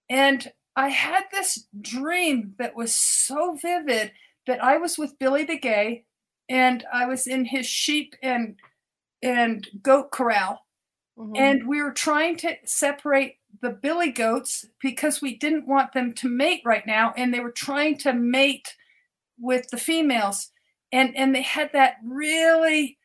And 0.08 0.50
I 0.76 0.88
had 0.88 1.24
this 1.30 1.66
dream 1.80 2.54
that 2.58 2.74
was 2.74 2.94
so 2.94 3.56
vivid 3.60 4.12
that 4.46 4.62
I 4.62 4.76
was 4.76 4.98
with 4.98 5.18
Billy 5.18 5.46
Begay 5.46 6.04
and 6.48 6.84
I 6.92 7.06
was 7.06 7.26
in 7.26 7.44
his 7.44 7.66
sheep 7.66 8.14
and 8.22 8.56
and 9.22 9.66
goat 9.82 10.10
corral. 10.10 10.66
Mm-hmm. 11.18 11.36
And 11.36 11.68
we 11.68 11.80
were 11.80 11.92
trying 11.92 12.36
to 12.38 12.56
separate 12.64 13.36
the 13.62 13.70
billy 13.70 14.10
goats 14.10 14.66
because 14.80 15.22
we 15.22 15.38
didn't 15.38 15.66
want 15.66 15.92
them 15.92 16.12
to 16.12 16.28
mate 16.28 16.60
right 16.64 16.86
now 16.86 17.14
and 17.16 17.32
they 17.32 17.40
were 17.40 17.52
trying 17.52 17.96
to 17.98 18.12
mate 18.12 18.74
with 19.38 19.68
the 19.70 19.76
females 19.76 20.50
and 20.92 21.16
and 21.16 21.34
they 21.34 21.42
had 21.42 21.70
that 21.72 21.94
really 22.04 22.98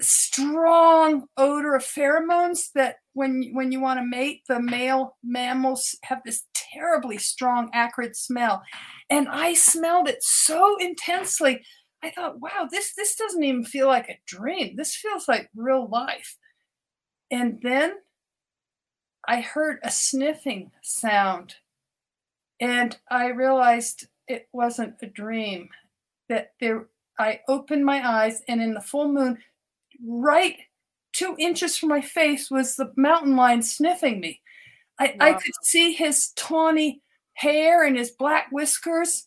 strong 0.00 1.26
odor 1.36 1.74
of 1.74 1.82
pheromones 1.82 2.72
that 2.74 2.96
when 3.12 3.50
when 3.52 3.70
you 3.70 3.80
want 3.80 3.98
to 3.98 4.04
mate 4.04 4.42
the 4.48 4.60
male 4.60 5.16
mammals 5.22 5.96
have 6.02 6.20
this 6.24 6.42
terribly 6.74 7.18
strong 7.18 7.70
acrid 7.72 8.16
smell 8.16 8.62
and 9.10 9.28
i 9.28 9.54
smelled 9.54 10.08
it 10.08 10.22
so 10.22 10.76
intensely. 10.78 11.64
I 12.02 12.10
thought 12.10 12.40
wow 12.40 12.68
this 12.70 12.92
this 12.94 13.16
doesn't 13.16 13.42
even 13.42 13.64
feel 13.64 13.86
like 13.86 14.08
a 14.08 14.18
dream. 14.26 14.76
This 14.76 14.94
feels 14.94 15.26
like 15.26 15.48
real 15.54 15.88
life. 15.88 16.36
And 17.30 17.60
then 17.62 17.94
i 19.26 19.40
heard 19.40 19.78
a 19.82 19.90
sniffing 19.90 20.70
sound 20.82 21.54
and 22.60 22.98
i 23.10 23.28
realized 23.28 24.06
it 24.28 24.48
wasn't 24.52 24.94
a 25.02 25.06
dream 25.06 25.68
that 26.28 26.52
there 26.60 26.88
i 27.18 27.40
opened 27.48 27.86
my 27.86 28.06
eyes 28.06 28.42
and 28.48 28.60
in 28.60 28.74
the 28.74 28.82
full 28.82 29.10
moon 29.10 29.38
right 30.06 30.56
two 31.14 31.36
inches 31.38 31.78
from 31.78 31.88
my 31.88 32.00
face 32.00 32.50
was 32.50 32.76
the 32.76 32.92
mountain 32.96 33.36
lion 33.36 33.62
sniffing 33.62 34.20
me. 34.20 34.40
I, 34.98 35.16
wow. 35.18 35.26
I 35.26 35.32
could 35.34 35.54
see 35.62 35.92
his 35.92 36.32
tawny 36.36 37.02
hair 37.34 37.84
and 37.84 37.96
his 37.96 38.12
black 38.12 38.46
whiskers. 38.50 39.26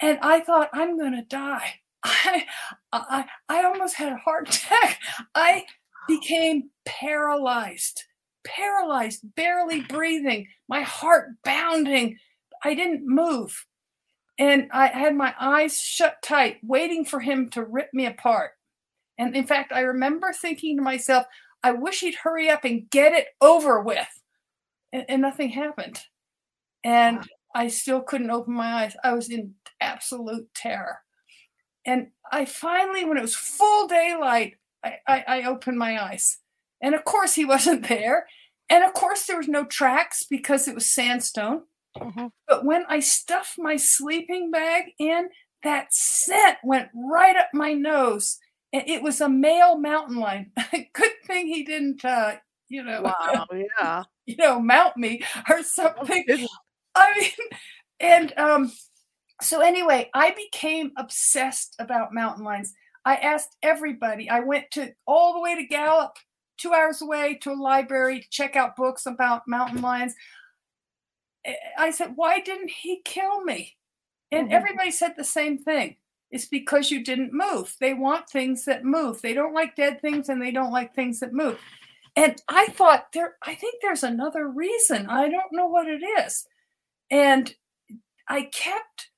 And 0.00 0.18
I 0.22 0.40
thought, 0.40 0.70
I'm 0.72 0.98
going 0.98 1.12
to 1.12 1.22
die. 1.22 1.74
I, 2.04 2.46
I, 2.92 3.24
I 3.48 3.64
almost 3.64 3.94
had 3.94 4.12
a 4.12 4.16
heart 4.16 4.48
attack. 4.48 4.98
I 5.34 5.64
became 6.08 6.70
paralyzed, 6.84 8.04
paralyzed, 8.44 9.20
barely 9.36 9.82
breathing, 9.82 10.48
my 10.68 10.82
heart 10.82 11.30
bounding. 11.44 12.18
I 12.64 12.74
didn't 12.74 13.06
move. 13.06 13.66
And 14.38 14.68
I 14.72 14.88
had 14.88 15.14
my 15.14 15.34
eyes 15.38 15.80
shut 15.80 16.16
tight, 16.22 16.56
waiting 16.62 17.04
for 17.04 17.20
him 17.20 17.50
to 17.50 17.64
rip 17.64 17.90
me 17.92 18.06
apart. 18.06 18.52
And 19.18 19.36
in 19.36 19.46
fact, 19.46 19.72
I 19.72 19.80
remember 19.80 20.32
thinking 20.32 20.76
to 20.76 20.82
myself, 20.82 21.26
I 21.62 21.72
wish 21.72 22.00
he'd 22.00 22.16
hurry 22.16 22.50
up 22.50 22.64
and 22.64 22.90
get 22.90 23.12
it 23.12 23.28
over 23.40 23.80
with. 23.80 24.08
And, 24.92 25.04
and 25.08 25.22
nothing 25.22 25.50
happened. 25.50 26.00
And 26.84 27.18
wow. 27.18 27.24
I 27.54 27.68
still 27.68 28.00
couldn't 28.00 28.30
open 28.30 28.54
my 28.54 28.84
eyes. 28.84 28.96
I 29.04 29.12
was 29.12 29.30
in 29.30 29.54
absolute 29.80 30.54
terror. 30.54 30.98
And 31.84 32.08
I 32.30 32.44
finally, 32.44 33.04
when 33.04 33.18
it 33.18 33.22
was 33.22 33.34
full 33.34 33.86
daylight, 33.86 34.54
I, 34.84 34.96
I, 35.06 35.24
I 35.26 35.42
opened 35.44 35.78
my 35.78 36.02
eyes. 36.02 36.38
And 36.80 36.94
of 36.94 37.04
course, 37.04 37.34
he 37.34 37.44
wasn't 37.54 37.88
there. 37.88 38.26
And 38.68 38.84
of 38.84 38.94
course, 38.94 39.26
there 39.26 39.36
was 39.36 39.48
no 39.48 39.64
tracks 39.64 40.24
because 40.28 40.66
it 40.66 40.74
was 40.74 40.90
sandstone. 40.90 41.62
Mhm. 41.98 42.30
But 42.48 42.64
when 42.64 42.84
I 42.88 43.00
stuffed 43.00 43.56
my 43.58 43.76
sleeping 43.76 44.50
bag 44.50 44.92
in, 44.98 45.28
that 45.62 45.92
scent 45.92 46.58
went 46.64 46.88
right 46.94 47.36
up 47.36 47.48
my 47.52 47.74
nose. 47.74 48.38
And 48.72 48.88
it 48.88 49.02
was 49.02 49.20
a 49.20 49.28
male 49.28 49.78
mountain 49.78 50.16
lion. 50.16 50.52
Good 50.92 51.12
thing 51.26 51.46
he 51.48 51.64
didn't, 51.64 52.04
uh, 52.04 52.36
you 52.72 52.82
know, 52.82 53.02
Wow. 53.02 53.46
Yeah. 53.52 54.04
you 54.26 54.36
know, 54.36 54.60
mount 54.60 54.96
me 54.96 55.22
or 55.50 55.62
something. 55.62 56.24
I 56.94 57.12
mean, 57.18 57.48
and 58.00 58.38
um, 58.38 58.72
so 59.40 59.60
anyway, 59.60 60.10
I 60.14 60.30
became 60.32 60.92
obsessed 60.96 61.76
about 61.78 62.14
mountain 62.14 62.44
lions. 62.44 62.72
I 63.04 63.16
asked 63.16 63.56
everybody. 63.62 64.30
I 64.30 64.40
went 64.40 64.70
to 64.72 64.92
all 65.06 65.34
the 65.34 65.40
way 65.40 65.54
to 65.56 65.64
Gallup, 65.66 66.16
two 66.56 66.72
hours 66.72 67.02
away 67.02 67.38
to 67.42 67.52
a 67.52 67.54
library 67.54 68.20
to 68.20 68.30
check 68.30 68.56
out 68.56 68.76
books 68.76 69.06
about 69.06 69.42
mountain 69.48 69.82
lions. 69.82 70.14
I- 71.78 71.90
said, 71.90 72.12
why 72.14 72.40
didn't 72.40 72.70
he 72.70 73.00
kill 73.04 73.42
me? 73.44 73.76
And 74.30 74.48
Mhm. 74.48 74.52
everybody 74.52 74.90
said 74.92 75.14
the 75.16 75.24
same 75.24 75.58
thing. 75.58 75.96
It's 76.30 76.46
because 76.46 76.90
you 76.90 77.02
didn't 77.04 77.32
move. 77.34 77.74
They 77.80 77.92
want 77.94 78.30
things 78.30 78.64
that 78.64 78.84
move. 78.84 79.20
They 79.20 79.34
don't 79.34 79.52
like 79.52 79.76
dead 79.76 80.00
things 80.00 80.28
and 80.28 80.40
they 80.40 80.50
don't 80.52 80.72
like 80.72 80.94
things 80.94 81.20
that 81.20 81.32
move. 81.34 81.60
And 82.14 82.40
I 82.48 82.66
thought 82.66 83.12
there, 83.14 83.36
I 83.42 83.54
think 83.54 83.76
there's 83.80 84.02
another 84.02 84.46
reason. 84.48 85.06
I 85.08 85.28
don't 85.28 85.52
know 85.52 85.66
what 85.66 85.88
it 85.88 86.02
is. 86.02 86.46
And 87.10 87.54
I 88.28 88.42
kept 88.52 89.10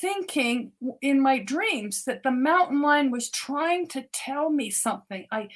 thinking 0.00 0.72
in 1.00 1.20
my 1.20 1.38
dreams 1.38 2.04
that 2.04 2.22
the 2.22 2.30
mountain 2.30 2.82
lion 2.82 3.10
was 3.10 3.30
trying 3.30 3.88
to 3.88 4.06
tell 4.12 4.50
me 4.50 4.70
something. 4.70 5.26
I 5.30 5.48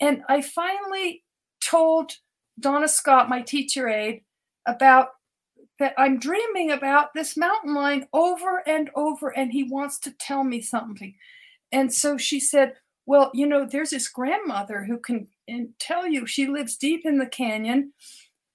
and 0.00 0.22
I 0.28 0.42
finally 0.42 1.24
told 1.60 2.12
Donna 2.60 2.88
Scott, 2.88 3.28
my 3.28 3.42
teacher 3.42 3.88
aide, 3.88 4.22
about 4.66 5.08
that 5.78 5.94
I'm 5.96 6.18
dreaming 6.18 6.70
about 6.70 7.14
this 7.14 7.36
mountain 7.36 7.74
lion 7.74 8.06
over 8.12 8.62
and 8.66 8.90
over, 8.96 9.28
and 9.36 9.52
he 9.52 9.62
wants 9.62 9.98
to 10.00 10.12
tell 10.12 10.44
me 10.44 10.60
something. 10.60 11.14
And 11.72 11.92
so 11.92 12.16
she 12.18 12.40
said, 12.40 12.74
Well, 13.06 13.30
you 13.34 13.46
know, 13.46 13.66
there's 13.66 13.90
this 13.90 14.08
grandmother 14.08 14.84
who 14.84 14.98
can 14.98 15.28
and 15.48 15.70
tell 15.78 16.06
you 16.06 16.26
she 16.26 16.46
lives 16.46 16.76
deep 16.76 17.04
in 17.04 17.18
the 17.18 17.26
canyon. 17.26 17.92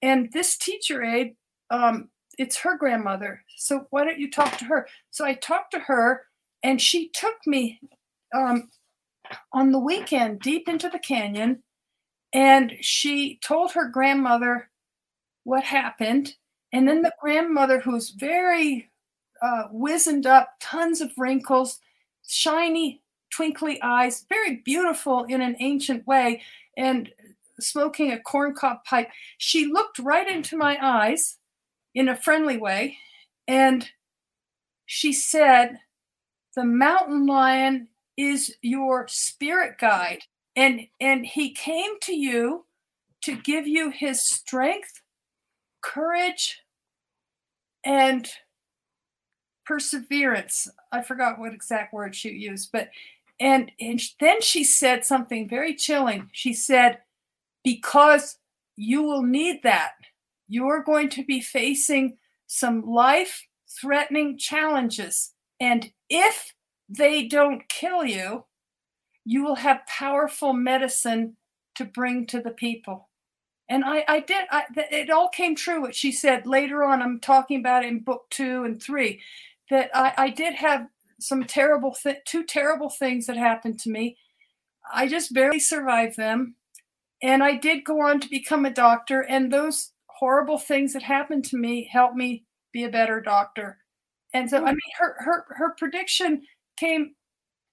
And 0.02 0.32
this 0.32 0.56
teacher 0.56 1.02
aide, 1.02 1.34
um, 1.70 2.08
it's 2.38 2.56
her 2.58 2.76
grandmother. 2.76 3.42
So 3.56 3.86
why 3.90 4.04
don't 4.04 4.18
you 4.18 4.30
talk 4.30 4.56
to 4.58 4.64
her? 4.66 4.86
So 5.10 5.24
I 5.24 5.34
talked 5.34 5.72
to 5.72 5.80
her, 5.80 6.22
and 6.62 6.80
she 6.80 7.08
took 7.10 7.34
me 7.46 7.80
um, 8.34 8.68
on 9.52 9.72
the 9.72 9.78
weekend 9.78 10.40
deep 10.40 10.68
into 10.68 10.88
the 10.88 10.98
canyon. 10.98 11.62
And 12.32 12.72
she 12.80 13.38
told 13.42 13.72
her 13.72 13.88
grandmother 13.88 14.68
what 15.44 15.64
happened. 15.64 16.34
And 16.72 16.88
then 16.88 17.02
the 17.02 17.14
grandmother, 17.20 17.80
who's 17.80 18.10
very 18.10 18.90
uh, 19.40 19.64
wizened 19.70 20.26
up, 20.26 20.50
tons 20.60 21.00
of 21.00 21.12
wrinkles, 21.16 21.78
shiny, 22.26 23.02
twinkly 23.30 23.80
eyes, 23.82 24.24
very 24.28 24.56
beautiful 24.64 25.24
in 25.24 25.40
an 25.40 25.56
ancient 25.60 26.06
way, 26.06 26.40
and 26.76 27.10
smoking 27.60 28.12
a 28.12 28.18
corncob 28.18 28.84
pipe, 28.84 29.08
she 29.38 29.66
looked 29.66 29.98
right 29.98 30.28
into 30.28 30.56
my 30.56 30.78
eyes 30.80 31.38
in 31.94 32.08
a 32.08 32.16
friendly 32.16 32.56
way. 32.56 32.98
And 33.46 33.88
she 34.86 35.12
said, 35.12 35.78
The 36.56 36.64
mountain 36.64 37.26
lion 37.26 37.88
is 38.16 38.56
your 38.62 39.06
spirit 39.08 39.78
guide. 39.78 40.22
And, 40.56 40.86
and 41.00 41.26
he 41.26 41.52
came 41.52 41.98
to 42.02 42.14
you 42.14 42.64
to 43.22 43.36
give 43.36 43.66
you 43.66 43.90
his 43.90 44.26
strength, 44.26 45.00
courage, 45.82 46.60
and 47.84 48.28
perseverance. 49.64 50.68
I 50.92 51.02
forgot 51.02 51.38
what 51.38 51.54
exact 51.54 51.92
word 51.92 52.14
she 52.14 52.30
used, 52.30 52.70
but 52.72 52.88
and 53.40 53.72
and 53.80 54.00
then 54.20 54.40
she 54.40 54.64
said 54.64 55.04
something 55.04 55.48
very 55.48 55.74
chilling. 55.74 56.30
She 56.32 56.52
said, 56.52 56.98
"Because 57.62 58.38
you 58.76 59.02
will 59.02 59.22
need 59.22 59.62
that. 59.62 59.92
You 60.48 60.66
are 60.68 60.82
going 60.82 61.08
to 61.10 61.24
be 61.24 61.40
facing 61.40 62.18
some 62.46 62.82
life-threatening 62.82 64.38
challenges, 64.38 65.34
and 65.58 65.92
if 66.08 66.54
they 66.88 67.26
don't 67.26 67.68
kill 67.68 68.04
you, 68.04 68.44
you 69.24 69.42
will 69.42 69.56
have 69.56 69.86
powerful 69.86 70.52
medicine 70.52 71.36
to 71.74 71.84
bring 71.84 72.26
to 72.26 72.40
the 72.40 72.50
people." 72.50 73.08
And 73.68 73.82
I, 73.84 74.04
I 74.06 74.20
did. 74.20 74.44
I, 74.50 74.64
it 74.76 75.08
all 75.10 75.30
came 75.30 75.56
true. 75.56 75.80
What 75.80 75.94
she 75.94 76.12
said 76.12 76.46
later 76.46 76.84
on. 76.84 77.00
I'm 77.00 77.18
talking 77.18 77.58
about 77.58 77.84
in 77.84 78.00
book 78.00 78.26
two 78.30 78.64
and 78.64 78.80
three. 78.80 79.20
That 79.70 79.90
I, 79.94 80.12
I 80.18 80.28
did 80.28 80.54
have 80.54 80.86
some 81.18 81.44
terrible, 81.44 81.94
th- 81.94 82.24
two 82.26 82.44
terrible 82.44 82.90
things 82.90 83.26
that 83.26 83.36
happened 83.36 83.78
to 83.80 83.90
me. 83.90 84.16
I 84.92 85.08
just 85.08 85.32
barely 85.32 85.60
survived 85.60 86.16
them, 86.16 86.56
and 87.22 87.42
I 87.42 87.56
did 87.56 87.84
go 87.84 88.02
on 88.02 88.20
to 88.20 88.28
become 88.28 88.64
a 88.64 88.70
doctor. 88.70 89.22
And 89.22 89.52
those 89.52 89.92
horrible 90.06 90.58
things 90.58 90.92
that 90.92 91.02
happened 91.02 91.44
to 91.46 91.56
me 91.56 91.88
helped 91.90 92.16
me 92.16 92.44
be 92.72 92.84
a 92.84 92.90
better 92.90 93.20
doctor. 93.20 93.78
And 94.32 94.50
so, 94.50 94.58
I 94.58 94.60
hmm. 94.60 94.66
mean, 94.66 94.80
her 94.98 95.16
her 95.20 95.44
her 95.56 95.74
prediction 95.78 96.42
came 96.76 97.14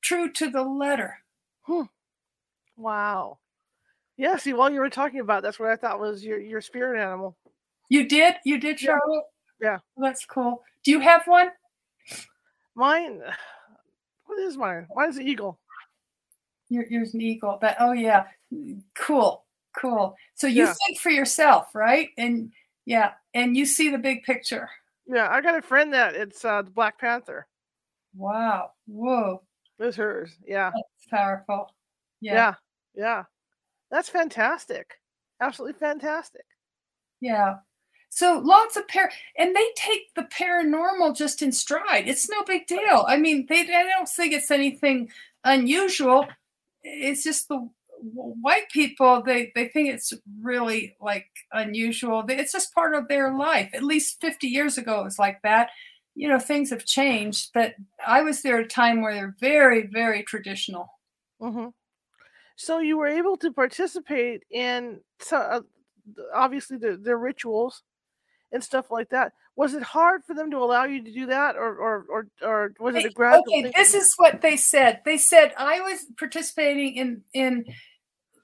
true 0.01 0.31
to 0.33 0.49
the 0.49 0.63
letter. 0.63 1.17
Wow. 2.77 3.39
Yeah. 4.17 4.37
See, 4.37 4.53
while 4.53 4.71
you 4.71 4.79
were 4.79 4.89
talking 4.89 5.19
about, 5.19 5.43
that's 5.43 5.59
what 5.59 5.69
I 5.69 5.75
thought 5.75 5.99
was 5.99 6.23
your 6.23 6.39
your 6.39 6.61
spirit 6.61 7.01
animal. 7.01 7.37
You 7.89 8.07
did, 8.07 8.35
you 8.45 8.57
did, 8.57 8.81
Yeah. 8.81 8.87
Charlotte. 8.87 9.25
Yeah. 9.61 9.77
that's 9.97 10.25
cool. 10.25 10.63
Do 10.83 10.91
you 10.91 10.99
have 11.01 11.27
one? 11.27 11.49
Mine. 12.75 13.21
What 14.25 14.39
is 14.39 14.55
mine? 14.55 14.87
Mine's 14.95 15.17
the 15.17 15.23
eagle. 15.23 15.59
Your, 16.69 16.85
yours 16.85 17.13
an 17.13 17.19
eagle. 17.19 17.57
But 17.59 17.75
oh 17.81 17.91
yeah, 17.91 18.27
cool, 18.95 19.43
cool. 19.77 20.15
So 20.35 20.47
you 20.47 20.63
Yeah. 20.63 20.73
think 20.87 20.99
for 20.99 21.09
yourself, 21.09 21.75
right? 21.75 22.11
And 22.17 22.53
yeah, 22.85 23.11
and 23.33 23.57
you 23.57 23.65
see 23.65 23.89
the 23.89 23.97
big 23.97 24.23
picture. 24.23 24.69
Yeah, 25.05 25.27
I 25.29 25.41
got 25.41 25.57
a 25.57 25.61
friend 25.61 25.93
that 25.93 26.15
it's 26.15 26.45
uh, 26.45 26.61
the 26.61 26.71
Black 26.71 26.97
Panther. 26.97 27.45
Wow. 28.15 28.71
Whoa. 28.87 29.43
It's 29.79 29.97
hers. 29.97 30.31
Yeah. 30.47 30.71
That's 30.73 31.07
powerful. 31.09 31.75
Yeah. 32.21 32.33
Yeah. 32.33 32.53
Yeah. 32.95 33.23
That's 33.89 34.07
fantastic. 34.07 34.93
Absolutely 35.41 35.77
fantastic. 35.77 36.45
Yeah. 37.19 37.55
So 38.13 38.39
lots 38.43 38.75
of 38.75 38.87
par 38.89 39.09
and 39.37 39.55
they 39.55 39.67
take 39.75 40.13
the 40.15 40.23
paranormal 40.23 41.15
just 41.15 41.41
in 41.41 41.51
stride. 41.53 42.09
It's 42.09 42.29
no 42.29 42.43
big 42.43 42.67
deal. 42.67 43.05
I 43.07 43.15
mean, 43.17 43.45
they, 43.47 43.63
they 43.63 43.71
don't 43.71 44.07
think 44.07 44.33
it's 44.33 44.51
anything 44.51 45.09
unusual. 45.45 46.27
It's 46.83 47.23
just 47.23 47.47
the 47.47 47.69
white 48.03 48.69
people 48.71 49.21
they 49.23 49.51
they 49.55 49.67
think 49.69 49.89
it's 49.89 50.13
really 50.41 50.95
like 50.99 51.27
unusual. 51.53 52.25
It's 52.27 52.51
just 52.51 52.73
part 52.73 52.95
of 52.95 53.07
their 53.07 53.33
life. 53.33 53.69
At 53.73 53.83
least 53.83 54.19
50 54.19 54.47
years 54.47 54.77
ago 54.77 54.99
it 55.01 55.05
was 55.05 55.19
like 55.19 55.41
that. 55.43 55.69
You 56.13 56.27
know, 56.27 56.39
things 56.39 56.71
have 56.71 56.83
changed, 56.85 57.51
but 57.53 57.75
I 58.05 58.23
was 58.23 58.41
there 58.41 58.59
at 58.59 58.65
a 58.65 58.67
time 58.67 59.01
where 59.01 59.13
they're 59.13 59.35
very 59.39 59.87
very 59.87 60.23
traditional. 60.23 60.89
hmm 61.39 61.67
So 62.57 62.79
you 62.79 62.97
were 62.97 63.07
able 63.07 63.37
to 63.37 63.53
participate 63.53 64.43
in 64.51 64.99
uh, 65.31 65.61
obviously 66.35 66.77
the, 66.77 66.97
their 66.97 67.17
rituals 67.17 67.83
and 68.51 68.63
stuff 68.63 68.91
like 68.91 69.09
that. 69.09 69.33
Was 69.55 69.73
it 69.73 69.83
hard 69.83 70.23
for 70.25 70.33
them 70.33 70.49
to 70.51 70.57
allow 70.57 70.85
you 70.85 71.03
to 71.03 71.11
do 71.11 71.25
that, 71.27 71.55
or 71.55 71.75
or 71.75 72.05
or, 72.09 72.27
or 72.41 72.73
was 72.79 72.95
it 72.95 73.05
a 73.05 73.09
gradual 73.09 73.43
okay 73.47 73.63
thing? 73.63 73.73
this 73.75 73.93
is 73.93 74.13
what 74.17 74.41
they 74.41 74.55
said 74.57 75.01
they 75.05 75.17
said 75.17 75.53
i 75.57 75.81
was 75.81 76.05
participating 76.17 76.95
in 76.95 77.21
in 77.33 77.65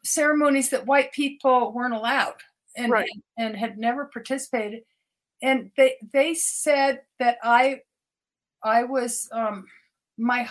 ceremonies 0.04 0.70
that 0.70 0.86
white 0.86 1.12
people 1.12 1.72
weren't 1.74 1.94
allowed 1.94 2.36
and 2.76 2.92
Right. 2.92 3.10
and, 3.38 3.48
and 3.48 3.58
had 3.58 3.78
never 3.78 4.06
participated 4.06 4.82
and 5.42 5.72
they 5.78 5.96
they 6.14 6.34
said 6.34 7.02
that 7.20 7.38
i 7.44 7.80
i 8.64 8.84
was 8.84 9.28
um 9.32 9.66
my 10.18 10.48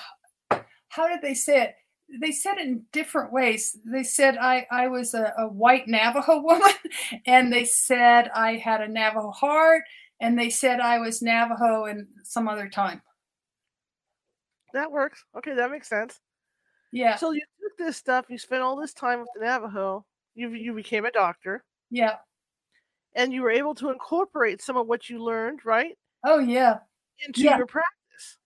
how 0.88 1.08
did 1.08 1.20
they 1.22 1.34
say 1.34 1.62
it 1.62 1.74
they 2.20 2.32
said 2.32 2.56
it 2.58 2.66
in 2.66 2.82
different 2.92 3.32
ways 3.32 3.76
they 3.84 4.02
said 4.04 4.36
i 4.38 4.66
i 4.70 4.86
was 4.86 5.12
a, 5.14 5.32
a 5.38 5.48
white 5.48 5.88
navajo 5.88 6.40
woman 6.42 6.70
and 7.26 7.52
they 7.52 7.64
said 7.64 8.30
i 8.34 8.54
had 8.56 8.80
a 8.80 8.88
navajo 8.88 9.30
heart 9.32 9.82
and 10.20 10.38
they 10.38 10.48
said 10.48 10.80
i 10.80 10.98
was 10.98 11.20
navajo 11.20 11.84
and 11.84 12.06
some 12.22 12.48
other 12.48 12.68
time 12.68 13.02
that 14.72 14.90
works. 14.92 15.24
Okay, 15.36 15.54
that 15.54 15.70
makes 15.70 15.88
sense. 15.88 16.20
yeah 16.92 17.16
So 17.16 17.30
you 17.30 17.40
took 17.62 17.78
this 17.78 17.96
stuff. 17.96 18.26
You 18.28 18.36
spent 18.36 18.62
all 18.62 18.76
this 18.76 18.92
time 18.92 19.20
with 19.20 19.28
the 19.34 19.44
Navajo. 19.44 20.04
You 20.34 20.50
you 20.50 20.74
became 20.74 21.06
a 21.06 21.10
doctor, 21.10 21.64
yeah 21.90 22.16
and 23.14 23.32
you 23.32 23.40
were 23.40 23.50
able 23.50 23.74
to 23.76 23.90
incorporate 23.90 24.60
some 24.60 24.76
of 24.76 24.86
what 24.86 25.08
you 25.08 25.22
learned, 25.22 25.64
right, 25.64 25.96
Oh 26.24 26.38
yeah. 26.40 26.80
into 27.26 27.40
Yeah. 27.40 27.56
your 27.56 27.66
practice. 27.66 27.95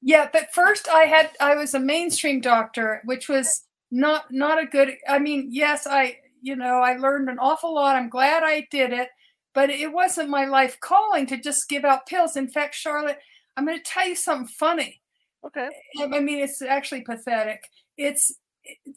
Yeah, 0.02 0.28
but 0.32 0.52
first 0.52 0.88
I 0.88 1.04
had 1.04 1.30
I 1.40 1.54
was 1.54 1.74
a 1.74 1.80
mainstream 1.80 2.40
doctor, 2.40 3.02
which 3.04 3.28
was 3.28 3.64
not 3.90 4.32
not 4.32 4.62
a 4.62 4.66
good 4.66 4.96
I 5.08 5.18
mean, 5.18 5.48
yes, 5.50 5.86
I 5.86 6.16
you 6.42 6.56
know, 6.56 6.80
I 6.80 6.96
learned 6.96 7.28
an 7.28 7.38
awful 7.38 7.74
lot. 7.74 7.96
I'm 7.96 8.08
glad 8.08 8.42
I 8.42 8.66
did 8.70 8.92
it, 8.92 9.08
but 9.54 9.70
it 9.70 9.92
wasn't 9.92 10.30
my 10.30 10.46
life 10.46 10.78
calling 10.80 11.26
to 11.26 11.36
just 11.36 11.68
give 11.68 11.84
out 11.84 12.06
pills. 12.06 12.36
In 12.36 12.48
fact, 12.48 12.74
Charlotte, 12.74 13.18
I'm 13.56 13.66
going 13.66 13.78
to 13.78 13.84
tell 13.84 14.08
you 14.08 14.16
something 14.16 14.48
funny. 14.58 15.00
Okay. 15.44 15.68
I 16.00 16.06
mean, 16.06 16.38
it's 16.38 16.62
actually 16.62 17.02
pathetic. 17.02 17.62
It's 17.96 18.34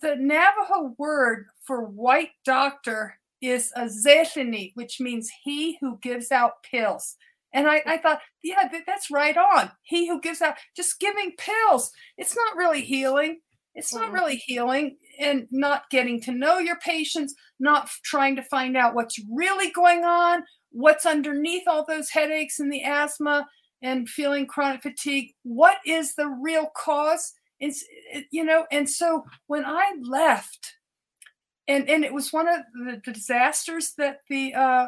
the 0.01 0.15
Navajo 0.15 0.93
word 0.97 1.47
for 1.65 1.85
white 1.85 2.31
doctor 2.45 3.17
is 3.41 3.71
a 3.75 3.85
zethini, 3.85 4.71
which 4.75 4.99
means 4.99 5.29
he 5.43 5.77
who 5.81 5.97
gives 6.01 6.31
out 6.31 6.63
pills. 6.63 7.15
And 7.53 7.67
I, 7.67 7.81
I 7.85 7.97
thought, 7.97 8.19
yeah, 8.43 8.67
that, 8.71 8.83
that's 8.87 9.11
right 9.11 9.37
on. 9.37 9.71
He 9.83 10.07
who 10.07 10.19
gives 10.19 10.41
out, 10.41 10.55
just 10.75 10.99
giving 10.99 11.33
pills. 11.37 11.91
It's 12.17 12.35
not 12.35 12.55
really 12.57 12.81
healing. 12.81 13.39
It's 13.75 13.93
not 13.93 14.11
really 14.11 14.35
healing 14.35 14.97
and 15.19 15.47
not 15.49 15.89
getting 15.89 16.21
to 16.21 16.31
know 16.31 16.59
your 16.59 16.75
patients, 16.77 17.33
not 17.59 17.89
trying 18.03 18.35
to 18.35 18.43
find 18.43 18.77
out 18.77 18.93
what's 18.93 19.19
really 19.31 19.71
going 19.71 20.03
on, 20.03 20.43
what's 20.71 21.07
underneath 21.07 21.63
all 21.67 21.83
those 21.83 22.09
headaches 22.09 22.59
and 22.59 22.71
the 22.71 22.83
asthma 22.83 23.47
and 23.81 24.07
feeling 24.07 24.45
chronic 24.45 24.83
fatigue. 24.83 25.33
What 25.41 25.77
is 25.87 26.13
the 26.15 26.27
real 26.27 26.69
cause? 26.75 27.33
It's, 27.59 27.83
you 28.31 28.43
know, 28.43 28.65
and 28.71 28.87
so 28.87 29.25
when 29.47 29.65
I 29.65 29.93
left, 30.01 30.75
and, 31.67 31.89
and 31.89 32.03
it 32.03 32.13
was 32.13 32.31
one 32.31 32.47
of 32.47 32.59
the 32.85 33.11
disasters 33.11 33.93
that 33.97 34.17
the 34.29 34.53
uh, 34.53 34.87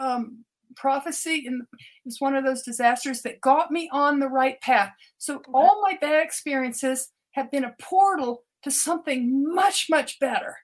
um, 0.00 0.44
prophecy 0.78 1.44
and 1.46 1.62
it 1.62 1.78
was 2.04 2.20
one 2.20 2.34
of 2.34 2.44
those 2.44 2.62
disasters 2.62 3.22
that 3.22 3.40
got 3.40 3.70
me 3.70 3.88
on 3.92 4.18
the 4.18 4.28
right 4.28 4.60
path. 4.60 4.92
So 5.18 5.42
all 5.52 5.82
my 5.82 5.98
bad 6.00 6.24
experiences 6.24 7.10
have 7.32 7.50
been 7.50 7.64
a 7.64 7.74
portal 7.80 8.44
to 8.62 8.70
something 8.70 9.44
much, 9.54 9.86
much 9.90 10.18
better. 10.18 10.56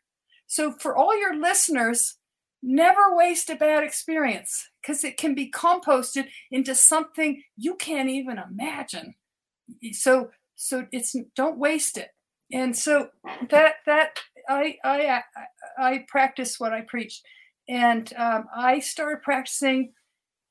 So, 0.46 0.72
for 0.72 0.96
all 0.96 1.18
your 1.18 1.34
listeners, 1.34 2.16
never 2.62 3.14
waste 3.14 3.50
a 3.50 3.56
bad 3.56 3.82
experience 3.82 4.70
because 4.80 5.04
it 5.04 5.16
can 5.16 5.34
be 5.34 5.50
composted 5.50 6.26
into 6.50 6.74
something 6.74 7.42
you 7.56 7.74
can't 7.74 8.08
even 8.08 8.38
imagine. 8.38 9.14
So, 9.92 10.30
so 10.56 10.86
it's 10.92 11.14
don't 11.34 11.58
waste 11.58 11.96
it. 11.96 12.10
And 12.52 12.76
so 12.76 13.08
that 13.50 13.76
that 13.86 14.18
I 14.48 14.76
I 14.84 15.22
I 15.78 16.04
practice 16.08 16.60
what 16.60 16.72
I 16.72 16.82
preach, 16.82 17.22
and 17.68 18.12
um, 18.16 18.44
I 18.54 18.80
started 18.80 19.22
practicing 19.22 19.92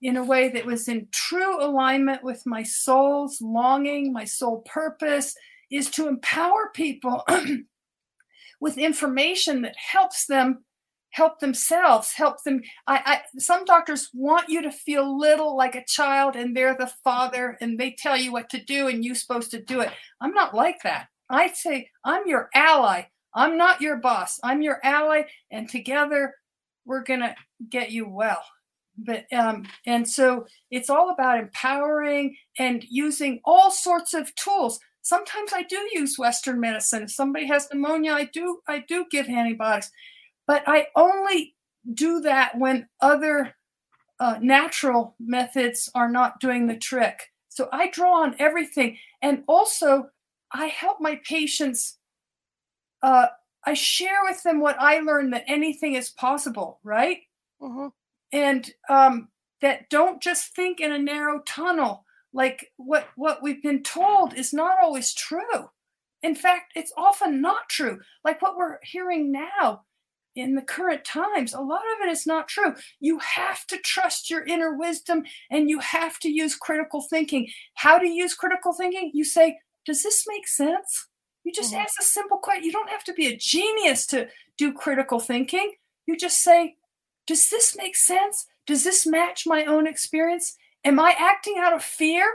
in 0.04 0.18
a 0.18 0.24
way 0.24 0.50
that 0.50 0.66
was 0.66 0.90
in 0.90 1.08
true 1.12 1.64
alignment 1.64 2.24
with 2.24 2.46
my 2.46 2.62
soul's 2.62 3.42
longing, 3.42 4.12
my 4.12 4.26
soul 4.26 4.62
purpose, 4.66 5.34
is 5.72 5.90
to 5.92 6.08
empower 6.08 6.70
people 6.74 7.26
with 8.60 8.78
information 8.78 9.62
that 9.62 9.76
helps 9.78 10.26
them 10.26 10.64
help 11.12 11.40
themselves 11.40 12.12
help 12.12 12.44
them. 12.44 12.62
I, 12.88 13.02
I 13.06 13.40
some 13.40 13.66
doctors 13.66 14.10
want 14.14 14.50
you 14.50 14.64
to 14.64 14.72
feel 14.72 15.18
little 15.18 15.56
like 15.56 15.76
a 15.76 15.86
child 15.86 16.36
and 16.36 16.56
they're 16.56 16.76
the 16.76 16.92
father 17.04 17.58
and 17.62 17.80
they 17.80 17.96
tell 17.98 18.18
you 18.18 18.32
what 18.32 18.50
to 18.50 18.64
do 18.64 18.88
and 18.88 19.06
you're 19.06 19.16
supposed 19.16 19.52
to 19.52 19.62
do 19.62 19.80
it. 19.82 19.92
I'm 20.20 20.34
not 20.34 20.54
like 20.54 20.82
that. 20.84 21.08
I 21.30 21.50
say 21.54 21.90
i'm 22.04 22.28
your 22.28 22.50
ally. 22.54 23.04
I'm 23.34 23.58
not 23.58 23.82
your 23.82 23.98
boss. 23.98 24.40
I'm 24.44 24.62
your 24.62 24.80
ally 24.84 25.24
and 25.52 25.70
together 25.70 26.34
we're 26.84 27.04
gonna 27.04 27.36
get 27.70 27.92
you 27.92 28.10
well 28.10 28.44
but 28.98 29.26
um 29.34 29.66
and 29.86 30.08
so 30.08 30.46
it's 30.70 30.90
all 30.90 31.10
about 31.10 31.40
empowering 31.40 32.36
and 32.60 32.86
using 32.90 33.42
all 33.44 33.72
sorts 33.72 34.14
of 34.14 34.34
tools 34.36 34.80
Sometimes 35.04 35.52
I 35.54 35.64
do 35.64 35.90
use 35.92 36.18
Western 36.18 36.62
medicine. 36.62 37.04
If 37.04 37.12
somebody 37.12 37.46
has 37.48 37.68
pneumonia, 37.72 38.14
I 38.14 38.24
do 38.24 38.62
I 38.68 38.80
do 38.80 39.06
give 39.12 39.28
antibiotics, 39.28 39.92
but 40.48 40.64
I 40.66 40.88
only 40.96 41.56
do 41.94 42.22
that 42.22 42.58
when 42.58 42.88
other 43.02 43.54
uh, 44.22 44.40
natural 44.42 45.16
methods 45.20 45.90
are 45.94 46.10
not 46.10 46.40
doing 46.40 46.68
the 46.68 46.78
trick. 46.78 47.32
So 47.50 47.68
I 47.74 47.90
draw 47.90 48.24
on 48.24 48.38
everything, 48.40 48.98
and 49.22 49.44
also 49.46 50.10
I 50.54 50.68
help 50.68 51.02
my 51.02 51.20
patients. 51.28 51.98
Uh, 53.02 53.28
I 53.66 53.74
share 53.74 54.24
with 54.24 54.42
them 54.44 54.62
what 54.62 54.80
I 54.80 55.00
learned 55.00 55.34
that 55.34 55.44
anything 55.48 55.96
is 55.96 56.10
possible, 56.12 56.80
right? 56.82 57.18
Mm-hmm. 57.62 57.88
And 58.34 58.70
um, 58.90 59.30
that 59.64 59.90
don't 59.90 60.22
just 60.22 60.54
think 60.56 60.82
in 60.82 60.92
a 60.92 61.00
narrow 61.00 61.42
tunnel. 61.48 62.06
Like 62.34 62.72
what 62.78 63.08
what 63.16 63.42
we've 63.42 63.64
been 63.64 63.82
told 63.82 64.34
is 64.34 64.54
not 64.54 64.76
always 64.82 65.14
true. 65.14 65.70
In 66.22 66.36
fact 66.36 66.74
it's 66.76 66.92
often 66.98 67.42
not 67.42 67.70
true. 67.70 68.00
Like 68.26 68.42
what 68.42 68.58
we're 68.58 68.78
hearing 68.84 69.32
now 69.32 69.84
in 70.36 70.56
the 70.56 70.64
current 70.64 71.06
times 71.06 71.54
a 71.54 71.62
lot 71.62 71.82
of 71.82 72.08
it 72.08 72.12
is 72.12 72.28
not 72.28 72.48
true. 72.48 72.74
You 73.00 73.20
have 73.20 73.66
to 73.68 73.78
trust 73.78 74.30
your 74.30 74.44
inner 74.46 74.76
wisdom 74.76 75.24
and 75.50 75.70
you 75.70 75.80
have 75.80 76.20
to 76.20 76.30
use 76.30 76.56
critical 76.56 77.06
thinking. 77.10 77.48
How 77.76 77.98
to 77.98 78.08
use 78.08 78.34
critical 78.34 78.74
thinking? 78.74 79.12
You 79.14 79.24
say 79.24 79.58
does 79.86 80.04
this 80.04 80.26
make 80.28 80.48
sense? 80.48 81.08
You 81.44 81.54
just 81.54 81.72
mm-hmm. 81.72 81.82
ask 81.82 81.94
a 82.02 82.04
simple 82.04 82.38
question 82.38 82.66
you 82.66 82.72
don't 82.72 82.90
have 82.90 83.04
to 83.06 83.14
be 83.14 83.28
a 83.28 83.38
genius 83.38 84.06
to 84.08 84.28
do 84.58 84.74
critical 84.74 85.20
thinking. 85.20 85.74
You 86.06 86.18
just 86.18 86.40
say 86.40 86.76
does 87.28 87.50
this 87.50 87.76
make 87.78 87.96
sense 87.96 88.46
does 88.66 88.84
this 88.84 89.06
match 89.06 89.44
my 89.46 89.66
own 89.66 89.88
experience 89.88 90.56
am 90.84 91.00
I 91.00 91.16
acting 91.18 91.56
out 91.60 91.74
of 91.74 91.84
fear 91.84 92.26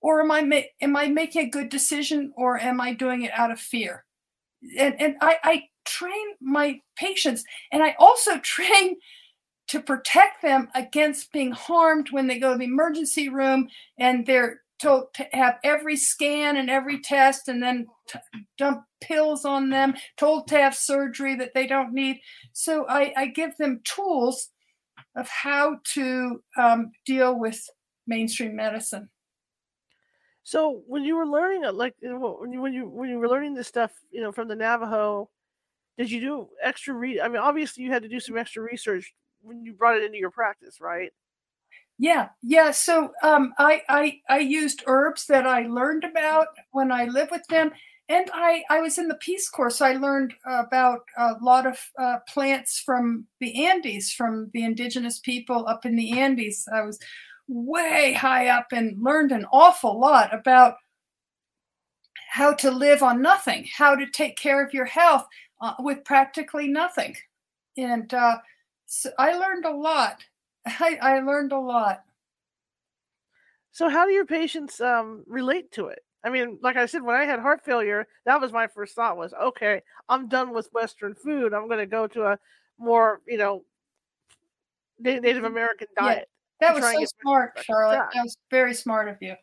or 0.00 0.20
am 0.20 0.30
I 0.30 0.42
ma- 0.42 0.68
am 0.80 0.96
I 0.96 1.08
making 1.08 1.46
a 1.46 1.50
good 1.50 1.68
decision 1.68 2.32
or 2.36 2.58
am 2.58 2.80
I 2.80 2.94
doing 2.94 3.22
it 3.22 3.32
out 3.34 3.50
of 3.50 3.60
fear? 3.60 4.04
And 4.78 5.00
and 5.00 5.16
I, 5.20 5.36
I 5.42 5.62
train 5.84 6.34
my 6.40 6.80
patients 6.96 7.44
and 7.72 7.82
I 7.82 7.96
also 7.98 8.38
train 8.42 8.96
to 9.68 9.80
protect 9.80 10.40
them 10.40 10.68
against 10.74 11.32
being 11.32 11.52
harmed 11.52 12.10
when 12.10 12.26
they 12.26 12.38
go 12.38 12.52
to 12.52 12.58
the 12.58 12.64
emergency 12.64 13.28
room 13.28 13.68
and 13.98 14.26
they're 14.26 14.62
to 14.80 15.06
have 15.32 15.56
every 15.64 15.96
scan 15.96 16.56
and 16.56 16.70
every 16.70 17.00
test 17.00 17.48
and 17.48 17.62
then 17.62 17.86
t- 18.08 18.18
dump 18.56 18.84
pills 19.00 19.44
on 19.44 19.70
them, 19.70 19.94
told 20.16 20.48
to 20.48 20.56
have 20.56 20.74
surgery 20.74 21.34
that 21.36 21.54
they 21.54 21.66
don't 21.66 21.92
need. 21.92 22.20
So 22.52 22.86
I, 22.88 23.12
I 23.16 23.26
give 23.26 23.56
them 23.56 23.80
tools 23.84 24.50
of 25.16 25.28
how 25.28 25.78
to 25.94 26.42
um, 26.56 26.92
deal 27.04 27.38
with 27.38 27.60
mainstream 28.06 28.56
medicine. 28.56 29.08
So 30.44 30.82
when 30.86 31.04
you 31.04 31.16
were 31.16 31.26
learning 31.26 31.64
it, 31.64 31.74
like 31.74 31.94
when 32.00 32.52
you 32.52 32.62
when 32.62 32.72
you 32.72 32.88
when 32.88 33.10
you 33.10 33.18
were 33.18 33.28
learning 33.28 33.52
this 33.52 33.68
stuff, 33.68 33.92
you 34.10 34.22
know, 34.22 34.32
from 34.32 34.48
the 34.48 34.56
Navajo, 34.56 35.28
did 35.98 36.10
you 36.10 36.20
do 36.20 36.48
extra 36.62 36.94
read? 36.94 37.20
I 37.20 37.28
mean, 37.28 37.36
obviously 37.36 37.84
you 37.84 37.90
had 37.90 38.02
to 38.02 38.08
do 38.08 38.18
some 38.18 38.38
extra 38.38 38.62
research 38.62 39.12
when 39.42 39.62
you 39.62 39.74
brought 39.74 39.96
it 39.96 40.04
into 40.04 40.16
your 40.16 40.30
practice, 40.30 40.80
right? 40.80 41.12
Yeah, 41.98 42.28
yeah. 42.42 42.70
So 42.70 43.12
um, 43.22 43.54
I 43.58 43.82
I 43.88 44.20
I 44.28 44.38
used 44.38 44.84
herbs 44.86 45.26
that 45.26 45.46
I 45.46 45.66
learned 45.66 46.04
about 46.04 46.48
when 46.70 46.92
I 46.92 47.06
lived 47.06 47.32
with 47.32 47.46
them, 47.48 47.72
and 48.08 48.30
I 48.32 48.62
I 48.70 48.80
was 48.80 48.98
in 48.98 49.08
the 49.08 49.16
Peace 49.16 49.48
Corps, 49.48 49.70
so 49.70 49.84
I 49.86 49.94
learned 49.94 50.34
about 50.46 51.00
a 51.16 51.34
lot 51.40 51.66
of 51.66 51.78
uh, 51.98 52.18
plants 52.28 52.78
from 52.80 53.26
the 53.40 53.66
Andes, 53.66 54.12
from 54.12 54.50
the 54.54 54.62
indigenous 54.64 55.18
people 55.18 55.66
up 55.66 55.84
in 55.84 55.96
the 55.96 56.18
Andes. 56.18 56.68
I 56.72 56.82
was 56.82 57.00
way 57.48 58.12
high 58.12 58.48
up 58.48 58.68
and 58.72 59.02
learned 59.02 59.32
an 59.32 59.46
awful 59.52 59.98
lot 59.98 60.32
about 60.34 60.76
how 62.30 62.52
to 62.52 62.70
live 62.70 63.02
on 63.02 63.22
nothing, 63.22 63.66
how 63.76 63.94
to 63.96 64.06
take 64.06 64.36
care 64.36 64.64
of 64.64 64.74
your 64.74 64.84
health 64.84 65.26
uh, 65.60 65.74
with 65.80 66.04
practically 66.04 66.68
nothing. 66.68 67.16
And 67.76 68.12
uh, 68.12 68.38
so 68.86 69.10
I 69.18 69.32
learned 69.34 69.64
a 69.64 69.70
lot. 69.70 70.22
I, 70.80 70.98
I, 71.00 71.20
learned 71.20 71.52
a 71.52 71.58
lot. 71.58 72.04
So, 73.72 73.88
how 73.88 74.06
do 74.06 74.12
your 74.12 74.26
patients 74.26 74.80
um, 74.80 75.24
relate 75.26 75.70
to 75.72 75.86
it? 75.86 76.00
I 76.24 76.30
mean, 76.30 76.58
like 76.62 76.76
I 76.76 76.86
said, 76.86 77.02
when 77.02 77.16
I 77.16 77.24
had 77.24 77.38
heart 77.38 77.64
failure, 77.64 78.06
that 78.26 78.40
was 78.40 78.52
my 78.52 78.66
first 78.66 78.94
thought 78.94 79.16
was, 79.16 79.32
okay, 79.34 79.82
I'm 80.08 80.28
done 80.28 80.52
with 80.52 80.68
Western 80.72 81.14
food. 81.14 81.54
I'm 81.54 81.68
going 81.68 81.78
to 81.78 81.86
go 81.86 82.06
to 82.08 82.24
a 82.24 82.38
more, 82.78 83.20
you 83.26 83.38
know, 83.38 83.64
Native 84.98 85.44
American 85.44 85.86
diet. 85.96 86.28
That 86.60 86.74
was 86.74 86.84
so 86.84 87.04
smart, 87.22 87.52
Charlotte. 87.62 88.08
That 88.12 88.22
was 88.22 88.36
very 88.50 88.74
smart 88.74 89.08
of 89.08 89.16
you. 89.20 89.34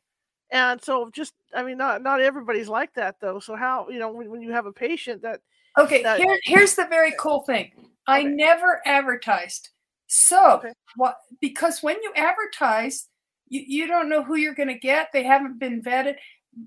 And 0.52 0.82
so, 0.82 1.10
just 1.14 1.34
I 1.56 1.64
mean, 1.64 1.78
not 1.78 2.04
not 2.04 2.22
everybody's 2.22 2.68
like 2.68 2.94
that 2.96 3.16
though. 3.22 3.40
So 3.40 3.56
how 3.56 3.88
you 3.90 4.00
know 4.00 4.12
when, 4.12 4.30
when 4.30 4.42
you 4.42 4.52
have 4.52 4.66
a 4.66 4.72
patient 4.72 5.22
that 5.22 5.40
okay, 5.78 6.04
that, 6.04 6.20
here, 6.20 6.38
here's 6.44 6.76
the 6.76 6.86
very 6.86 7.14
cool 7.18 7.42
thing. 7.42 7.72
Okay. 7.78 7.88
I 8.08 8.24
never 8.24 8.82
advertised. 8.86 9.70
So 10.18 10.58
okay. 10.58 10.72
what? 10.96 11.18
Because 11.42 11.84
when 11.84 11.98
you 12.02 12.12
advertise, 12.16 13.10
you, 13.50 13.64
you 13.68 13.88
don't 13.88 14.10
know 14.10 14.24
who 14.24 14.36
you're 14.36 14.56
going 14.56 14.70
to 14.70 14.80
get. 14.80 15.10
They 15.12 15.24
haven't 15.24 15.60
been 15.60 15.82
vetted. 15.82 16.16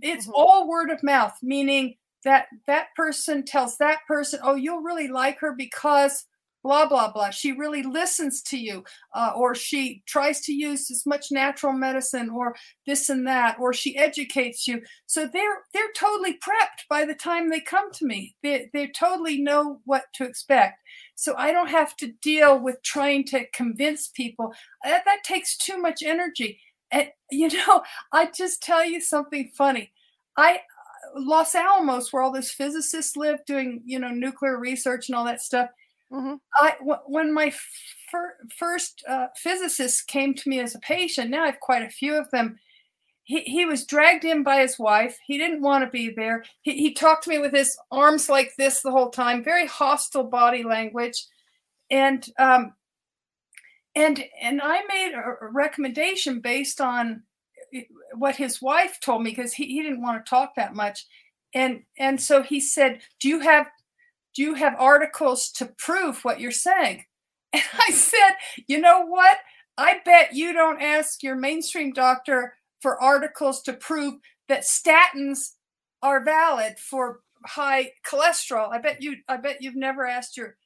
It's 0.02 0.26
mm-hmm. 0.26 0.34
all 0.36 0.68
word 0.68 0.90
of 0.90 1.02
mouth, 1.02 1.34
meaning 1.42 1.94
that 2.24 2.46
that 2.66 2.88
person 2.94 3.44
tells 3.44 3.78
that 3.78 4.00
person, 4.06 4.40
"Oh, 4.42 4.54
you'll 4.54 4.82
really 4.82 5.08
like 5.08 5.38
her 5.40 5.54
because." 5.56 6.24
blah 6.64 6.86
blah 6.86 7.10
blah 7.12 7.30
she 7.30 7.52
really 7.52 7.84
listens 7.84 8.42
to 8.42 8.58
you 8.58 8.82
uh, 9.14 9.32
or 9.36 9.54
she 9.54 10.02
tries 10.06 10.40
to 10.40 10.52
use 10.52 10.90
as 10.90 11.06
much 11.06 11.26
natural 11.30 11.72
medicine 11.72 12.28
or 12.28 12.54
this 12.84 13.08
and 13.08 13.26
that 13.26 13.56
or 13.60 13.72
she 13.72 13.96
educates 13.96 14.66
you 14.66 14.82
so 15.06 15.28
they're 15.32 15.62
they're 15.72 15.92
totally 15.94 16.32
prepped 16.32 16.82
by 16.90 17.04
the 17.04 17.14
time 17.14 17.48
they 17.48 17.60
come 17.60 17.92
to 17.92 18.04
me 18.04 18.34
they, 18.42 18.68
they 18.72 18.88
totally 18.88 19.40
know 19.40 19.80
what 19.84 20.02
to 20.12 20.24
expect 20.24 20.80
so 21.18 21.34
I 21.36 21.50
don't 21.50 21.66
have 21.66 21.96
to 21.96 22.12
deal 22.22 22.60
with 22.60 22.80
trying 22.84 23.24
to 23.24 23.44
convince 23.52 24.06
people. 24.06 24.54
That, 24.84 25.04
that 25.04 25.24
takes 25.24 25.56
too 25.56 25.76
much 25.76 26.00
energy. 26.04 26.60
And 26.92 27.08
you 27.28 27.48
know, 27.66 27.82
I 28.12 28.30
just 28.30 28.62
tell 28.62 28.84
you 28.84 29.00
something 29.00 29.50
funny. 29.56 29.90
I 30.36 30.60
Los 31.16 31.56
Alamos, 31.56 32.12
where 32.12 32.22
all 32.22 32.30
those 32.30 32.52
physicists 32.52 33.16
live, 33.16 33.44
doing 33.46 33.82
you 33.84 33.98
know 33.98 34.10
nuclear 34.10 34.58
research 34.60 35.08
and 35.08 35.16
all 35.16 35.24
that 35.24 35.42
stuff. 35.42 35.70
Mm-hmm. 36.12 36.34
I 36.54 36.74
w- 36.78 37.00
when 37.06 37.34
my 37.34 37.52
fir- 38.12 38.36
first 38.56 39.02
uh, 39.08 39.26
physicist 39.36 40.06
came 40.06 40.34
to 40.34 40.48
me 40.48 40.60
as 40.60 40.76
a 40.76 40.80
patient. 40.80 41.30
Now 41.30 41.42
I 41.42 41.46
have 41.46 41.58
quite 41.58 41.82
a 41.82 41.90
few 41.90 42.14
of 42.14 42.30
them. 42.30 42.60
He, 43.28 43.40
he 43.40 43.66
was 43.66 43.84
dragged 43.84 44.24
in 44.24 44.42
by 44.42 44.60
his 44.60 44.78
wife. 44.78 45.18
He 45.26 45.36
didn't 45.36 45.60
want 45.60 45.84
to 45.84 45.90
be 45.90 46.08
there. 46.08 46.44
He, 46.62 46.78
he 46.78 46.94
talked 46.94 47.24
to 47.24 47.30
me 47.30 47.38
with 47.38 47.52
his 47.52 47.76
arms 47.90 48.30
like 48.30 48.56
this 48.56 48.80
the 48.80 48.90
whole 48.90 49.10
time, 49.10 49.44
very 49.44 49.66
hostile 49.66 50.24
body 50.24 50.62
language, 50.62 51.26
and 51.90 52.26
um, 52.38 52.72
and 53.94 54.24
and 54.40 54.62
I 54.62 54.80
made 54.88 55.12
a 55.12 55.46
recommendation 55.52 56.40
based 56.40 56.80
on 56.80 57.22
what 58.14 58.34
his 58.34 58.62
wife 58.62 58.98
told 58.98 59.22
me 59.22 59.30
because 59.30 59.52
he, 59.52 59.66
he 59.66 59.82
didn't 59.82 60.00
want 60.00 60.24
to 60.24 60.30
talk 60.30 60.54
that 60.56 60.74
much 60.74 61.04
and 61.54 61.82
and 61.98 62.18
so 62.18 62.42
he 62.42 62.60
said 62.60 63.00
do 63.20 63.28
you 63.28 63.40
have 63.40 63.68
do 64.34 64.40
you 64.40 64.54
have 64.54 64.74
articles 64.78 65.50
to 65.50 65.66
prove 65.76 66.24
what 66.24 66.40
you're 66.40 66.50
saying 66.50 67.04
and 67.52 67.62
i 67.86 67.90
said 67.90 68.32
you 68.66 68.80
know 68.80 69.04
what 69.04 69.36
i 69.76 69.98
bet 70.06 70.34
you 70.34 70.54
don't 70.54 70.80
ask 70.80 71.22
your 71.22 71.36
mainstream 71.36 71.92
doctor 71.92 72.54
for 72.80 73.00
articles 73.02 73.62
to 73.62 73.72
prove 73.72 74.14
that 74.48 74.62
statins 74.62 75.54
are 76.02 76.24
valid 76.24 76.78
for 76.78 77.20
high 77.44 77.90
cholesterol 78.06 78.72
i 78.72 78.78
bet 78.78 79.02
you 79.02 79.16
i 79.28 79.36
bet 79.36 79.62
you've 79.62 79.76
never 79.76 80.06
asked 80.06 80.36
your 80.36 80.56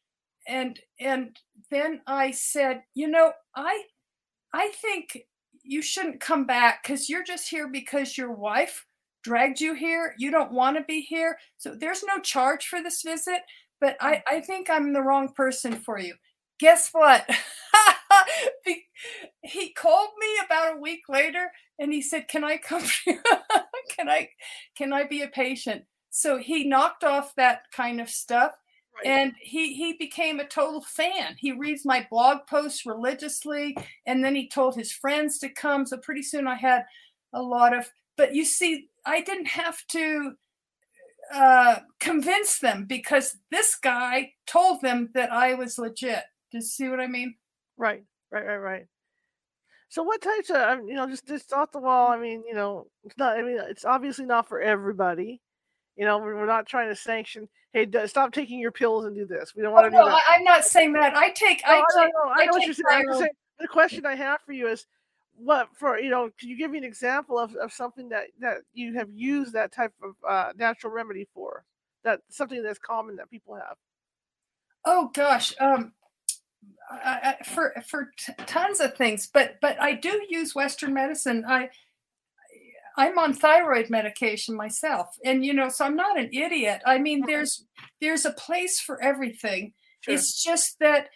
and 0.49 0.81
and 1.01 1.39
then 1.71 2.01
i 2.07 2.31
said 2.31 2.83
you 2.95 3.07
know 3.07 3.33
i 3.55 3.83
i 4.55 4.69
think 4.81 5.19
you 5.63 5.83
shouldn't 5.83 6.21
come 6.21 6.47
back 6.47 6.83
because 6.83 7.09
you're 7.09 7.25
just 7.25 7.49
here 7.49 7.69
because 7.69 8.17
your 8.19 8.33
wife 8.33 8.85
dragged 9.23 9.61
you 9.61 9.75
here. 9.75 10.15
You 10.19 10.31
don't 10.31 10.53
want 10.53 10.77
to 10.77 10.85
be 10.85 11.01
here. 11.01 11.39
So 11.59 11.75
there's 11.75 12.05
no 12.05 12.21
charge 12.21 12.67
for 12.67 12.83
this 12.83 13.03
visit, 13.03 13.41
but 13.81 13.97
I, 14.01 14.23
I 14.29 14.41
think 14.41 14.69
I'm 14.69 14.93
the 14.93 15.03
wrong 15.03 15.33
person 15.35 15.75
for 15.75 15.99
you. 15.99 16.15
Guess 16.63 16.91
what? 16.93 17.29
he 19.43 19.73
called 19.73 20.11
me 20.21 20.29
about 20.47 20.77
a 20.77 20.81
week 20.81 21.01
later 21.09 21.51
and 21.81 21.93
he 21.93 22.01
said, 22.01 22.29
Can 22.29 22.45
I 22.45 22.57
come? 22.57 22.85
can 23.91 24.09
I 24.09 24.29
can 24.77 24.93
I 24.93 25.03
be 25.03 25.23
a 25.23 25.27
patient? 25.27 25.83
So 26.11 26.39
he 26.39 26.63
knocked 26.63 27.03
off 27.03 27.35
that 27.35 27.63
kind 27.75 28.01
of 28.01 28.09
stuff 28.09 28.53
and 29.05 29.33
he 29.41 29.75
he 29.75 29.95
became 29.95 30.39
a 30.39 30.47
total 30.47 30.83
fan 30.83 31.35
he 31.39 31.51
reads 31.51 31.85
my 31.85 32.07
blog 32.11 32.47
posts 32.49 32.87
religiously 32.87 33.75
and 34.07 34.23
then 34.23 34.37
he 34.37 34.49
told 34.49 34.77
his 34.77 34.93
friends 34.93 35.39
to 35.39 35.49
come 35.49 35.87
so 35.87 35.97
pretty 35.97 36.23
soon 36.23 36.47
i 36.47 36.55
had 36.55 36.85
a 37.33 37.41
lot 37.43 37.75
of 37.75 37.91
but 38.19 38.35
you 38.35 38.45
see 38.45 38.91
i 39.07 39.23
didn't 39.23 39.47
have 39.47 39.79
to 39.89 40.33
uh, 41.33 41.77
convince 42.01 42.59
them 42.59 42.85
because 42.85 43.39
this 43.51 43.77
guy 43.77 44.31
told 44.47 44.83
them 44.83 45.09
that 45.15 45.33
i 45.33 45.55
was 45.55 45.79
legit 45.79 46.25
do 46.53 46.59
you 46.59 46.63
see 46.63 46.89
what 46.89 47.01
i 47.01 47.07
mean 47.07 47.35
right 47.77 48.05
right 48.31 48.47
right 48.47 48.57
right 48.59 48.87
so 49.89 50.03
what 50.03 50.23
types 50.23 50.51
of 50.51 50.81
you 50.87 50.95
know 50.95 51.09
just 51.09 51.27
just 51.27 51.53
off 51.53 51.73
the 51.73 51.81
wall 51.81 52.09
i 52.09 52.19
mean 52.19 52.45
you 52.47 52.55
know 52.55 52.87
it's 53.05 53.17
not 53.19 53.37
i 53.37 53.43
mean 53.43 53.59
it's 53.69 53.85
obviously 53.85 54.25
not 54.25 54.49
for 54.49 54.61
everybody 54.61 55.41
you 55.97 56.07
know, 56.07 56.19
we're 56.19 56.47
not 56.47 56.67
trying 56.67 56.89
to 56.89 56.97
sanction. 56.97 57.49
Hey, 57.73 57.87
stop 58.07 58.33
taking 58.33 58.59
your 58.59 58.73
pills 58.73 59.05
and 59.05 59.15
do 59.15 59.27
this. 59.27 59.55
We 59.55 59.63
don't 59.63 59.73
want 59.73 59.85
to 59.93 59.99
oh, 59.99 60.03
do 60.03 60.09
no, 60.09 60.11
that. 60.11 60.23
I'm 60.29 60.45
not 60.45 60.65
saying 60.65 60.93
that. 60.95 61.15
I 61.15 61.31
take. 61.31 61.63
No, 61.67 61.73
I, 61.73 61.77
I, 61.77 61.83
take, 62.05 62.13
know, 62.15 62.31
I, 62.31 62.43
I 62.43 62.45
know 62.47 62.53
what 62.53 62.65
you're 62.65 62.75
saying. 62.75 63.05
Saying. 63.13 63.31
The 63.59 63.69
question 63.69 64.07
I 64.07 64.15
have 64.15 64.41
for 64.45 64.53
you 64.53 64.69
is, 64.69 64.87
what 65.37 65.69
for? 65.79 65.99
You 65.99 66.11
know, 66.11 66.31
can 66.39 66.49
you 66.49 66.57
give 66.57 66.71
me 66.71 66.79
an 66.79 66.85
example 66.85 67.39
of, 67.39 67.55
of 67.57 67.73
something 67.73 68.09
that 68.09 68.25
that 68.41 68.59
you 68.73 68.95
have 68.95 69.09
used 69.15 69.53
that 69.53 69.73
type 69.73 69.93
of 70.03 70.15
uh, 70.29 70.53
natural 70.57 70.93
remedy 70.93 71.29
for? 71.35 71.65
That 72.05 72.21
something 72.31 72.63
that's 72.63 72.79
common 72.79 73.17
that 73.17 73.31
people 73.31 73.55
have. 73.55 73.77
Oh 74.85 75.11
gosh, 75.15 75.55
um, 75.61 75.93
I, 76.91 77.37
I, 77.41 77.45
for 77.45 77.75
for 77.89 78.13
t- 78.19 78.33
tons 78.47 78.81
of 78.81 78.95
things, 78.97 79.29
but 79.33 79.57
but 79.61 79.81
I 79.81 79.95
do 79.95 80.25
use 80.29 80.55
Western 80.55 80.93
medicine. 80.95 81.45
I 81.47 81.71
I'm 82.97 83.19
on 83.19 83.33
thyroid 83.33 83.91
medication 83.91 84.55
myself. 84.55 85.17
And 85.25 85.45
you 85.45 85.53
know, 85.53 85.69
so 85.69 85.85
I'm 85.85 85.97
not 85.97 86.19
an 86.19 86.31
idiot. 86.33 86.83
I 86.87 86.99
mean, 86.99 87.25
there's 87.27 87.65
there's 88.01 88.25
a 88.25 88.33
place 88.33 88.81
for 88.81 89.03
everything. 89.03 89.73
Sure. 90.01 90.15
It's 90.15 90.43
just 90.43 90.79
that 90.81 91.09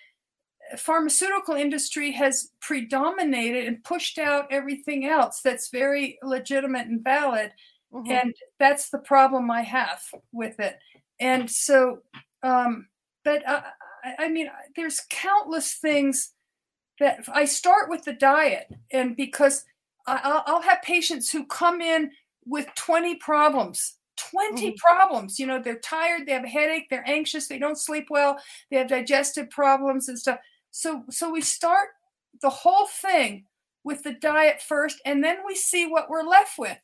pharmaceutical 0.78 1.54
industry 1.54 2.12
has 2.12 2.50
predominated 2.60 3.66
and 3.66 3.84
pushed 3.84 4.18
out 4.18 4.50
everything 4.50 5.06
else 5.06 5.40
that's 5.42 5.70
very 5.70 6.18
legitimate 6.22 6.86
and 6.86 7.04
valid. 7.04 7.52
Mm-hmm. 7.92 8.10
And 8.10 8.34
that's 8.58 8.90
the 8.90 8.98
problem 8.98 9.50
I 9.50 9.62
have 9.62 10.00
with 10.32 10.58
it. 10.58 10.76
And 11.20 11.50
so 11.50 11.98
um 12.42 12.88
but 13.24 13.46
uh, 13.48 13.62
I 14.18 14.28
mean, 14.28 14.50
there's 14.74 15.02
countless 15.10 15.74
things 15.74 16.32
that 17.00 17.24
I 17.32 17.44
start 17.44 17.90
with 17.90 18.04
the 18.04 18.12
diet, 18.14 18.72
and 18.92 19.16
because 19.16 19.64
I'll, 20.06 20.42
I'll 20.46 20.62
have 20.62 20.82
patients 20.82 21.30
who 21.30 21.44
come 21.46 21.80
in 21.80 22.10
with 22.46 22.66
20 22.76 23.16
problems 23.16 23.96
20 24.16 24.68
mm-hmm. 24.68 24.74
problems. 24.76 25.38
You 25.38 25.46
know, 25.46 25.60
they're 25.60 25.78
tired, 25.78 26.26
they 26.26 26.32
have 26.32 26.44
a 26.44 26.48
headache, 26.48 26.88
they're 26.90 27.08
anxious, 27.08 27.48
they 27.48 27.58
don't 27.58 27.78
sleep 27.78 28.06
well, 28.10 28.38
they 28.70 28.76
have 28.78 28.88
digestive 28.88 29.50
problems 29.50 30.08
and 30.08 30.18
stuff. 30.18 30.38
So 30.70 31.04
so 31.10 31.30
we 31.30 31.40
start 31.40 31.88
the 32.42 32.50
whole 32.50 32.86
thing 32.86 33.44
with 33.84 34.02
the 34.02 34.14
diet 34.14 34.60
first 34.60 35.00
and 35.06 35.22
then 35.22 35.38
we 35.46 35.54
see 35.54 35.86
what 35.86 36.10
we're 36.10 36.24
left 36.24 36.58
with 36.58 36.76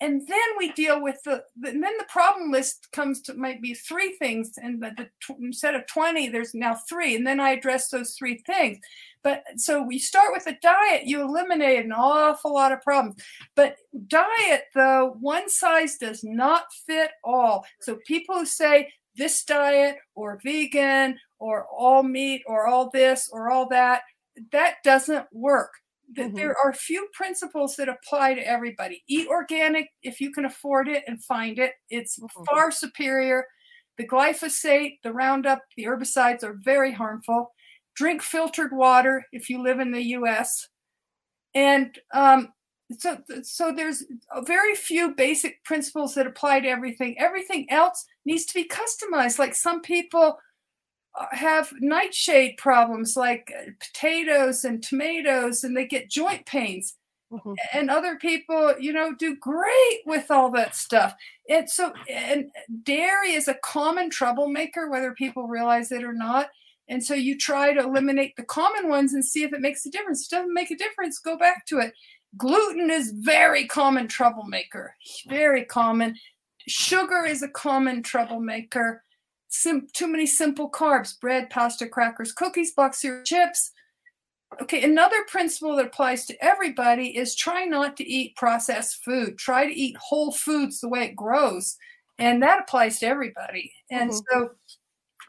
and 0.00 0.26
then 0.28 0.48
we 0.56 0.70
deal 0.72 1.02
with 1.02 1.20
the, 1.24 1.42
the 1.60 1.70
and 1.70 1.82
then 1.82 1.96
the 1.98 2.04
problem 2.08 2.52
list 2.52 2.88
comes 2.92 3.20
to 3.22 3.34
might 3.34 3.60
be 3.60 3.74
three 3.74 4.12
things 4.18 4.52
and 4.56 4.80
the, 4.82 4.92
the 4.96 5.34
instead 5.40 5.74
of 5.74 5.86
20 5.86 6.28
there's 6.28 6.54
now 6.54 6.74
three 6.88 7.16
and 7.16 7.26
then 7.26 7.40
i 7.40 7.50
address 7.50 7.88
those 7.88 8.14
three 8.14 8.38
things. 8.46 8.78
But 9.24 9.42
so 9.56 9.82
we 9.82 9.98
start 9.98 10.32
with 10.32 10.46
a 10.46 10.56
diet 10.62 11.06
you 11.06 11.20
eliminate 11.22 11.84
an 11.84 11.92
awful 11.92 12.54
lot 12.54 12.72
of 12.72 12.82
problems. 12.82 13.22
But 13.56 13.76
diet 14.06 14.64
though 14.74 15.16
one 15.20 15.48
size 15.48 15.98
does 15.98 16.22
not 16.22 16.72
fit 16.86 17.10
all. 17.24 17.66
So 17.80 17.98
people 18.06 18.36
who 18.36 18.46
say 18.46 18.92
this 19.16 19.44
diet 19.44 19.96
or 20.14 20.40
vegan 20.44 21.18
or 21.40 21.66
all 21.66 22.02
meat 22.02 22.42
or 22.46 22.66
all 22.66 22.90
this 22.90 23.28
or 23.32 23.50
all 23.50 23.68
that 23.68 24.02
that 24.52 24.76
doesn't 24.84 25.26
work 25.32 25.72
mm-hmm. 26.16 26.34
there 26.34 26.54
are 26.62 26.72
few 26.72 27.08
principles 27.12 27.76
that 27.76 27.88
apply 27.88 28.34
to 28.34 28.46
everybody. 28.46 29.02
Eat 29.08 29.28
organic 29.28 29.88
if 30.02 30.20
you 30.20 30.32
can 30.32 30.44
afford 30.44 30.88
it 30.88 31.04
and 31.06 31.22
find 31.22 31.58
it. 31.58 31.72
It's 31.90 32.18
mm-hmm. 32.18 32.44
far 32.44 32.70
superior. 32.70 33.44
The 33.96 34.06
glyphosate, 34.06 34.98
the 35.02 35.12
Roundup, 35.12 35.62
the 35.76 35.84
herbicides 35.84 36.44
are 36.44 36.56
very 36.64 36.92
harmful. 36.92 37.52
Drink 37.96 38.22
filtered 38.22 38.72
water 38.72 39.24
if 39.32 39.50
you 39.50 39.62
live 39.62 39.80
in 39.80 39.90
the 39.90 40.02
U.S. 40.02 40.68
And 41.54 41.98
um, 42.14 42.52
so, 42.96 43.18
so 43.42 43.72
there's 43.74 44.04
very 44.44 44.74
few 44.74 45.14
basic 45.14 45.62
principles 45.64 46.14
that 46.14 46.26
apply 46.26 46.60
to 46.60 46.68
everything. 46.68 47.16
Everything 47.18 47.66
else 47.70 48.06
needs 48.24 48.46
to 48.46 48.54
be 48.54 48.68
customized. 48.68 49.38
Like 49.38 49.54
some 49.54 49.82
people 49.82 50.38
have 51.32 51.72
nightshade 51.80 52.56
problems 52.56 53.16
like 53.16 53.52
uh, 53.56 53.70
potatoes 53.80 54.64
and 54.64 54.82
tomatoes 54.82 55.64
and 55.64 55.76
they 55.76 55.86
get 55.86 56.10
joint 56.10 56.46
pains. 56.46 56.94
Mm-hmm. 57.30 57.52
and 57.74 57.90
other 57.90 58.16
people 58.16 58.74
you 58.80 58.90
know 58.90 59.14
do 59.14 59.36
great 59.36 60.00
with 60.06 60.30
all 60.30 60.50
that 60.52 60.74
stuff. 60.74 61.14
And 61.50 61.68
so 61.68 61.92
and 62.08 62.46
dairy 62.84 63.32
is 63.32 63.48
a 63.48 63.58
common 63.62 64.08
troublemaker 64.08 64.88
whether 64.88 65.12
people 65.12 65.46
realize 65.46 65.92
it 65.92 66.04
or 66.04 66.14
not. 66.14 66.48
And 66.88 67.04
so 67.04 67.12
you 67.12 67.36
try 67.36 67.74
to 67.74 67.80
eliminate 67.80 68.34
the 68.36 68.44
common 68.44 68.88
ones 68.88 69.12
and 69.12 69.22
see 69.22 69.42
if 69.42 69.52
it 69.52 69.60
makes 69.60 69.84
a 69.84 69.90
difference. 69.90 70.22
If 70.22 70.32
it 70.32 70.36
doesn't 70.36 70.54
make 70.54 70.70
a 70.70 70.76
difference 70.76 71.18
go 71.18 71.36
back 71.36 71.66
to 71.66 71.80
it. 71.80 71.92
Gluten 72.38 72.90
is 72.90 73.12
very 73.14 73.66
common 73.66 74.08
troublemaker 74.08 74.94
very 75.26 75.66
common. 75.66 76.14
Sugar 76.66 77.26
is 77.26 77.42
a 77.42 77.48
common 77.48 78.02
troublemaker 78.02 79.02
Sim- 79.48 79.88
too 79.92 80.06
many 80.06 80.26
simple 80.26 80.70
carbs 80.70 81.18
bread 81.18 81.50
pasta 81.50 81.86
crackers 81.86 82.32
cookies 82.32 82.72
box 82.72 83.00
cereal 83.00 83.24
chips. 83.24 83.72
Okay 84.62 84.82
another 84.82 85.24
principle 85.28 85.76
that 85.76 85.86
applies 85.86 86.26
to 86.26 86.44
everybody 86.44 87.16
is 87.16 87.34
try 87.34 87.64
not 87.64 87.96
to 87.96 88.04
eat 88.06 88.36
processed 88.36 89.02
food. 89.04 89.38
Try 89.38 89.66
to 89.66 89.72
eat 89.72 89.96
whole 89.96 90.32
foods 90.32 90.80
the 90.80 90.88
way 90.88 91.04
it 91.04 91.16
grows 91.16 91.76
and 92.18 92.42
that 92.42 92.60
applies 92.60 92.98
to 92.98 93.06
everybody. 93.06 93.72
And 93.90 94.10
mm-hmm. 94.10 94.20
so 94.30 94.50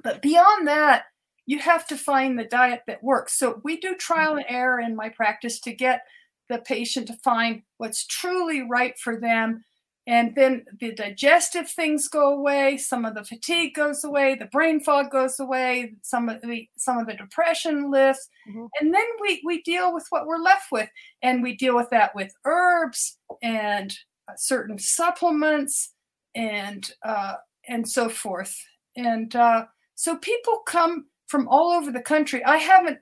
but 0.03 0.21
beyond 0.21 0.67
that 0.67 1.05
you 1.45 1.57
have 1.59 1.87
to 1.87 1.97
find 1.97 2.37
the 2.37 2.43
diet 2.43 2.81
that 2.85 3.03
works. 3.03 3.39
So 3.39 3.59
we 3.63 3.77
do 3.77 3.95
trial 3.95 4.35
and 4.35 4.45
error 4.47 4.79
in 4.79 4.95
my 4.95 5.09
practice 5.09 5.59
to 5.61 5.73
get 5.73 6.01
the 6.47 6.59
patient 6.59 7.07
to 7.07 7.13
find 7.23 7.63
what's 7.77 8.05
truly 8.05 8.63
right 8.69 8.97
for 8.99 9.19
them 9.19 9.63
and 10.09 10.33
then 10.35 10.65
the 10.81 10.91
digestive 10.93 11.69
things 11.69 12.07
go 12.09 12.25
away 12.33 12.77
some 12.77 13.05
of 13.05 13.13
the 13.15 13.23
fatigue 13.23 13.73
goes 13.75 14.03
away 14.03 14.35
the 14.35 14.45
brain 14.57 14.79
fog 14.79 15.05
goes 15.11 15.39
away 15.39 15.93
some 16.01 16.27
of 16.29 16.41
the 16.41 16.67
some 16.77 16.97
of 16.97 17.05
the 17.07 17.13
depression 17.13 17.91
lifts. 17.91 18.27
Mhm. 18.49 18.67
and 18.79 18.93
then 18.95 19.05
we 19.21 19.41
we 19.45 19.61
deal 19.61 19.93
with 19.93 20.05
what 20.09 20.25
we're 20.27 20.37
left 20.51 20.67
with. 20.71 20.89
And 21.21 21.43
we 21.43 21.55
deal 21.55 21.75
with 21.75 21.89
that 21.91 22.15
with 22.15 22.31
herbs 22.45 23.17
and 23.41 23.89
uh, 24.27 24.33
certain 24.37 24.77
supplements 24.79 25.93
and 26.35 26.89
uh, 27.03 27.35
and 27.67 27.87
so 27.87 28.09
forth. 28.09 28.55
And 28.95 29.35
uh, 29.35 29.65
so 29.95 30.17
people 30.17 30.59
come 30.65 31.05
from 31.27 31.47
all 31.47 31.71
over 31.71 31.91
the 31.91 32.01
country. 32.01 32.43
I 32.45 32.57
haven't 32.57 32.99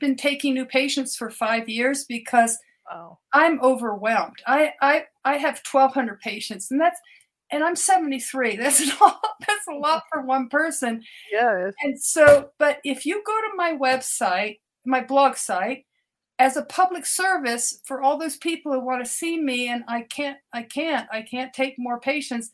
been 0.00 0.16
taking 0.16 0.54
new 0.54 0.66
patients 0.66 1.16
for 1.16 1.30
five 1.30 1.68
years 1.68 2.04
because 2.04 2.58
Wow. 2.90 3.18
I'm 3.32 3.60
overwhelmed. 3.62 4.38
I 4.46 4.72
I 4.80 5.04
I 5.24 5.36
have 5.36 5.60
1,200 5.64 6.20
patients, 6.20 6.70
and 6.70 6.80
that's 6.80 6.98
and 7.52 7.64
I'm 7.64 7.76
73. 7.76 8.56
That's 8.58 8.80
a 8.80 9.04
lot. 9.04 9.20
That's 9.46 9.66
a 9.68 9.74
lot 9.74 10.04
for 10.12 10.22
one 10.22 10.48
person. 10.48 11.02
Yeah. 11.32 11.70
And 11.82 12.00
so, 12.00 12.50
but 12.58 12.78
if 12.84 13.04
you 13.06 13.22
go 13.26 13.32
to 13.40 13.56
my 13.56 13.72
website, 13.76 14.60
my 14.86 15.02
blog 15.02 15.36
site, 15.36 15.84
as 16.38 16.56
a 16.56 16.64
public 16.64 17.06
service 17.06 17.80
for 17.86 18.02
all 18.02 18.18
those 18.18 18.36
people 18.36 18.72
who 18.72 18.80
want 18.84 19.04
to 19.04 19.10
see 19.10 19.40
me, 19.40 19.68
and 19.68 19.84
I 19.88 20.02
can't, 20.02 20.38
I 20.52 20.62
can't, 20.64 21.08
I 21.12 21.22
can't 21.22 21.52
take 21.52 21.74
more 21.78 22.00
patients. 22.00 22.50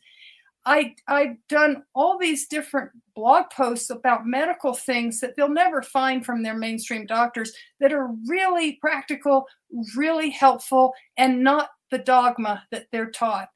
I 0.67 0.95
I've 1.07 1.37
done 1.47 1.83
all 1.95 2.19
these 2.19 2.45
different 2.45 2.91
blog 3.15 3.45
posts 3.49 3.89
about 3.89 4.27
medical 4.27 4.73
things 4.73 5.21
that 5.21 5.35
they'll 5.35 5.49
never 5.49 5.81
find 5.81 6.25
from 6.25 6.43
their 6.43 6.57
mainstream 6.57 7.05
doctors 7.05 7.53
that 7.79 7.93
are 7.93 8.09
really 8.27 8.73
practical, 8.73 9.47
really 9.95 10.29
helpful, 10.29 10.93
and 11.15 11.41
not 11.41 11.69
the 11.89 11.97
dogma 11.97 12.65
that 12.71 12.87
they're 12.91 13.09
taught. 13.09 13.47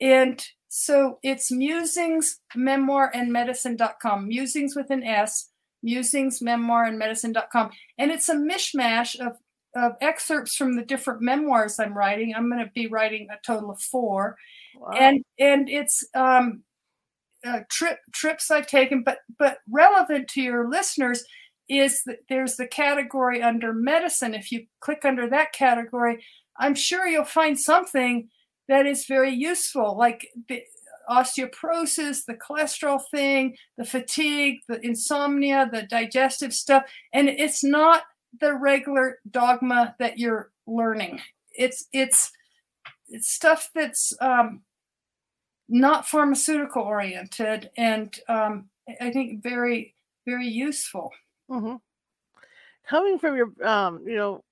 And 0.00 0.42
so 0.68 1.18
it's 1.24 1.50
musings, 1.50 2.38
memoir, 2.54 3.10
and 3.12 3.32
medicine.com. 3.32 4.28
Musings 4.28 4.76
with 4.76 4.90
an 4.90 5.02
S, 5.02 5.50
musings, 5.82 6.40
memoir, 6.40 6.84
and 6.84 6.98
medicine.com. 6.98 7.70
And 7.98 8.12
it's 8.12 8.28
a 8.28 8.36
mishmash 8.36 9.18
of, 9.18 9.38
of 9.74 9.96
excerpts 10.00 10.54
from 10.54 10.76
the 10.76 10.84
different 10.84 11.20
memoirs 11.20 11.80
I'm 11.80 11.98
writing. 11.98 12.32
I'm 12.32 12.48
going 12.48 12.64
to 12.64 12.70
be 12.72 12.86
writing 12.86 13.26
a 13.32 13.44
total 13.44 13.72
of 13.72 13.80
four 13.80 14.36
And 14.98 15.24
and 15.38 15.68
it's 15.68 16.04
um 16.14 16.62
uh, 17.46 17.60
trip 17.70 17.98
trips 18.12 18.50
I've 18.50 18.66
taken, 18.66 19.02
but 19.02 19.18
but 19.38 19.58
relevant 19.70 20.28
to 20.28 20.42
your 20.42 20.68
listeners 20.68 21.24
is 21.68 22.02
that 22.04 22.18
there's 22.28 22.56
the 22.56 22.66
category 22.66 23.42
under 23.42 23.72
medicine. 23.72 24.34
If 24.34 24.50
you 24.50 24.66
click 24.80 25.04
under 25.04 25.28
that 25.30 25.52
category, 25.52 26.22
I'm 26.58 26.74
sure 26.74 27.06
you'll 27.06 27.24
find 27.24 27.58
something 27.58 28.28
that 28.68 28.86
is 28.86 29.06
very 29.06 29.32
useful, 29.32 29.96
like 29.96 30.28
the 30.48 30.62
osteoporosis, 31.08 32.24
the 32.26 32.34
cholesterol 32.34 33.00
thing, 33.10 33.56
the 33.78 33.84
fatigue, 33.84 34.58
the 34.68 34.84
insomnia, 34.84 35.68
the 35.72 35.82
digestive 35.82 36.52
stuff, 36.52 36.84
and 37.12 37.28
it's 37.28 37.64
not 37.64 38.02
the 38.40 38.54
regular 38.54 39.18
dogma 39.30 39.94
that 39.98 40.18
you're 40.18 40.50
learning. 40.66 41.20
It's 41.52 41.86
it's 41.92 42.30
it's 43.08 43.32
stuff 43.32 43.70
that's 43.74 44.12
um, 44.20 44.62
not 45.70 46.06
pharmaceutical 46.06 46.82
oriented 46.82 47.70
and 47.76 48.18
um, 48.28 48.68
I- 49.00 49.10
think 49.10 49.42
very 49.42 49.94
very 50.26 50.48
useful. 50.48 51.12
hmm 51.48 51.76
Coming 52.86 53.18
from 53.20 53.36
your, 53.36 53.52
um, 53.64 54.02
you 54.04 54.16
know, 54.16 54.42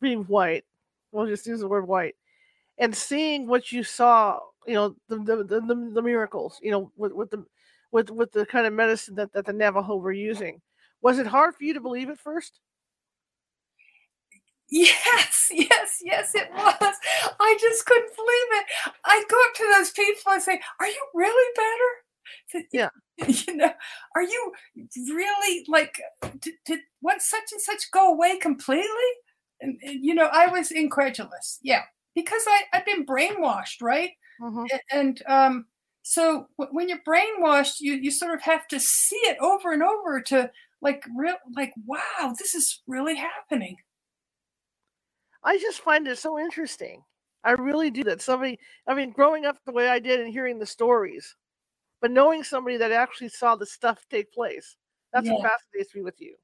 being 0.00 0.22
white, 0.24 0.64
we'll 1.10 1.26
just 1.26 1.46
use 1.46 1.58
the 1.60 1.66
word 1.68 1.88
white, 1.88 2.14
and 2.78 2.94
seeing 2.94 3.48
what 3.48 3.72
you 3.72 3.82
saw, 3.82 4.38
you 4.66 4.74
know, 4.74 4.94
the 5.08 5.16
the, 5.16 5.36
the, 5.44 5.60
the, 5.60 5.90
the 5.94 6.02
miracles, 6.02 6.60
you 6.62 6.70
know, 6.70 6.92
with, 6.96 7.12
with 7.12 7.30
the 7.30 7.44
with 7.90 8.10
with 8.10 8.30
the 8.30 8.46
kind 8.46 8.66
of 8.66 8.72
medicine 8.72 9.16
that, 9.16 9.32
that 9.32 9.46
the 9.46 9.52
Navajo 9.52 9.96
were 9.96 10.12
using. 10.12 10.60
Was 11.02 11.18
it 11.18 11.26
hard 11.26 11.54
for 11.56 11.64
you 11.64 11.74
to 11.74 11.80
believe 11.80 12.08
at 12.08 12.18
first? 12.18 12.60
Yes, 14.70 15.48
yes, 15.50 15.98
yes, 16.04 16.34
it 16.34 16.50
was. 16.52 16.94
I 17.40 17.56
just 17.60 17.86
couldn't 17.86 18.14
believe 18.16 18.60
it. 18.60 18.66
I 19.04 19.24
go 19.28 19.36
up 19.48 19.54
to 19.54 19.66
those 19.76 19.90
people 19.92 20.32
and 20.32 20.42
say, 20.42 20.60
"Are 20.80 20.86
you 20.86 21.06
really 21.14 21.52
better?" 21.56 22.66
Yeah. 22.72 22.90
You 23.48 23.56
know, 23.56 23.72
are 24.14 24.22
you 24.22 24.52
really 25.08 25.64
like? 25.66 26.00
Did, 26.40 26.54
did 26.64 26.78
what 27.00 27.20
such 27.20 27.50
and 27.50 27.60
such 27.60 27.90
go 27.92 28.12
away 28.12 28.38
completely? 28.38 29.10
And, 29.60 29.76
and, 29.82 30.04
you 30.04 30.14
know, 30.14 30.28
I 30.32 30.46
was 30.46 30.70
incredulous. 30.70 31.58
Yeah, 31.62 31.82
because 32.14 32.42
I 32.46 32.62
I've 32.72 32.86
been 32.86 33.04
brainwashed, 33.04 33.82
right? 33.82 34.10
Mm-hmm. 34.40 34.66
And 34.92 35.20
um, 35.26 35.66
so 36.02 36.46
w- 36.58 36.72
when 36.74 36.88
you're 36.88 37.00
brainwashed, 37.08 37.76
you 37.80 37.94
you 37.94 38.12
sort 38.12 38.34
of 38.34 38.42
have 38.42 38.68
to 38.68 38.78
see 38.78 39.16
it 39.24 39.36
over 39.40 39.72
and 39.72 39.82
over 39.82 40.20
to 40.22 40.50
like 40.80 41.04
real 41.16 41.36
like 41.56 41.72
wow, 41.86 42.34
this 42.38 42.54
is 42.54 42.82
really 42.86 43.16
happening. 43.16 43.78
I 45.48 45.56
just 45.56 45.80
find 45.80 46.06
it 46.06 46.18
so 46.18 46.38
interesting. 46.38 47.02
I 47.42 47.52
really 47.52 47.90
do 47.90 48.04
that 48.04 48.20
somebody, 48.20 48.58
I 48.86 48.92
mean, 48.92 49.12
growing 49.12 49.46
up 49.46 49.56
the 49.64 49.72
way 49.72 49.88
I 49.88 49.98
did 49.98 50.20
and 50.20 50.30
hearing 50.30 50.58
the 50.58 50.66
stories, 50.66 51.34
but 52.02 52.10
knowing 52.10 52.44
somebody 52.44 52.76
that 52.76 52.92
actually 52.92 53.30
saw 53.30 53.56
the 53.56 53.64
stuff 53.64 54.04
take 54.10 54.30
place, 54.30 54.76
that's 55.10 55.26
what 55.30 55.40
Yeah. 55.40 55.48
fascinates 55.48 55.94
me 55.94 56.02
with 56.02 56.20
you. 56.20 56.36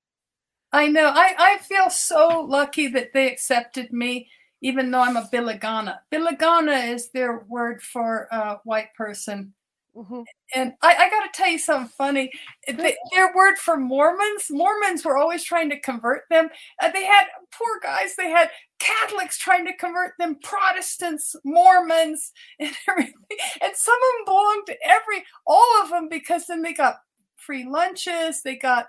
I 0.73 0.89
know. 0.89 1.13
I, 1.15 1.35
I 1.39 1.59
feel 1.59 1.91
so 1.91 2.47
lucky 2.49 2.87
that 2.89 3.13
they 3.13 3.31
accepted 3.31 3.93
me, 3.93 4.27
even 4.63 4.91
though 4.91 5.01
I'm 5.01 5.19
a 5.19 5.29
Bilagana. 5.31 5.99
Bilagana 6.11 6.91
is 6.95 7.11
their 7.11 7.45
word 7.47 7.83
for 7.83 8.27
uh, 8.33 8.57
white 8.65 8.95
person. 8.97 9.53
Hmm 9.95 10.23
And 10.55 10.73
I, 10.83 10.95
I 10.95 11.11
got 11.11 11.23
to 11.25 11.31
tell 11.33 11.49
you 11.49 11.59
something 11.59 11.89
funny. 11.97 12.31
They, 12.67 12.97
their 13.13 13.33
word 13.35 13.59
for 13.59 13.77
Mormons, 13.77 14.47
Mormons 14.51 15.05
were 15.05 15.17
always 15.17 15.45
trying 15.45 15.71
to 15.71 15.79
convert 15.81 16.23
them. 16.31 16.49
Uh, 16.83 16.91
they 16.91 17.05
had 17.05 17.27
poor 17.53 17.79
guys. 17.83 18.17
They 18.17 18.31
had 18.31 18.51
Catholics 18.81 19.39
trying 19.39 19.67
to 19.67 19.77
convert 19.77 20.15
them, 20.19 20.37
Protestants, 20.43 21.37
Mormons, 21.45 22.33
and 22.59 22.73
everything. 22.89 23.15
And 23.63 23.73
some 23.75 23.95
of 23.95 24.27
them 24.27 24.35
belonged 24.35 24.67
to 24.67 24.77
every, 24.85 25.25
all 25.47 25.83
of 25.83 25.91
them, 25.91 26.09
because 26.09 26.47
then 26.47 26.63
they 26.63 26.73
got 26.75 26.97
free 27.37 27.65
lunches. 27.69 28.43
They 28.43 28.57
got, 28.57 28.89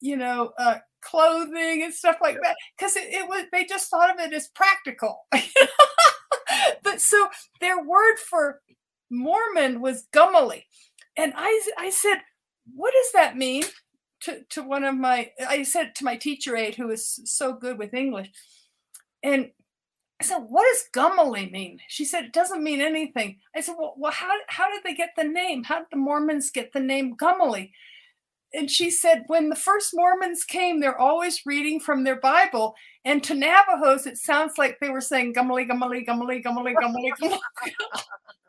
you 0.00 0.16
know, 0.16 0.52
uh, 0.58 0.76
clothing 1.02 1.82
and 1.82 1.92
stuff 1.92 2.16
like 2.22 2.38
that. 2.42 2.56
Because 2.78 2.96
it, 2.96 3.12
it 3.12 3.28
was, 3.28 3.44
they 3.52 3.64
just 3.64 3.90
thought 3.90 4.10
of 4.14 4.20
it 4.20 4.32
as 4.32 4.48
practical. 4.48 5.26
but 6.82 7.00
so 7.00 7.28
their 7.60 7.82
word 7.82 8.18
for 8.18 8.60
Mormon 9.10 9.80
was 9.80 10.06
gummily. 10.12 10.64
And 11.16 11.32
I, 11.36 11.62
I 11.78 11.90
said, 11.90 12.18
what 12.74 12.92
does 12.92 13.12
that 13.12 13.36
mean? 13.36 13.64
To, 14.22 14.42
to 14.50 14.62
one 14.62 14.84
of 14.84 14.96
my, 14.96 15.30
I 15.46 15.62
said 15.62 15.94
to 15.96 16.04
my 16.04 16.16
teacher 16.16 16.56
aide 16.56 16.74
who 16.74 16.88
was 16.88 17.20
so 17.24 17.52
good 17.52 17.78
with 17.78 17.94
English. 17.94 18.30
And 19.22 19.50
I 20.20 20.24
said, 20.24 20.38
what 20.48 20.66
does 20.72 20.84
gummily 20.94 21.50
mean? 21.50 21.78
She 21.88 22.04
said, 22.04 22.24
it 22.24 22.32
doesn't 22.32 22.64
mean 22.64 22.80
anything. 22.80 23.36
I 23.54 23.60
said, 23.60 23.76
well, 23.78 23.94
well 23.98 24.12
how, 24.12 24.32
how 24.48 24.70
did 24.70 24.82
they 24.84 24.94
get 24.94 25.10
the 25.16 25.24
name? 25.24 25.64
How 25.64 25.78
did 25.78 25.88
the 25.90 25.98
Mormons 25.98 26.50
get 26.50 26.72
the 26.72 26.80
name 26.80 27.16
gummily? 27.16 27.72
And 28.54 28.70
she 28.70 28.90
said, 28.90 29.24
when 29.26 29.50
the 29.50 29.56
first 29.56 29.90
Mormons 29.92 30.44
came, 30.44 30.80
they're 30.80 30.98
always 30.98 31.44
reading 31.44 31.78
from 31.78 32.04
their 32.04 32.18
Bible. 32.18 32.74
And 33.04 33.22
to 33.24 33.34
Navajos, 33.34 34.06
it 34.06 34.16
sounds 34.16 34.56
like 34.56 34.78
they 34.80 34.88
were 34.88 35.02
saying 35.02 35.34
gummily, 35.34 35.68
gummily, 35.68 36.06
gummily, 36.06 36.42
gummily, 36.42 36.74
gummily, 36.74 37.10
gummily. 37.20 37.38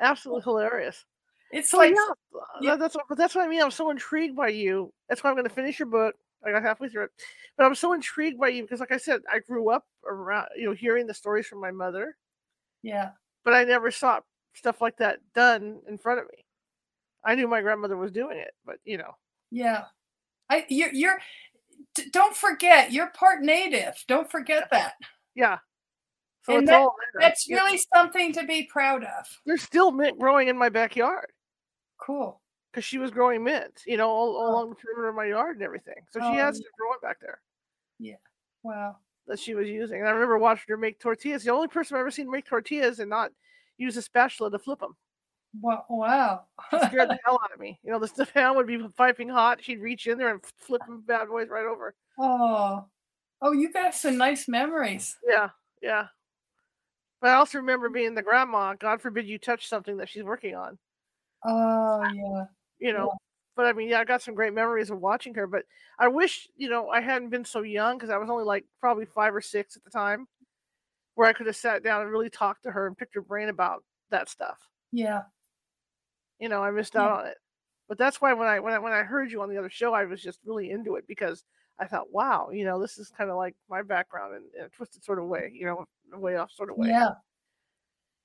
Absolutely 0.00 0.42
hilarious. 0.42 1.04
it's 1.52 1.70
So 1.70 1.78
like, 1.78 1.94
yeah, 1.94 2.40
yeah. 2.60 2.76
that's 2.76 2.94
what, 2.94 3.04
that's 3.16 3.34
what 3.34 3.44
I 3.44 3.48
mean. 3.48 3.62
I'm 3.62 3.70
so 3.70 3.90
intrigued 3.90 4.36
by 4.36 4.48
you. 4.48 4.92
That's 5.08 5.22
why 5.22 5.30
I'm 5.30 5.36
going 5.36 5.48
to 5.48 5.54
finish 5.54 5.78
your 5.78 5.88
book. 5.88 6.14
I 6.44 6.50
got 6.50 6.62
halfway 6.62 6.88
through 6.88 7.04
it, 7.04 7.10
but 7.56 7.64
I'm 7.64 7.74
so 7.76 7.92
intrigued 7.92 8.40
by 8.40 8.48
you 8.48 8.62
because, 8.62 8.80
like 8.80 8.90
I 8.90 8.96
said, 8.96 9.20
I 9.32 9.38
grew 9.38 9.70
up 9.70 9.84
around, 10.04 10.48
you 10.56 10.64
know, 10.64 10.72
hearing 10.72 11.06
the 11.06 11.14
stories 11.14 11.46
from 11.46 11.60
my 11.60 11.70
mother, 11.70 12.16
yeah, 12.82 13.10
but 13.44 13.54
I 13.54 13.62
never 13.62 13.92
saw 13.92 14.18
stuff 14.54 14.80
like 14.80 14.96
that 14.96 15.20
done 15.36 15.78
in 15.88 15.98
front 15.98 16.18
of 16.18 16.26
me. 16.26 16.42
I 17.24 17.36
knew 17.36 17.46
my 17.46 17.60
grandmother 17.60 17.96
was 17.96 18.10
doing 18.10 18.38
it, 18.38 18.50
but 18.66 18.78
you 18.84 18.98
know, 18.98 19.12
yeah. 19.52 19.84
I, 20.50 20.66
you're, 20.68 20.92
you're, 20.92 21.18
don't 22.10 22.36
forget, 22.36 22.92
you're 22.92 23.10
part 23.10 23.40
native. 23.42 23.94
Don't 24.06 24.30
forget 24.30 24.68
that. 24.70 24.94
Yeah. 25.34 25.58
So 26.44 26.54
And 26.54 26.62
it's 26.64 26.70
that- 26.70 26.80
all. 26.80 26.94
That's 27.20 27.48
really 27.48 27.78
something 27.94 28.32
to 28.34 28.44
be 28.46 28.64
proud 28.64 29.04
of. 29.04 29.26
there's 29.46 29.62
still 29.62 29.90
mint 29.92 30.18
growing 30.18 30.48
in 30.48 30.56
my 30.58 30.68
backyard 30.68 31.30
Cool. 32.00 32.40
because 32.70 32.84
she 32.84 32.98
was 32.98 33.10
growing 33.10 33.44
mint, 33.44 33.82
you 33.86 33.96
know, 33.96 34.08
all, 34.08 34.36
all 34.36 34.46
Oh. 34.46 34.50
along 34.52 34.70
the 34.70 34.76
perimeter 34.76 35.08
of 35.08 35.14
my 35.14 35.26
yard 35.26 35.56
and 35.56 35.62
everything. 35.64 36.04
So 36.10 36.20
she 36.20 36.26
Oh, 36.26 36.32
has 36.32 36.58
yeah. 36.58 36.66
grow 36.78 36.92
it 36.94 37.00
back 37.02 37.18
there. 37.20 37.40
Yeah. 37.98 38.16
Wow. 38.62 38.96
that 39.28 39.38
she 39.38 39.54
was 39.54 39.68
using. 39.68 40.00
And 40.00 40.08
I 40.08 40.10
remember 40.10 40.36
watching 40.36 40.64
her 40.68 40.76
make 40.76 40.98
tortillas. 40.98 41.44
The 41.44 41.52
only 41.52 41.68
person 41.68 41.94
I've 41.96 42.00
ever 42.00 42.10
seen 42.10 42.28
make 42.28 42.44
tortillas 42.44 42.98
and 42.98 43.08
not 43.08 43.30
use 43.78 43.96
a 43.96 44.02
spatula 44.02 44.50
to 44.50 44.58
flip 44.58 44.80
them. 44.80 44.96
Wow. 45.60 45.84
wow. 45.88 46.46
It 46.72 46.82
scared 46.88 47.08
the 47.08 47.18
hell 47.24 47.38
out 47.44 47.52
of 47.52 47.60
me. 47.60 47.78
You 47.84 47.92
know, 47.92 48.00
the 48.00 48.08
stefan 48.08 48.56
would 48.56 48.66
be 48.66 48.84
piping 48.96 49.28
hot. 49.28 49.62
She'd 49.62 49.78
reach 49.80 50.08
in 50.08 50.18
there 50.18 50.30
and 50.30 50.40
flip 50.58 50.80
them 50.86 51.02
bad 51.06 51.28
boys 51.28 51.48
right 51.48 51.66
over. 51.66 51.94
oh, 52.18 52.84
oh, 53.42 53.52
you 53.52 53.72
got 53.72 53.94
some 53.94 54.16
nice 54.16 54.48
memories. 54.48 55.18
Yeah, 55.28 55.50
yeah. 55.82 56.06
But 57.20 57.30
I 57.30 57.34
also 57.34 57.58
remember 57.58 57.88
being 57.88 58.14
the 58.14 58.22
grandma. 58.22 58.74
God 58.74 59.02
forbid 59.02 59.26
you 59.26 59.38
touch 59.38 59.68
something 59.68 59.98
that 59.98 60.08
she's 60.08 60.24
working 60.24 60.54
on. 60.54 60.78
Oh 61.44 62.02
yeah. 62.14 62.44
You 62.78 62.92
know. 62.92 63.12
But 63.54 63.66
I 63.66 63.74
mean, 63.74 63.88
yeah, 63.88 64.00
I 64.00 64.04
got 64.04 64.22
some 64.22 64.34
great 64.34 64.54
memories 64.54 64.90
of 64.90 64.98
watching 64.98 65.34
her. 65.34 65.46
But 65.46 65.64
I 65.98 66.08
wish, 66.08 66.48
you 66.56 66.70
know, 66.70 66.88
I 66.88 67.00
hadn't 67.00 67.28
been 67.28 67.44
so 67.44 67.62
young 67.62 67.98
because 67.98 68.10
I 68.10 68.16
was 68.16 68.30
only 68.30 68.44
like 68.44 68.64
probably 68.80 69.04
five 69.04 69.34
or 69.34 69.42
six 69.42 69.76
at 69.76 69.84
the 69.84 69.90
time, 69.90 70.26
where 71.14 71.28
I 71.28 71.32
could 71.32 71.46
have 71.46 71.56
sat 71.56 71.84
down 71.84 72.02
and 72.02 72.10
really 72.10 72.30
talked 72.30 72.62
to 72.62 72.70
her 72.70 72.86
and 72.86 72.96
picked 72.96 73.14
her 73.14 73.20
brain 73.20 73.50
about 73.50 73.84
that 74.10 74.28
stuff. 74.28 74.58
Yeah. 74.90 75.22
You 76.38 76.48
know, 76.48 76.62
I 76.62 76.70
missed 76.70 76.96
out 76.96 77.12
on 77.12 77.26
it. 77.26 77.36
But 77.88 77.98
that's 77.98 78.20
why 78.20 78.32
when 78.32 78.48
I 78.48 78.58
when 78.58 78.72
I 78.72 78.78
when 78.78 78.92
I 78.92 79.02
heard 79.02 79.30
you 79.30 79.42
on 79.42 79.50
the 79.50 79.58
other 79.58 79.70
show, 79.70 79.92
I 79.92 80.06
was 80.06 80.22
just 80.22 80.38
really 80.44 80.70
into 80.70 80.96
it 80.96 81.04
because 81.06 81.44
I 81.78 81.86
thought, 81.86 82.12
wow, 82.12 82.50
you 82.52 82.64
know, 82.64 82.80
this 82.80 82.98
is 82.98 83.10
kind 83.10 83.30
of 83.30 83.36
like 83.36 83.54
my 83.68 83.82
background 83.82 84.36
in, 84.36 84.60
in 84.60 84.66
a 84.66 84.68
twisted 84.68 85.02
sort 85.02 85.18
of 85.18 85.26
way, 85.26 85.50
you 85.54 85.66
know, 85.66 85.84
a 86.12 86.18
way 86.18 86.36
off 86.36 86.52
sort 86.52 86.70
of 86.70 86.76
way. 86.76 86.88
Yeah. 86.88 87.10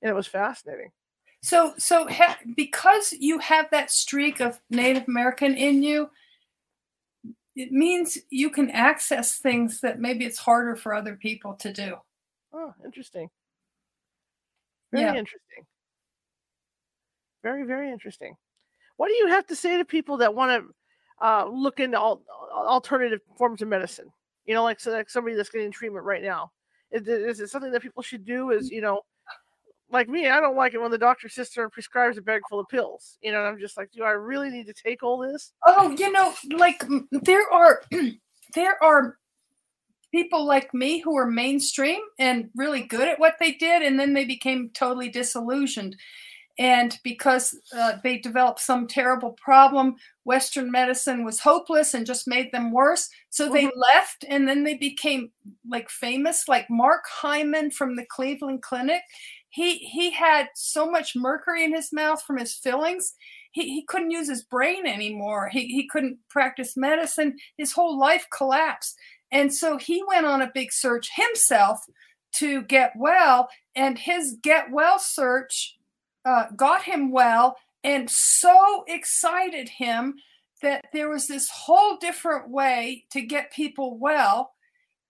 And 0.02 0.10
it 0.10 0.14
was 0.14 0.26
fascinating. 0.26 0.90
So, 1.42 1.74
so 1.78 2.06
ha- 2.08 2.38
because 2.56 3.12
you 3.12 3.38
have 3.38 3.70
that 3.70 3.90
streak 3.90 4.40
of 4.40 4.60
Native 4.70 5.04
American 5.08 5.54
in 5.54 5.82
you, 5.82 6.10
it 7.56 7.72
means 7.72 8.18
you 8.30 8.50
can 8.50 8.70
access 8.70 9.38
things 9.38 9.80
that 9.80 9.98
maybe 9.98 10.24
it's 10.24 10.38
harder 10.38 10.76
for 10.76 10.94
other 10.94 11.16
people 11.16 11.54
to 11.54 11.72
do. 11.72 11.96
Oh, 12.52 12.72
interesting. 12.84 13.28
Very 14.92 15.04
Yeah. 15.04 15.14
interesting. 15.14 15.66
Very, 17.42 17.64
very 17.64 17.90
interesting. 17.90 18.36
What 18.96 19.08
do 19.08 19.14
you 19.14 19.28
have 19.28 19.46
to 19.46 19.56
say 19.56 19.78
to 19.78 19.84
people 19.84 20.18
that 20.18 20.34
want 20.34 20.50
to 20.64 20.74
uh, 21.20 21.46
look 21.50 21.80
into 21.80 21.98
all, 21.98 22.22
alternative 22.52 23.20
forms 23.36 23.62
of 23.62 23.68
medicine? 23.68 24.10
You 24.46 24.54
know, 24.54 24.62
like 24.62 24.80
so 24.80 24.90
like 24.92 25.10
somebody 25.10 25.36
that's 25.36 25.50
getting 25.50 25.70
treatment 25.70 26.04
right 26.04 26.22
now. 26.22 26.52
Is, 26.90 27.06
is 27.06 27.40
it 27.40 27.50
something 27.50 27.72
that 27.72 27.82
people 27.82 28.02
should 28.02 28.24
do? 28.24 28.50
Is 28.50 28.70
you 28.70 28.80
know, 28.80 29.02
like 29.90 30.08
me, 30.08 30.28
I 30.28 30.40
don't 30.40 30.56
like 30.56 30.74
it 30.74 30.80
when 30.80 30.90
the 30.90 30.98
doctor 30.98 31.28
sits 31.28 31.54
there 31.54 31.64
and 31.64 31.72
prescribes 31.72 32.18
a 32.18 32.22
bag 32.22 32.42
full 32.48 32.60
of 32.60 32.68
pills. 32.68 33.18
You 33.22 33.32
know, 33.32 33.40
I'm 33.40 33.58
just 33.58 33.76
like, 33.76 33.90
do 33.92 34.04
I 34.04 34.10
really 34.10 34.50
need 34.50 34.66
to 34.66 34.74
take 34.74 35.02
all 35.02 35.18
this? 35.18 35.52
Oh, 35.66 35.94
you 35.98 36.10
know, 36.12 36.34
like 36.56 36.82
there 37.10 37.50
are 37.52 37.82
there 38.54 38.82
are 38.82 39.16
people 40.12 40.46
like 40.46 40.72
me 40.72 41.00
who 41.00 41.16
are 41.16 41.26
mainstream 41.26 42.00
and 42.18 42.50
really 42.54 42.82
good 42.82 43.08
at 43.08 43.18
what 43.18 43.36
they 43.40 43.52
did, 43.52 43.82
and 43.82 43.98
then 43.98 44.14
they 44.14 44.24
became 44.24 44.70
totally 44.74 45.08
disillusioned. 45.08 45.96
And 46.58 46.98
because 47.04 47.56
uh, 47.76 47.98
they 48.02 48.18
developed 48.18 48.60
some 48.60 48.88
terrible 48.88 49.32
problem, 49.32 49.94
Western 50.24 50.70
medicine 50.70 51.24
was 51.24 51.40
hopeless 51.40 51.94
and 51.94 52.04
just 52.04 52.26
made 52.26 52.50
them 52.50 52.72
worse. 52.72 53.08
So 53.30 53.48
they 53.48 53.70
left, 53.76 54.24
and 54.28 54.48
then 54.48 54.64
they 54.64 54.74
became 54.74 55.30
like 55.68 55.88
famous, 55.88 56.48
like 56.48 56.66
Mark 56.68 57.04
Hyman 57.08 57.70
from 57.70 57.94
the 57.94 58.04
Cleveland 58.04 58.62
Clinic. 58.62 59.02
He 59.50 59.78
he 59.78 60.10
had 60.10 60.48
so 60.54 60.90
much 60.90 61.14
mercury 61.14 61.64
in 61.64 61.74
his 61.74 61.92
mouth 61.92 62.22
from 62.22 62.38
his 62.38 62.54
fillings 62.54 63.14
he, 63.52 63.74
he 63.74 63.82
couldn't 63.82 64.10
use 64.10 64.28
his 64.28 64.42
brain 64.42 64.86
anymore. 64.86 65.48
He, 65.48 65.66
he 65.66 65.86
couldn't 65.88 66.18
practice 66.28 66.76
medicine. 66.76 67.36
His 67.56 67.72
whole 67.72 67.98
life 67.98 68.26
collapsed. 68.36 68.96
And 69.30 69.52
so 69.52 69.76
he 69.76 70.02
went 70.06 70.26
on 70.26 70.42
a 70.42 70.50
big 70.52 70.72
search 70.72 71.10
himself 71.14 71.84
to 72.34 72.62
get 72.62 72.92
well. 72.96 73.48
And 73.74 73.98
his 73.98 74.36
get 74.42 74.70
well 74.70 74.98
search 74.98 75.76
uh, 76.28 76.46
got 76.56 76.82
him 76.82 77.10
well 77.10 77.56
and 77.84 78.10
so 78.10 78.84
excited 78.86 79.68
him 79.68 80.14
that 80.60 80.84
there 80.92 81.08
was 81.08 81.26
this 81.26 81.48
whole 81.48 81.96
different 81.96 82.50
way 82.50 83.04
to 83.10 83.22
get 83.22 83.52
people 83.52 83.98
well 83.98 84.52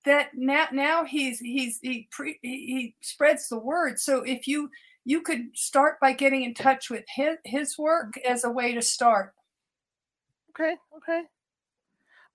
that 0.04 0.28
now 0.34 0.66
now 0.72 1.04
he's 1.04 1.40
he's 1.40 1.78
he 1.82 2.08
pre, 2.12 2.38
he 2.42 2.66
he 2.66 2.94
spreads 3.00 3.48
the 3.48 3.58
word 3.58 3.98
so 3.98 4.22
if 4.22 4.46
you 4.46 4.70
you 5.08 5.22
could 5.22 5.48
start 5.54 5.98
by 6.00 6.12
getting 6.12 6.42
in 6.42 6.52
touch 6.52 6.90
with 6.90 7.04
his, 7.08 7.38
his 7.46 7.78
work 7.78 8.18
as 8.28 8.44
a 8.44 8.50
way 8.50 8.74
to 8.74 8.82
start. 8.82 9.32
Okay, 10.50 10.76
okay. 10.98 11.22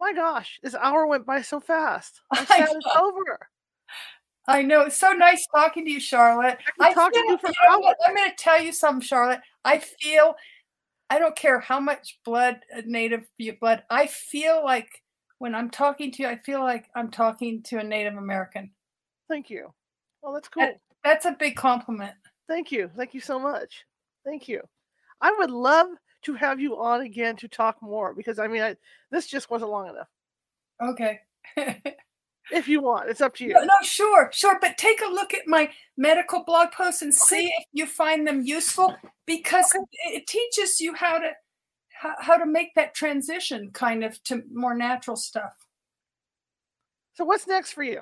My 0.02 0.12
gosh, 0.12 0.60
this 0.64 0.74
hour 0.74 1.06
went 1.06 1.24
by 1.24 1.44
so 1.44 1.60
fast. 1.60 2.20
I'm 2.32 2.48
sad 2.48 2.70
it's 2.72 2.96
over. 2.98 3.48
I 4.48 4.62
know 4.62 4.82
it's 4.82 4.98
so 4.98 5.12
nice 5.14 5.46
talking 5.54 5.86
to 5.86 5.92
you, 5.92 6.00
Charlotte. 6.00 6.58
I 6.80 6.88
can 6.88 6.96
talk 6.96 7.14
to 7.14 7.20
feel- 7.20 7.32
you 7.32 7.38
for 7.38 7.48
know 7.48 7.80
what? 7.80 7.98
I'm 8.06 8.16
going 8.16 8.30
to 8.30 8.36
tell 8.36 8.62
you 8.62 8.72
something, 8.74 9.02
Charlotte. 9.02 9.42
I 9.64 9.80
feel, 9.80 10.36
I 11.10 11.20
don't 11.20 11.36
care 11.36 11.60
how 11.60 11.80
much 11.80 12.20
blood, 12.26 12.60
uh, 12.76 12.82
native 12.86 13.26
blood, 13.60 13.84
I 13.90 14.08
feel 14.08 14.64
like 14.64 14.90
when 15.38 15.56
I'm 15.56 15.70
talking 15.70 16.12
to 16.12 16.24
you, 16.24 16.30
I 16.30 16.38
feel 16.38 16.62
like 16.62 16.90
I'm 16.96 17.12
talking 17.12 17.64
to 17.64 17.78
a 17.78 17.84
Native 17.84 18.16
American. 18.16 18.72
Thank 19.30 19.50
you. 19.50 19.74
Well, 20.22 20.34
that's 20.34 20.48
cool. 20.48 20.64
Uh, 20.64 20.68
That's 21.04 21.26
a 21.26 21.36
big 21.38 21.56
compliment. 21.56 22.14
Thank 22.48 22.72
you. 22.72 22.90
Thank 22.96 23.14
you 23.14 23.22
so 23.22 23.40
much. 23.40 23.84
Thank 24.26 24.48
you. 24.48 24.62
I 25.22 25.34
would 25.38 25.52
love 25.52 25.88
to 26.24 26.34
have 26.36 26.60
you 26.60 26.80
on 26.80 27.02
again 27.02 27.36
to 27.38 27.48
talk 27.48 27.82
more 27.82 28.14
because 28.14 28.40
I 28.40 28.48
mean, 28.48 28.62
I, 28.62 28.76
this 29.12 29.28
just 29.28 29.50
wasn't 29.50 29.72
long 29.72 29.90
enough. 29.90 30.08
Okay. 30.82 31.20
If 32.54 32.68
you 32.68 32.82
want, 32.82 33.10
it's 33.10 33.22
up 33.22 33.34
to 33.36 33.46
you. 33.46 33.54
No, 33.54 33.62
no, 33.62 33.74
sure, 33.82 34.30
sure. 34.32 34.60
But 34.62 34.78
take 34.78 35.02
a 35.02 35.10
look 35.10 35.34
at 35.34 35.48
my 35.48 35.72
medical 35.98 36.44
blog 36.44 36.72
posts 36.72 37.02
and 37.02 37.14
see 37.14 37.48
if 37.48 37.66
you 37.74 37.88
find 37.88 38.28
them 38.28 38.44
useful 38.44 38.96
because 39.26 39.74
it, 39.74 39.88
it 40.06 40.28
teaches 40.28 40.80
you 40.80 40.94
how 40.94 41.18
to 41.18 41.32
how, 41.90 42.14
how 42.20 42.38
to 42.38 42.46
make 42.46 42.76
that 42.76 42.94
transition 42.94 43.72
kind 43.74 44.04
of 44.04 44.22
to 44.26 44.44
more 44.54 44.76
natural 44.76 45.16
stuff. 45.16 45.54
So, 47.16 47.26
what's 47.26 47.48
next 47.48 47.74
for 47.74 47.84
you? 47.84 48.02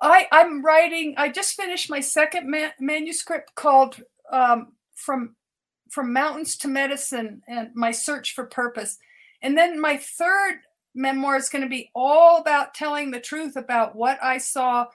I 0.00 0.28
I'm 0.30 0.64
writing. 0.64 1.14
I 1.16 1.28
just 1.28 1.54
finished 1.54 1.90
my 1.90 2.00
second 2.00 2.48
ma- 2.48 2.70
manuscript 2.78 3.54
called 3.56 4.00
um, 4.32 4.74
"From 4.94 5.34
From 5.90 6.12
Mountains 6.12 6.56
to 6.58 6.68
Medicine" 6.68 7.42
and 7.48 7.70
my 7.74 7.90
search 7.90 8.34
for 8.34 8.46
purpose. 8.46 8.98
And 9.42 9.58
then 9.58 9.80
my 9.80 9.96
third 9.96 10.60
memoir 10.96 11.36
is 11.36 11.48
going 11.48 11.62
to 11.62 11.70
be 11.70 11.90
all 11.94 12.38
about 12.38 12.74
telling 12.74 13.10
the 13.10 13.20
truth 13.20 13.54
about 13.54 13.94
what 13.94 14.18
I 14.22 14.38
saw 14.38 14.86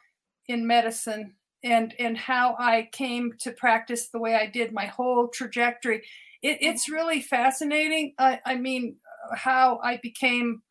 in 0.48 0.68
medicine 0.68 1.36
and 1.64 1.94
and 2.00 2.18
how 2.18 2.56
I 2.60 2.90
came 2.92 3.34
to 3.40 3.52
practice 3.52 4.10
the 4.10 4.20
way 4.20 4.36
I 4.36 4.48
did. 4.48 4.74
My 4.74 4.88
whole 4.88 5.28
trajectory. 5.28 6.04
It, 6.42 6.58
it's 6.60 6.90
really 6.90 7.22
fascinating. 7.22 8.16
I, 8.18 8.40
I 8.46 8.56
mean, 8.56 8.96
how 9.36 9.80
I 9.84 10.00
became 10.02 10.64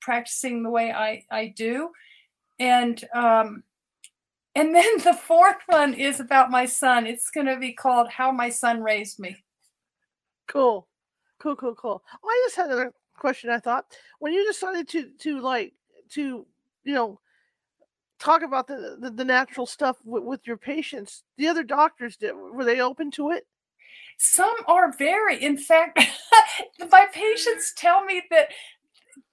practicing 0.00 0.62
the 0.62 0.70
way 0.70 0.92
I 0.92 1.24
I 1.30 1.52
do, 1.56 1.90
and 2.60 3.02
um, 3.12 3.64
and 4.54 4.74
then 4.74 4.98
the 4.98 5.14
fourth 5.14 5.62
one 5.66 5.94
is 5.94 6.20
about 6.20 6.50
my 6.50 6.64
son. 6.64 7.06
It's 7.06 7.30
going 7.30 7.46
to 7.46 7.58
be 7.58 7.72
called 7.72 8.08
How 8.08 8.30
My 8.30 8.48
Son 8.48 8.82
Raised 8.82 9.18
Me. 9.18 9.36
Cool, 10.46 10.86
cool, 11.40 11.56
cool, 11.56 11.74
cool. 11.74 12.02
Oh, 12.22 12.28
I 12.28 12.42
just 12.46 12.56
had 12.56 12.66
another 12.66 12.92
question. 13.16 13.50
I 13.50 13.58
thought 13.58 13.86
when 14.18 14.32
you 14.32 14.46
decided 14.46 14.88
to 14.90 15.10
to 15.20 15.40
like 15.40 15.72
to 16.10 16.46
you 16.84 16.94
know 16.94 17.20
talk 18.18 18.42
about 18.42 18.66
the 18.66 18.96
the, 19.00 19.10
the 19.10 19.24
natural 19.24 19.66
stuff 19.66 19.96
with, 20.04 20.24
with 20.24 20.46
your 20.46 20.56
patients, 20.56 21.24
the 21.36 21.48
other 21.48 21.62
doctors 21.62 22.16
did 22.16 22.32
were 22.34 22.64
they 22.64 22.80
open 22.80 23.10
to 23.12 23.30
it? 23.30 23.46
Some 24.18 24.56
are 24.66 24.92
very, 24.96 25.42
in 25.42 25.58
fact, 25.58 26.00
my 26.90 27.06
patients 27.12 27.74
tell 27.76 28.04
me 28.04 28.22
that 28.30 28.48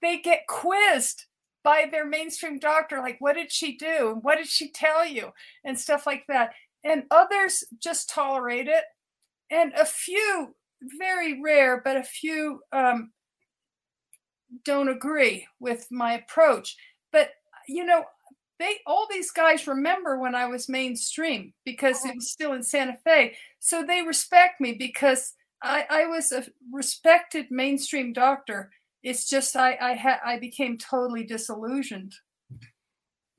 they 0.02 0.18
get 0.18 0.46
quizzed 0.46 1.24
by 1.62 1.86
their 1.90 2.04
mainstream 2.06 2.58
doctor, 2.58 2.98
like, 2.98 3.16
what 3.20 3.34
did 3.34 3.50
she 3.50 3.76
do? 3.76 4.18
What 4.20 4.36
did 4.36 4.46
she 4.46 4.70
tell 4.70 5.04
you? 5.04 5.30
And 5.64 5.78
stuff 5.78 6.06
like 6.06 6.24
that. 6.28 6.52
And 6.84 7.04
others 7.10 7.64
just 7.80 8.10
tolerate 8.10 8.68
it. 8.68 8.84
And 9.50 9.72
a 9.72 9.86
few, 9.86 10.54
very 10.98 11.40
rare, 11.40 11.80
but 11.82 11.96
a 11.96 12.02
few 12.02 12.60
um, 12.72 13.12
don't 14.64 14.88
agree 14.88 15.46
with 15.60 15.86
my 15.90 16.14
approach. 16.14 16.76
But, 17.12 17.30
you 17.68 17.84
know, 17.84 18.04
they 18.58 18.78
all 18.86 19.06
these 19.10 19.30
guys 19.30 19.66
remember 19.66 20.18
when 20.18 20.34
I 20.34 20.46
was 20.46 20.68
mainstream 20.68 21.52
because 21.64 22.04
it 22.04 22.14
was 22.14 22.30
still 22.30 22.52
in 22.52 22.62
Santa 22.62 22.96
Fe. 23.04 23.36
So 23.58 23.82
they 23.82 24.02
respect 24.02 24.60
me 24.60 24.72
because 24.72 25.32
I, 25.62 25.86
I 25.90 26.06
was 26.06 26.30
a 26.30 26.44
respected 26.72 27.46
mainstream 27.50 28.12
doctor. 28.12 28.70
It's 29.02 29.28
just 29.28 29.56
I 29.56 29.76
I 29.80 29.92
had 29.94 30.18
I 30.24 30.38
became 30.38 30.78
totally 30.78 31.24
disillusioned. 31.24 32.14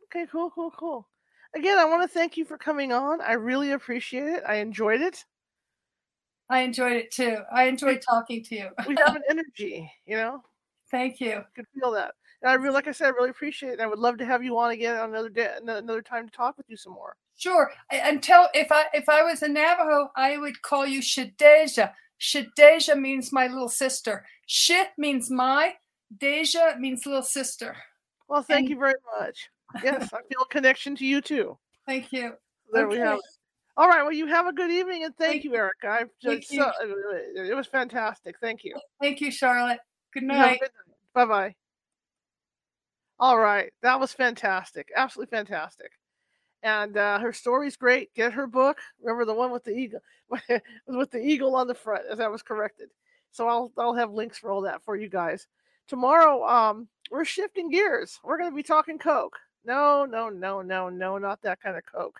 Okay, 0.05 0.27
cool, 0.31 0.49
cool, 0.51 0.71
cool. 0.71 1.07
Again, 1.55 1.77
I 1.77 1.85
want 1.85 2.01
to 2.03 2.13
thank 2.13 2.35
you 2.35 2.43
for 2.43 2.57
coming 2.57 2.91
on. 2.91 3.21
I 3.21 3.33
really 3.33 3.71
appreciate 3.71 4.27
it. 4.27 4.43
I 4.45 4.55
enjoyed 4.55 5.01
it. 5.01 5.23
I 6.49 6.61
enjoyed 6.61 6.93
it 6.93 7.11
too. 7.11 7.39
I 7.51 7.63
enjoyed 7.63 8.01
talking 8.07 8.43
to 8.43 8.55
you. 8.55 8.69
We 8.87 8.95
have 9.03 9.15
an 9.15 9.23
energy, 9.29 9.91
you 10.05 10.17
know. 10.17 10.43
Thank 10.95 11.19
you. 11.19 11.33
I 11.33 11.43
could 11.55 11.65
feel 11.77 11.91
that. 11.91 12.13
And 12.41 12.49
I 12.49 12.53
really, 12.53 12.73
like 12.73 12.87
I 12.87 12.91
said, 12.91 13.07
I 13.07 13.09
really 13.09 13.31
appreciate 13.31 13.69
it. 13.69 13.73
And 13.73 13.81
I 13.81 13.87
would 13.87 13.99
love 13.99 14.17
to 14.19 14.25
have 14.25 14.43
you 14.43 14.57
on 14.57 14.71
again 14.71 14.95
on 14.95 15.09
another 15.09 15.27
day, 15.29 15.49
another 15.61 16.01
time 16.01 16.25
to 16.25 16.31
talk 16.31 16.57
with 16.57 16.67
you 16.69 16.77
some 16.77 16.93
more. 16.93 17.17
Sure. 17.37 17.69
Until 17.91 18.47
if 18.53 18.71
I 18.71 18.85
if 18.93 19.09
I 19.09 19.21
was 19.23 19.41
a 19.43 19.49
Navajo, 19.49 20.09
I 20.15 20.37
would 20.37 20.61
call 20.61 20.85
you 20.85 21.01
Shadeja. 21.01 21.91
Shadeja 22.21 22.97
means 22.97 23.33
my 23.33 23.47
little 23.47 23.67
sister. 23.67 24.25
Shi 24.45 24.83
means 24.97 25.29
my. 25.29 25.73
Deja 26.17 26.75
means 26.79 27.05
little 27.05 27.23
sister. 27.23 27.75
Well, 28.29 28.41
thank 28.41 28.59
And- 28.61 28.69
you 28.69 28.77
very 28.79 28.93
much. 29.19 29.49
Yes, 29.83 30.13
I 30.13 30.19
feel 30.29 30.43
a 30.43 30.47
connection 30.47 30.95
to 30.95 31.05
you 31.05 31.19
too. 31.19 31.57
Thank 31.85 32.13
you. 32.13 32.35
There 32.71 32.87
we 32.87 32.97
have 32.97 33.17
it. 33.17 33.21
All 33.75 33.89
right. 33.89 34.03
Well, 34.03 34.13
you 34.13 34.27
have 34.27 34.47
a 34.47 34.53
good 34.53 34.71
evening 34.71 35.03
and 35.03 35.13
thank, 35.17 35.31
Thank 35.33 35.43
you, 35.43 35.55
Erica. 35.55 35.89
I've 35.89 36.09
Thank 36.23 36.41
just 36.43 36.53
you. 36.53 36.63
it 37.35 37.55
was 37.55 37.67
fantastic. 37.67 38.37
Thank 38.39 38.63
you. 38.63 38.79
Thank 39.01 39.19
you, 39.19 39.29
Charlotte. 39.31 39.79
Good 40.15 40.23
You 40.29 40.37
have 40.37 40.51
a 40.51 40.53
night. 40.53 40.61
night. 40.61 40.71
Bye 41.13 41.25
bye. 41.25 41.55
All 43.19 43.37
right. 43.39 43.71
That 43.81 43.99
was 43.99 44.13
fantastic. 44.13 44.89
Absolutely 44.95 45.35
fantastic. 45.37 45.91
And 46.63 46.97
uh, 46.97 47.19
her 47.19 47.33
story's 47.33 47.77
great. 47.77 48.13
Get 48.15 48.33
her 48.33 48.47
book. 48.47 48.79
Remember 49.01 49.25
the 49.25 49.33
one 49.35 49.51
with 49.51 49.63
the 49.63 49.71
eagle, 49.77 49.99
with 50.87 51.11
the 51.11 51.19
eagle 51.23 51.55
on 51.55 51.67
the 51.67 51.75
front, 51.75 52.05
as 52.11 52.19
I 52.19 52.27
was 52.27 52.41
corrected. 52.41 52.89
So 53.31 53.47
I'll 53.47 53.71
I'll 53.77 53.93
have 53.93 54.11
links 54.11 54.39
for 54.39 54.49
all 54.51 54.61
that 54.61 54.81
for 54.83 54.95
you 54.95 55.09
guys. 55.09 55.47
Tomorrow, 55.87 56.43
um, 56.47 56.87
we're 57.11 57.25
shifting 57.25 57.69
gears. 57.69 58.19
We're 58.23 58.39
going 58.39 58.49
to 58.49 58.55
be 58.55 58.63
talking 58.63 58.97
Coke. 58.97 59.37
No, 59.65 60.05
no, 60.05 60.29
no, 60.29 60.61
no, 60.61 60.89
no, 60.89 61.17
not 61.19 61.41
that 61.43 61.61
kind 61.61 61.77
of 61.77 61.83
Coke. 61.85 62.19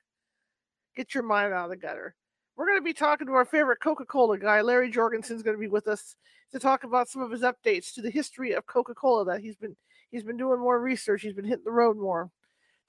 Get 0.95 1.13
your 1.15 1.23
mind 1.23 1.53
out 1.53 1.65
of 1.65 1.69
the 1.71 1.77
gutter. 1.77 2.15
We're 2.55 2.67
going 2.67 2.79
to 2.79 2.83
be 2.83 2.93
talking 2.93 3.27
to 3.27 3.33
our 3.33 3.45
favorite 3.45 3.81
Coca-Cola 3.81 4.37
guy, 4.37 4.61
Larry 4.61 4.89
Jorgensen's 4.89 5.43
going 5.43 5.57
to 5.57 5.61
be 5.61 5.67
with 5.67 5.87
us 5.87 6.15
to 6.51 6.59
talk 6.59 6.85
about 6.85 7.09
some 7.09 7.21
of 7.21 7.31
his 7.31 7.41
updates 7.41 7.93
to 7.93 8.01
the 8.01 8.09
history 8.09 8.53
of 8.53 8.65
Coca-Cola 8.65 9.25
that 9.25 9.41
he's 9.41 9.57
been 9.57 9.75
he's 10.09 10.23
been 10.23 10.37
doing 10.37 10.59
more 10.59 10.79
research. 10.79 11.21
He's 11.21 11.33
been 11.33 11.45
hitting 11.45 11.65
the 11.65 11.71
road 11.71 11.97
more 11.97 12.29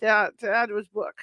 to 0.00 0.06
add, 0.06 0.30
to 0.40 0.50
add 0.50 0.68
to 0.68 0.76
his 0.76 0.86
book 0.88 1.16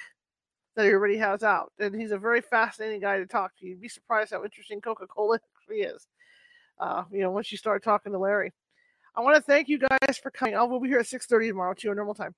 that 0.76 0.84
he 0.84 0.92
already 0.92 1.16
has 1.16 1.42
out. 1.42 1.72
And 1.78 1.94
he's 1.94 2.10
a 2.10 2.18
very 2.18 2.42
fascinating 2.42 3.00
guy 3.00 3.18
to 3.18 3.26
talk 3.26 3.56
to. 3.56 3.66
You'd 3.66 3.80
be 3.80 3.88
surprised 3.88 4.32
how 4.32 4.44
interesting 4.44 4.80
Coca-Cola 4.80 5.38
actually 5.60 5.82
is. 5.82 6.06
Uh, 6.78 7.04
you 7.10 7.20
know, 7.20 7.30
once 7.30 7.50
you 7.50 7.56
start 7.56 7.82
talking 7.82 8.12
to 8.12 8.18
Larry. 8.18 8.52
I 9.16 9.20
want 9.20 9.36
to 9.36 9.42
thank 9.42 9.68
you 9.68 9.78
guys 9.78 10.18
for 10.18 10.30
coming. 10.30 10.56
I 10.56 10.64
will 10.64 10.80
be 10.80 10.88
here 10.88 10.98
at 10.98 11.06
6:30 11.06 11.48
tomorrow 11.48 11.72
to 11.72 11.86
your 11.86 11.94
normal 11.94 12.14
time. 12.14 12.34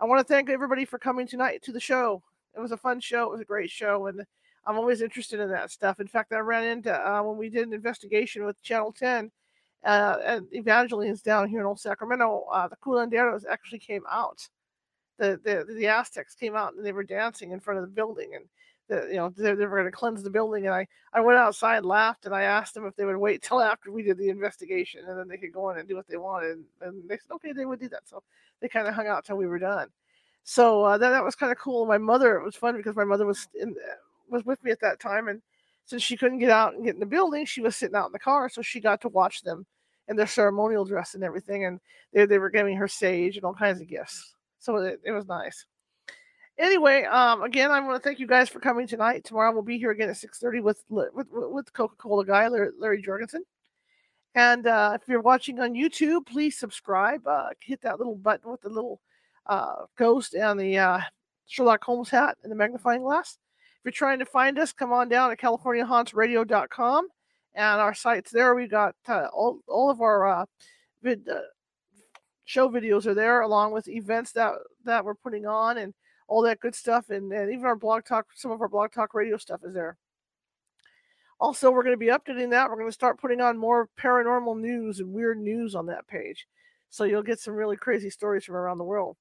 I 0.00 0.04
want 0.06 0.26
to 0.26 0.32
thank 0.32 0.48
everybody 0.48 0.84
for 0.84 0.98
coming 0.98 1.26
tonight 1.26 1.62
to 1.64 1.72
the 1.72 1.80
show. 1.80 2.22
It 2.56 2.60
was 2.60 2.72
a 2.72 2.76
fun 2.76 3.00
show. 3.00 3.24
It 3.24 3.32
was 3.32 3.40
a 3.40 3.44
great 3.44 3.70
show, 3.70 4.06
and 4.06 4.24
I'm 4.64 4.76
always 4.76 5.02
interested 5.02 5.40
in 5.40 5.50
that 5.50 5.70
stuff. 5.70 6.00
In 6.00 6.06
fact, 6.06 6.32
I 6.32 6.38
ran 6.38 6.64
into 6.64 6.92
uh, 6.92 7.22
when 7.22 7.36
we 7.36 7.48
did 7.48 7.66
an 7.66 7.74
investigation 7.74 8.44
with 8.44 8.62
Channel 8.62 8.92
10 8.92 9.30
uh, 9.84 10.16
and 10.24 10.52
Evangeline's 10.54 11.22
down 11.22 11.48
here 11.48 11.60
in 11.60 11.66
Old 11.66 11.80
Sacramento. 11.80 12.46
Uh, 12.52 12.68
the 12.68 12.76
curanderos 12.76 13.44
actually 13.50 13.80
came 13.80 14.04
out. 14.10 14.46
The, 15.18 15.40
the 15.44 15.66
the 15.74 15.86
Aztecs 15.86 16.34
came 16.34 16.56
out 16.56 16.74
and 16.74 16.84
they 16.84 16.92
were 16.92 17.04
dancing 17.04 17.52
in 17.52 17.60
front 17.60 17.78
of 17.78 17.84
the 17.84 17.94
building, 17.94 18.34
and 18.34 18.44
the, 18.88 19.08
you 19.08 19.16
know 19.16 19.28
they, 19.36 19.54
they 19.54 19.66
were 19.66 19.78
going 19.78 19.90
to 19.90 19.96
cleanse 19.96 20.22
the 20.22 20.30
building. 20.30 20.66
And 20.66 20.74
I 20.74 20.86
I 21.12 21.20
went 21.20 21.38
outside, 21.38 21.84
laughed, 21.84 22.26
and 22.26 22.34
I 22.34 22.42
asked 22.42 22.74
them 22.74 22.86
if 22.86 22.96
they 22.96 23.04
would 23.04 23.16
wait 23.16 23.42
till 23.42 23.60
after 23.60 23.92
we 23.92 24.02
did 24.02 24.18
the 24.18 24.30
investigation, 24.30 25.04
and 25.06 25.18
then 25.18 25.28
they 25.28 25.36
could 25.36 25.52
go 25.52 25.70
in 25.70 25.78
and 25.78 25.88
do 25.88 25.96
what 25.96 26.08
they 26.08 26.16
wanted. 26.16 26.52
And, 26.52 26.64
and 26.80 27.08
they 27.08 27.16
said 27.16 27.34
okay, 27.34 27.52
they 27.52 27.66
would 27.66 27.80
do 27.80 27.88
that. 27.90 28.08
So 28.08 28.22
they 28.60 28.68
kind 28.68 28.88
of 28.88 28.94
hung 28.94 29.06
out 29.06 29.24
till 29.24 29.36
we 29.36 29.46
were 29.46 29.58
done. 29.58 29.88
So 30.44 30.82
uh, 30.84 30.98
that 30.98 31.10
that 31.10 31.24
was 31.24 31.34
kind 31.34 31.52
of 31.52 31.58
cool. 31.58 31.86
My 31.86 31.98
mother, 31.98 32.36
it 32.36 32.44
was 32.44 32.56
fun 32.56 32.76
because 32.76 32.96
my 32.96 33.04
mother 33.04 33.26
was 33.26 33.48
in 33.60 33.76
was 34.32 34.44
with 34.44 34.62
me 34.64 34.70
at 34.70 34.80
that 34.80 34.98
time, 34.98 35.28
and 35.28 35.40
since 35.84 36.02
she 36.02 36.16
couldn't 36.16 36.38
get 36.38 36.50
out 36.50 36.74
and 36.74 36.84
get 36.84 36.94
in 36.94 37.00
the 37.00 37.06
building, 37.06 37.44
she 37.44 37.60
was 37.60 37.76
sitting 37.76 37.96
out 37.96 38.06
in 38.06 38.12
the 38.12 38.18
car, 38.18 38.48
so 38.48 38.62
she 38.62 38.80
got 38.80 39.00
to 39.02 39.08
watch 39.08 39.42
them 39.42 39.66
in 40.08 40.16
their 40.16 40.26
ceremonial 40.26 40.84
dress 40.84 41.14
and 41.14 41.22
everything, 41.22 41.64
and 41.66 41.80
they 42.12 42.26
they 42.26 42.38
were 42.38 42.50
giving 42.50 42.76
her 42.76 42.88
sage 42.88 43.36
and 43.36 43.44
all 43.44 43.54
kinds 43.54 43.80
of 43.80 43.88
gifts. 43.88 44.34
So 44.58 44.76
it, 44.76 45.00
it 45.04 45.12
was 45.12 45.26
nice. 45.26 45.66
Anyway, 46.58 47.04
um, 47.04 47.42
again, 47.42 47.70
I 47.70 47.80
want 47.80 48.00
to 48.00 48.06
thank 48.06 48.18
you 48.18 48.26
guys 48.26 48.48
for 48.48 48.60
coming 48.60 48.86
tonight. 48.86 49.24
Tomorrow 49.24 49.52
we'll 49.52 49.62
be 49.62 49.78
here 49.78 49.90
again 49.90 50.10
at 50.10 50.16
six 50.16 50.38
thirty 50.38 50.60
with 50.60 50.82
with 50.88 51.26
with 51.30 51.72
Coca 51.72 51.96
Cola 51.96 52.24
guy 52.24 52.48
Larry, 52.48 52.70
Larry 52.78 53.02
Jorgensen. 53.02 53.44
And 54.34 54.66
uh, 54.66 54.98
if 55.00 55.08
you're 55.08 55.20
watching 55.20 55.60
on 55.60 55.74
YouTube, 55.74 56.26
please 56.26 56.58
subscribe. 56.58 57.26
Uh, 57.26 57.48
hit 57.60 57.80
that 57.82 57.98
little 57.98 58.16
button 58.16 58.50
with 58.50 58.62
the 58.62 58.68
little 58.68 59.00
uh, 59.46 59.86
ghost 59.98 60.34
and 60.34 60.58
the 60.58 60.78
uh, 60.78 61.00
Sherlock 61.46 61.84
Holmes 61.84 62.10
hat 62.10 62.38
and 62.42 62.50
the 62.50 62.56
magnifying 62.56 63.02
glass. 63.02 63.38
If 63.82 63.86
you're 63.86 63.92
trying 63.92 64.20
to 64.20 64.26
find 64.26 64.60
us, 64.60 64.72
come 64.72 64.92
on 64.92 65.08
down 65.08 65.30
to 65.30 65.36
CaliforniaHauntsRadio.com 65.36 67.08
and 67.54 67.80
our 67.80 67.94
sites 67.94 68.30
there. 68.30 68.54
We've 68.54 68.70
got 68.70 68.94
uh, 69.08 69.26
all, 69.32 69.58
all 69.66 69.90
of 69.90 70.00
our 70.00 70.24
uh, 70.24 70.44
vid, 71.02 71.28
uh, 71.28 71.40
show 72.44 72.68
videos 72.68 73.06
are 73.06 73.14
there, 73.14 73.40
along 73.40 73.72
with 73.72 73.88
events 73.88 74.30
that 74.32 74.52
that 74.84 75.04
we're 75.04 75.16
putting 75.16 75.46
on 75.46 75.78
and 75.78 75.94
all 76.28 76.42
that 76.42 76.60
good 76.60 76.76
stuff, 76.76 77.10
and, 77.10 77.32
and 77.32 77.52
even 77.52 77.64
our 77.64 77.74
blog 77.74 78.04
talk. 78.04 78.26
Some 78.36 78.52
of 78.52 78.60
our 78.60 78.68
blog 78.68 78.92
talk 78.92 79.14
radio 79.14 79.36
stuff 79.36 79.62
is 79.64 79.74
there. 79.74 79.96
Also, 81.40 81.72
we're 81.72 81.82
going 81.82 81.94
to 81.94 81.96
be 81.96 82.06
updating 82.06 82.50
that. 82.50 82.70
We're 82.70 82.76
going 82.76 82.86
to 82.86 82.92
start 82.92 83.20
putting 83.20 83.40
on 83.40 83.58
more 83.58 83.88
paranormal 84.00 84.60
news 84.60 85.00
and 85.00 85.12
weird 85.12 85.40
news 85.40 85.74
on 85.74 85.86
that 85.86 86.06
page. 86.06 86.46
So 86.88 87.02
you'll 87.02 87.24
get 87.24 87.40
some 87.40 87.54
really 87.54 87.76
crazy 87.76 88.10
stories 88.10 88.44
from 88.44 88.54
around 88.54 88.78
the 88.78 88.84
world. 88.84 89.16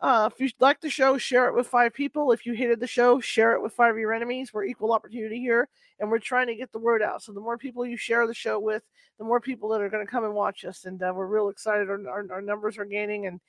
Uh, 0.00 0.30
if 0.32 0.40
you 0.40 0.48
like 0.60 0.80
the 0.80 0.88
show, 0.88 1.18
share 1.18 1.48
it 1.48 1.54
with 1.54 1.66
five 1.66 1.92
people. 1.92 2.32
If 2.32 2.46
you 2.46 2.54
hated 2.54 2.80
the 2.80 2.86
show, 2.86 3.20
share 3.20 3.52
it 3.52 3.62
with 3.62 3.74
five 3.74 3.94
of 3.94 3.98
your 3.98 4.14
enemies. 4.14 4.52
We're 4.52 4.64
equal 4.64 4.92
opportunity 4.92 5.38
here, 5.40 5.68
and 5.98 6.10
we're 6.10 6.18
trying 6.18 6.46
to 6.46 6.54
get 6.54 6.72
the 6.72 6.78
word 6.78 7.02
out. 7.02 7.22
So 7.22 7.32
the 7.32 7.40
more 7.40 7.58
people 7.58 7.84
you 7.84 7.98
share 7.98 8.26
the 8.26 8.32
show 8.32 8.58
with, 8.58 8.82
the 9.18 9.24
more 9.24 9.40
people 9.40 9.68
that 9.68 9.82
are 9.82 9.90
going 9.90 10.04
to 10.04 10.10
come 10.10 10.24
and 10.24 10.34
watch 10.34 10.64
us. 10.64 10.86
And 10.86 11.02
uh, 11.02 11.12
we're 11.14 11.26
real 11.26 11.50
excited. 11.50 11.90
Our, 11.90 12.00
our, 12.08 12.26
our 12.32 12.40
numbers 12.40 12.78
are 12.78 12.86
gaining, 12.86 13.26
and 13.26 13.40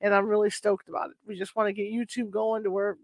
and 0.00 0.14
I'm 0.14 0.26
really 0.26 0.50
stoked 0.50 0.88
about 0.88 1.10
it. 1.10 1.16
We 1.26 1.38
just 1.38 1.54
want 1.54 1.68
to 1.68 1.72
get 1.72 1.92
YouTube 1.92 2.30
going 2.30 2.64
to 2.64 2.70
where 2.70 2.96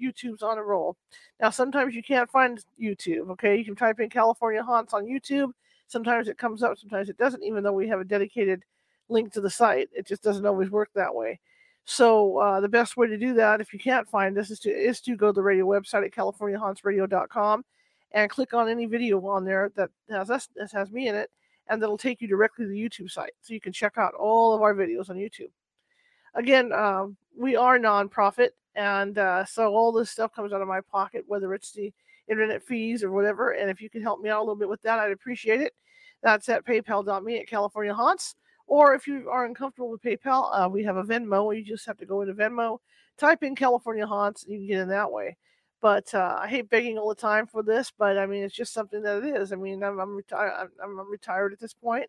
YouTube's 0.00 0.42
on 0.42 0.56
a 0.56 0.62
roll. 0.62 0.96
Now, 1.40 1.50
sometimes 1.50 1.94
you 1.94 2.02
can't 2.02 2.30
find 2.30 2.64
YouTube. 2.80 3.28
Okay, 3.32 3.56
you 3.58 3.64
can 3.64 3.76
type 3.76 4.00
in 4.00 4.08
California 4.08 4.62
Haunts 4.62 4.94
on 4.94 5.04
YouTube. 5.04 5.50
Sometimes 5.88 6.28
it 6.28 6.38
comes 6.38 6.62
up, 6.62 6.78
sometimes 6.78 7.10
it 7.10 7.18
doesn't. 7.18 7.42
Even 7.42 7.62
though 7.62 7.72
we 7.72 7.88
have 7.88 8.00
a 8.00 8.04
dedicated 8.04 8.62
link 9.08 9.32
to 9.32 9.40
the 9.40 9.50
site, 9.50 9.88
it 9.92 10.06
just 10.06 10.22
doesn't 10.22 10.46
always 10.46 10.70
work 10.70 10.88
that 10.94 11.14
way. 11.14 11.40
So 11.84 12.38
uh, 12.38 12.60
the 12.60 12.68
best 12.68 12.96
way 12.96 13.06
to 13.06 13.18
do 13.18 13.34
that, 13.34 13.60
if 13.60 13.72
you 13.72 13.78
can't 13.78 14.08
find 14.08 14.36
this, 14.36 14.50
is 14.50 14.58
to 14.60 14.70
is 14.70 15.00
to 15.02 15.16
go 15.16 15.28
to 15.28 15.32
the 15.32 15.42
radio 15.42 15.66
website 15.66 16.04
at 16.04 16.12
CaliforniaHauntsRadio.com 16.12 17.64
and 18.12 18.30
click 18.30 18.54
on 18.54 18.68
any 18.68 18.86
video 18.86 19.24
on 19.26 19.44
there 19.44 19.70
that 19.76 19.90
has 20.08 20.30
us 20.30 20.48
that 20.56 20.72
has 20.72 20.90
me 20.90 21.08
in 21.08 21.14
it, 21.14 21.30
and 21.68 21.82
that'll 21.82 21.98
take 21.98 22.22
you 22.22 22.28
directly 22.28 22.64
to 22.64 22.70
the 22.70 22.82
YouTube 22.82 23.10
site, 23.10 23.32
so 23.42 23.52
you 23.52 23.60
can 23.60 23.72
check 23.72 23.98
out 23.98 24.14
all 24.14 24.54
of 24.54 24.62
our 24.62 24.74
videos 24.74 25.10
on 25.10 25.16
YouTube. 25.16 25.50
Again, 26.34 26.72
um, 26.72 27.16
we 27.38 27.54
are 27.54 27.78
nonprofit, 27.78 28.50
and 28.74 29.18
uh, 29.18 29.44
so 29.44 29.74
all 29.74 29.92
this 29.92 30.10
stuff 30.10 30.34
comes 30.34 30.52
out 30.52 30.62
of 30.62 30.68
my 30.68 30.80
pocket, 30.80 31.24
whether 31.26 31.52
it's 31.52 31.72
the 31.72 31.92
internet 32.28 32.62
fees 32.62 33.04
or 33.04 33.10
whatever. 33.10 33.50
And 33.52 33.70
if 33.70 33.80
you 33.80 33.90
can 33.90 34.02
help 34.02 34.20
me 34.20 34.30
out 34.30 34.38
a 34.38 34.40
little 34.40 34.56
bit 34.56 34.68
with 34.68 34.82
that, 34.82 34.98
I'd 34.98 35.12
appreciate 35.12 35.60
it. 35.60 35.74
That's 36.22 36.48
at 36.48 36.64
PayPal.me 36.64 37.40
at 37.40 37.46
California 37.46 37.94
Haunts. 37.94 38.34
Or 38.66 38.94
if 38.94 39.06
you 39.06 39.28
are 39.30 39.44
uncomfortable 39.44 39.90
with 39.90 40.02
PayPal, 40.02 40.48
uh, 40.52 40.68
we 40.68 40.84
have 40.84 40.96
a 40.96 41.04
Venmo. 41.04 41.56
You 41.56 41.62
just 41.62 41.86
have 41.86 41.98
to 41.98 42.06
go 42.06 42.22
into 42.22 42.34
Venmo, 42.34 42.78
type 43.18 43.42
in 43.42 43.54
California 43.54 44.06
Haunts, 44.06 44.44
and 44.44 44.52
you 44.52 44.60
can 44.60 44.66
get 44.68 44.80
in 44.80 44.88
that 44.88 45.12
way. 45.12 45.36
But 45.80 46.14
uh, 46.14 46.38
I 46.40 46.48
hate 46.48 46.70
begging 46.70 46.96
all 46.96 47.10
the 47.10 47.14
time 47.14 47.46
for 47.46 47.62
this, 47.62 47.92
but 47.98 48.16
I 48.16 48.24
mean, 48.24 48.42
it's 48.42 48.54
just 48.54 48.72
something 48.72 49.02
that 49.02 49.22
it 49.22 49.36
is. 49.36 49.52
I 49.52 49.56
mean, 49.56 49.82
I'm, 49.82 50.00
I'm, 50.00 50.18
reti- 50.18 50.32
I'm, 50.82 50.98
I'm 50.98 51.10
retired 51.10 51.52
at 51.52 51.60
this 51.60 51.74
point, 51.74 52.06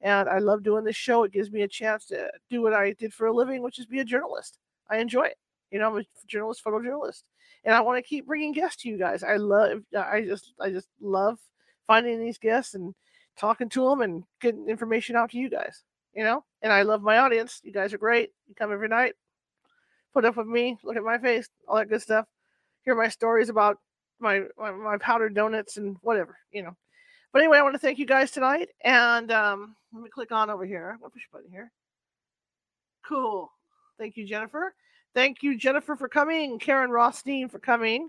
and 0.00 0.28
I 0.28 0.38
love 0.38 0.62
doing 0.62 0.84
this 0.84 0.94
show. 0.94 1.24
It 1.24 1.32
gives 1.32 1.50
me 1.50 1.62
a 1.62 1.68
chance 1.68 2.06
to 2.06 2.30
do 2.48 2.62
what 2.62 2.72
I 2.72 2.92
did 2.92 3.12
for 3.12 3.26
a 3.26 3.32
living, 3.32 3.62
which 3.62 3.80
is 3.80 3.86
be 3.86 3.98
a 3.98 4.04
journalist. 4.04 4.58
I 4.88 4.98
enjoy 4.98 5.24
it. 5.24 5.38
You 5.72 5.80
know, 5.80 5.88
I'm 5.88 5.98
a 5.98 6.04
journalist, 6.28 6.64
photojournalist, 6.64 7.24
and 7.64 7.74
I 7.74 7.80
want 7.80 7.98
to 7.98 8.08
keep 8.08 8.26
bringing 8.26 8.52
guests 8.52 8.82
to 8.82 8.88
you 8.88 8.96
guys. 8.96 9.24
I 9.24 9.36
love, 9.36 9.80
I 9.98 10.20
just, 10.20 10.52
I 10.60 10.70
just 10.70 10.88
love 11.00 11.40
finding 11.88 12.20
these 12.20 12.38
guests 12.38 12.74
and 12.74 12.94
talking 13.36 13.68
to 13.70 13.88
them 13.88 14.02
and 14.02 14.22
getting 14.40 14.68
information 14.68 15.16
out 15.16 15.30
to 15.32 15.38
you 15.38 15.50
guys 15.50 15.82
you 16.16 16.24
know 16.24 16.42
and 16.62 16.72
i 16.72 16.82
love 16.82 17.02
my 17.02 17.18
audience. 17.18 17.60
You 17.62 17.72
guys 17.72 17.92
are 17.92 17.98
great. 17.98 18.30
You 18.48 18.54
come 18.56 18.72
every 18.72 18.88
night 18.88 19.12
put 20.12 20.24
up 20.24 20.36
with 20.36 20.46
me 20.46 20.78
look 20.82 20.96
at 20.96 21.02
my 21.02 21.18
face 21.18 21.48
all 21.68 21.76
that 21.76 21.90
good 21.90 22.00
stuff 22.00 22.24
hear 22.84 22.94
my 22.94 23.08
stories 23.08 23.50
about 23.50 23.76
my 24.18 24.42
my, 24.58 24.70
my 24.70 24.96
powdered 24.96 25.34
donuts 25.34 25.76
and 25.76 25.96
whatever 26.00 26.38
you 26.50 26.62
know. 26.62 26.74
But 27.32 27.42
anyway 27.42 27.58
i 27.58 27.62
want 27.62 27.74
to 27.74 27.78
thank 27.78 27.98
you 27.98 28.06
guys 28.06 28.30
tonight 28.30 28.70
and 28.82 29.30
um 29.30 29.76
let 29.92 30.02
me 30.02 30.10
click 30.10 30.32
on 30.32 30.50
over 30.50 30.64
here. 30.64 30.96
What 31.00 31.12
push 31.12 31.22
button 31.32 31.50
here? 31.50 31.70
Cool. 33.06 33.50
Thank 33.98 34.16
you 34.16 34.26
jennifer. 34.26 34.74
Thank 35.14 35.42
you 35.42 35.58
jennifer 35.58 35.96
for 35.96 36.08
coming 36.08 36.58
karen 36.58 36.90
rothstein 36.90 37.48
for 37.48 37.58
coming 37.58 38.08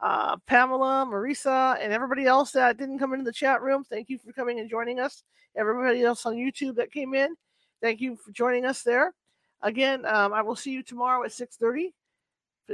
uh, 0.00 0.36
Pamela, 0.46 1.06
Marisa, 1.08 1.78
and 1.80 1.92
everybody 1.92 2.26
else 2.26 2.52
that 2.52 2.76
didn't 2.76 2.98
come 2.98 3.12
into 3.12 3.24
the 3.24 3.32
chat 3.32 3.62
room. 3.62 3.84
Thank 3.84 4.08
you 4.08 4.18
for 4.18 4.32
coming 4.32 4.60
and 4.60 4.68
joining 4.68 5.00
us. 5.00 5.22
Everybody 5.56 6.02
else 6.02 6.26
on 6.26 6.34
YouTube 6.34 6.76
that 6.76 6.92
came 6.92 7.14
in, 7.14 7.34
thank 7.82 8.00
you 8.00 8.16
for 8.16 8.32
joining 8.32 8.64
us 8.64 8.82
there. 8.82 9.14
Again, 9.62 10.04
um, 10.06 10.32
I 10.32 10.42
will 10.42 10.56
see 10.56 10.72
you 10.72 10.82
tomorrow 10.82 11.24
at 11.24 11.30
6:30 11.30 11.92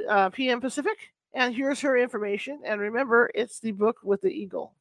uh, 0.08 0.30
p.m. 0.30 0.60
Pacific. 0.60 0.96
And 1.34 1.54
here's 1.54 1.80
her 1.80 1.96
information. 1.96 2.60
And 2.64 2.80
remember, 2.80 3.30
it's 3.34 3.60
the 3.60 3.72
book 3.72 3.96
with 4.02 4.20
the 4.20 4.30
eagle. 4.30 4.74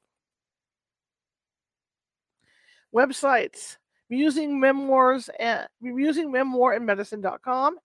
Websites: 2.93 3.77
Musing 4.09 4.59
Memoirs 4.59 5.29
and 5.39 5.67
Musing 5.79 6.31
Memoir 6.31 6.73
and 6.73 6.85
Medicine.com. 6.85 7.77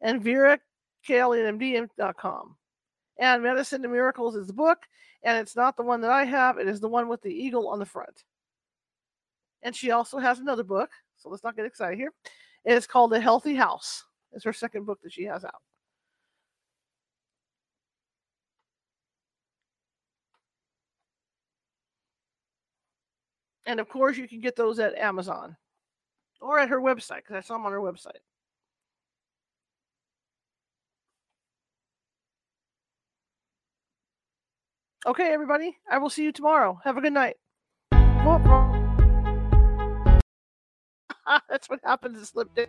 and. 0.00 0.60
And 1.42 2.59
Medicine 3.20 3.82
to 3.82 3.88
Miracles 3.88 4.34
is 4.34 4.46
the 4.46 4.52
book, 4.52 4.78
and 5.22 5.36
it's 5.36 5.54
not 5.54 5.76
the 5.76 5.82
one 5.82 6.00
that 6.00 6.10
I 6.10 6.24
have. 6.24 6.58
It 6.58 6.66
is 6.66 6.80
the 6.80 6.88
one 6.88 7.08
with 7.08 7.20
the 7.22 7.32
eagle 7.32 7.68
on 7.68 7.78
the 7.78 7.86
front. 7.86 8.24
And 9.62 9.76
she 9.76 9.90
also 9.90 10.18
has 10.18 10.38
another 10.38 10.64
book, 10.64 10.90
so 11.16 11.28
let's 11.28 11.44
not 11.44 11.56
get 11.56 11.66
excited 11.66 11.98
here. 11.98 12.12
It 12.64 12.72
is 12.72 12.86
called 12.86 13.12
The 13.12 13.20
Healthy 13.20 13.54
House. 13.54 14.04
It's 14.32 14.44
her 14.44 14.52
second 14.52 14.86
book 14.86 15.00
that 15.02 15.12
she 15.12 15.24
has 15.24 15.44
out. 15.44 15.60
And 23.66 23.80
of 23.80 23.88
course, 23.88 24.16
you 24.16 24.26
can 24.26 24.40
get 24.40 24.56
those 24.56 24.80
at 24.80 24.96
Amazon 24.96 25.56
or 26.40 26.58
at 26.58 26.70
her 26.70 26.80
website 26.80 27.18
because 27.18 27.36
I 27.36 27.40
saw 27.40 27.54
them 27.54 27.66
on 27.66 27.72
her 27.72 27.80
website. 27.80 28.18
Okay, 35.06 35.32
everybody. 35.32 35.78
I 35.90 35.96
will 35.96 36.10
see 36.10 36.24
you 36.24 36.32
tomorrow. 36.32 36.78
Have 36.84 36.98
a 36.98 37.00
good 37.00 37.14
night. 37.14 37.36
That's 41.48 41.70
what 41.70 41.80
happens 41.82 42.18
to 42.18 42.26
slip 42.26 42.50
in. 42.56 42.66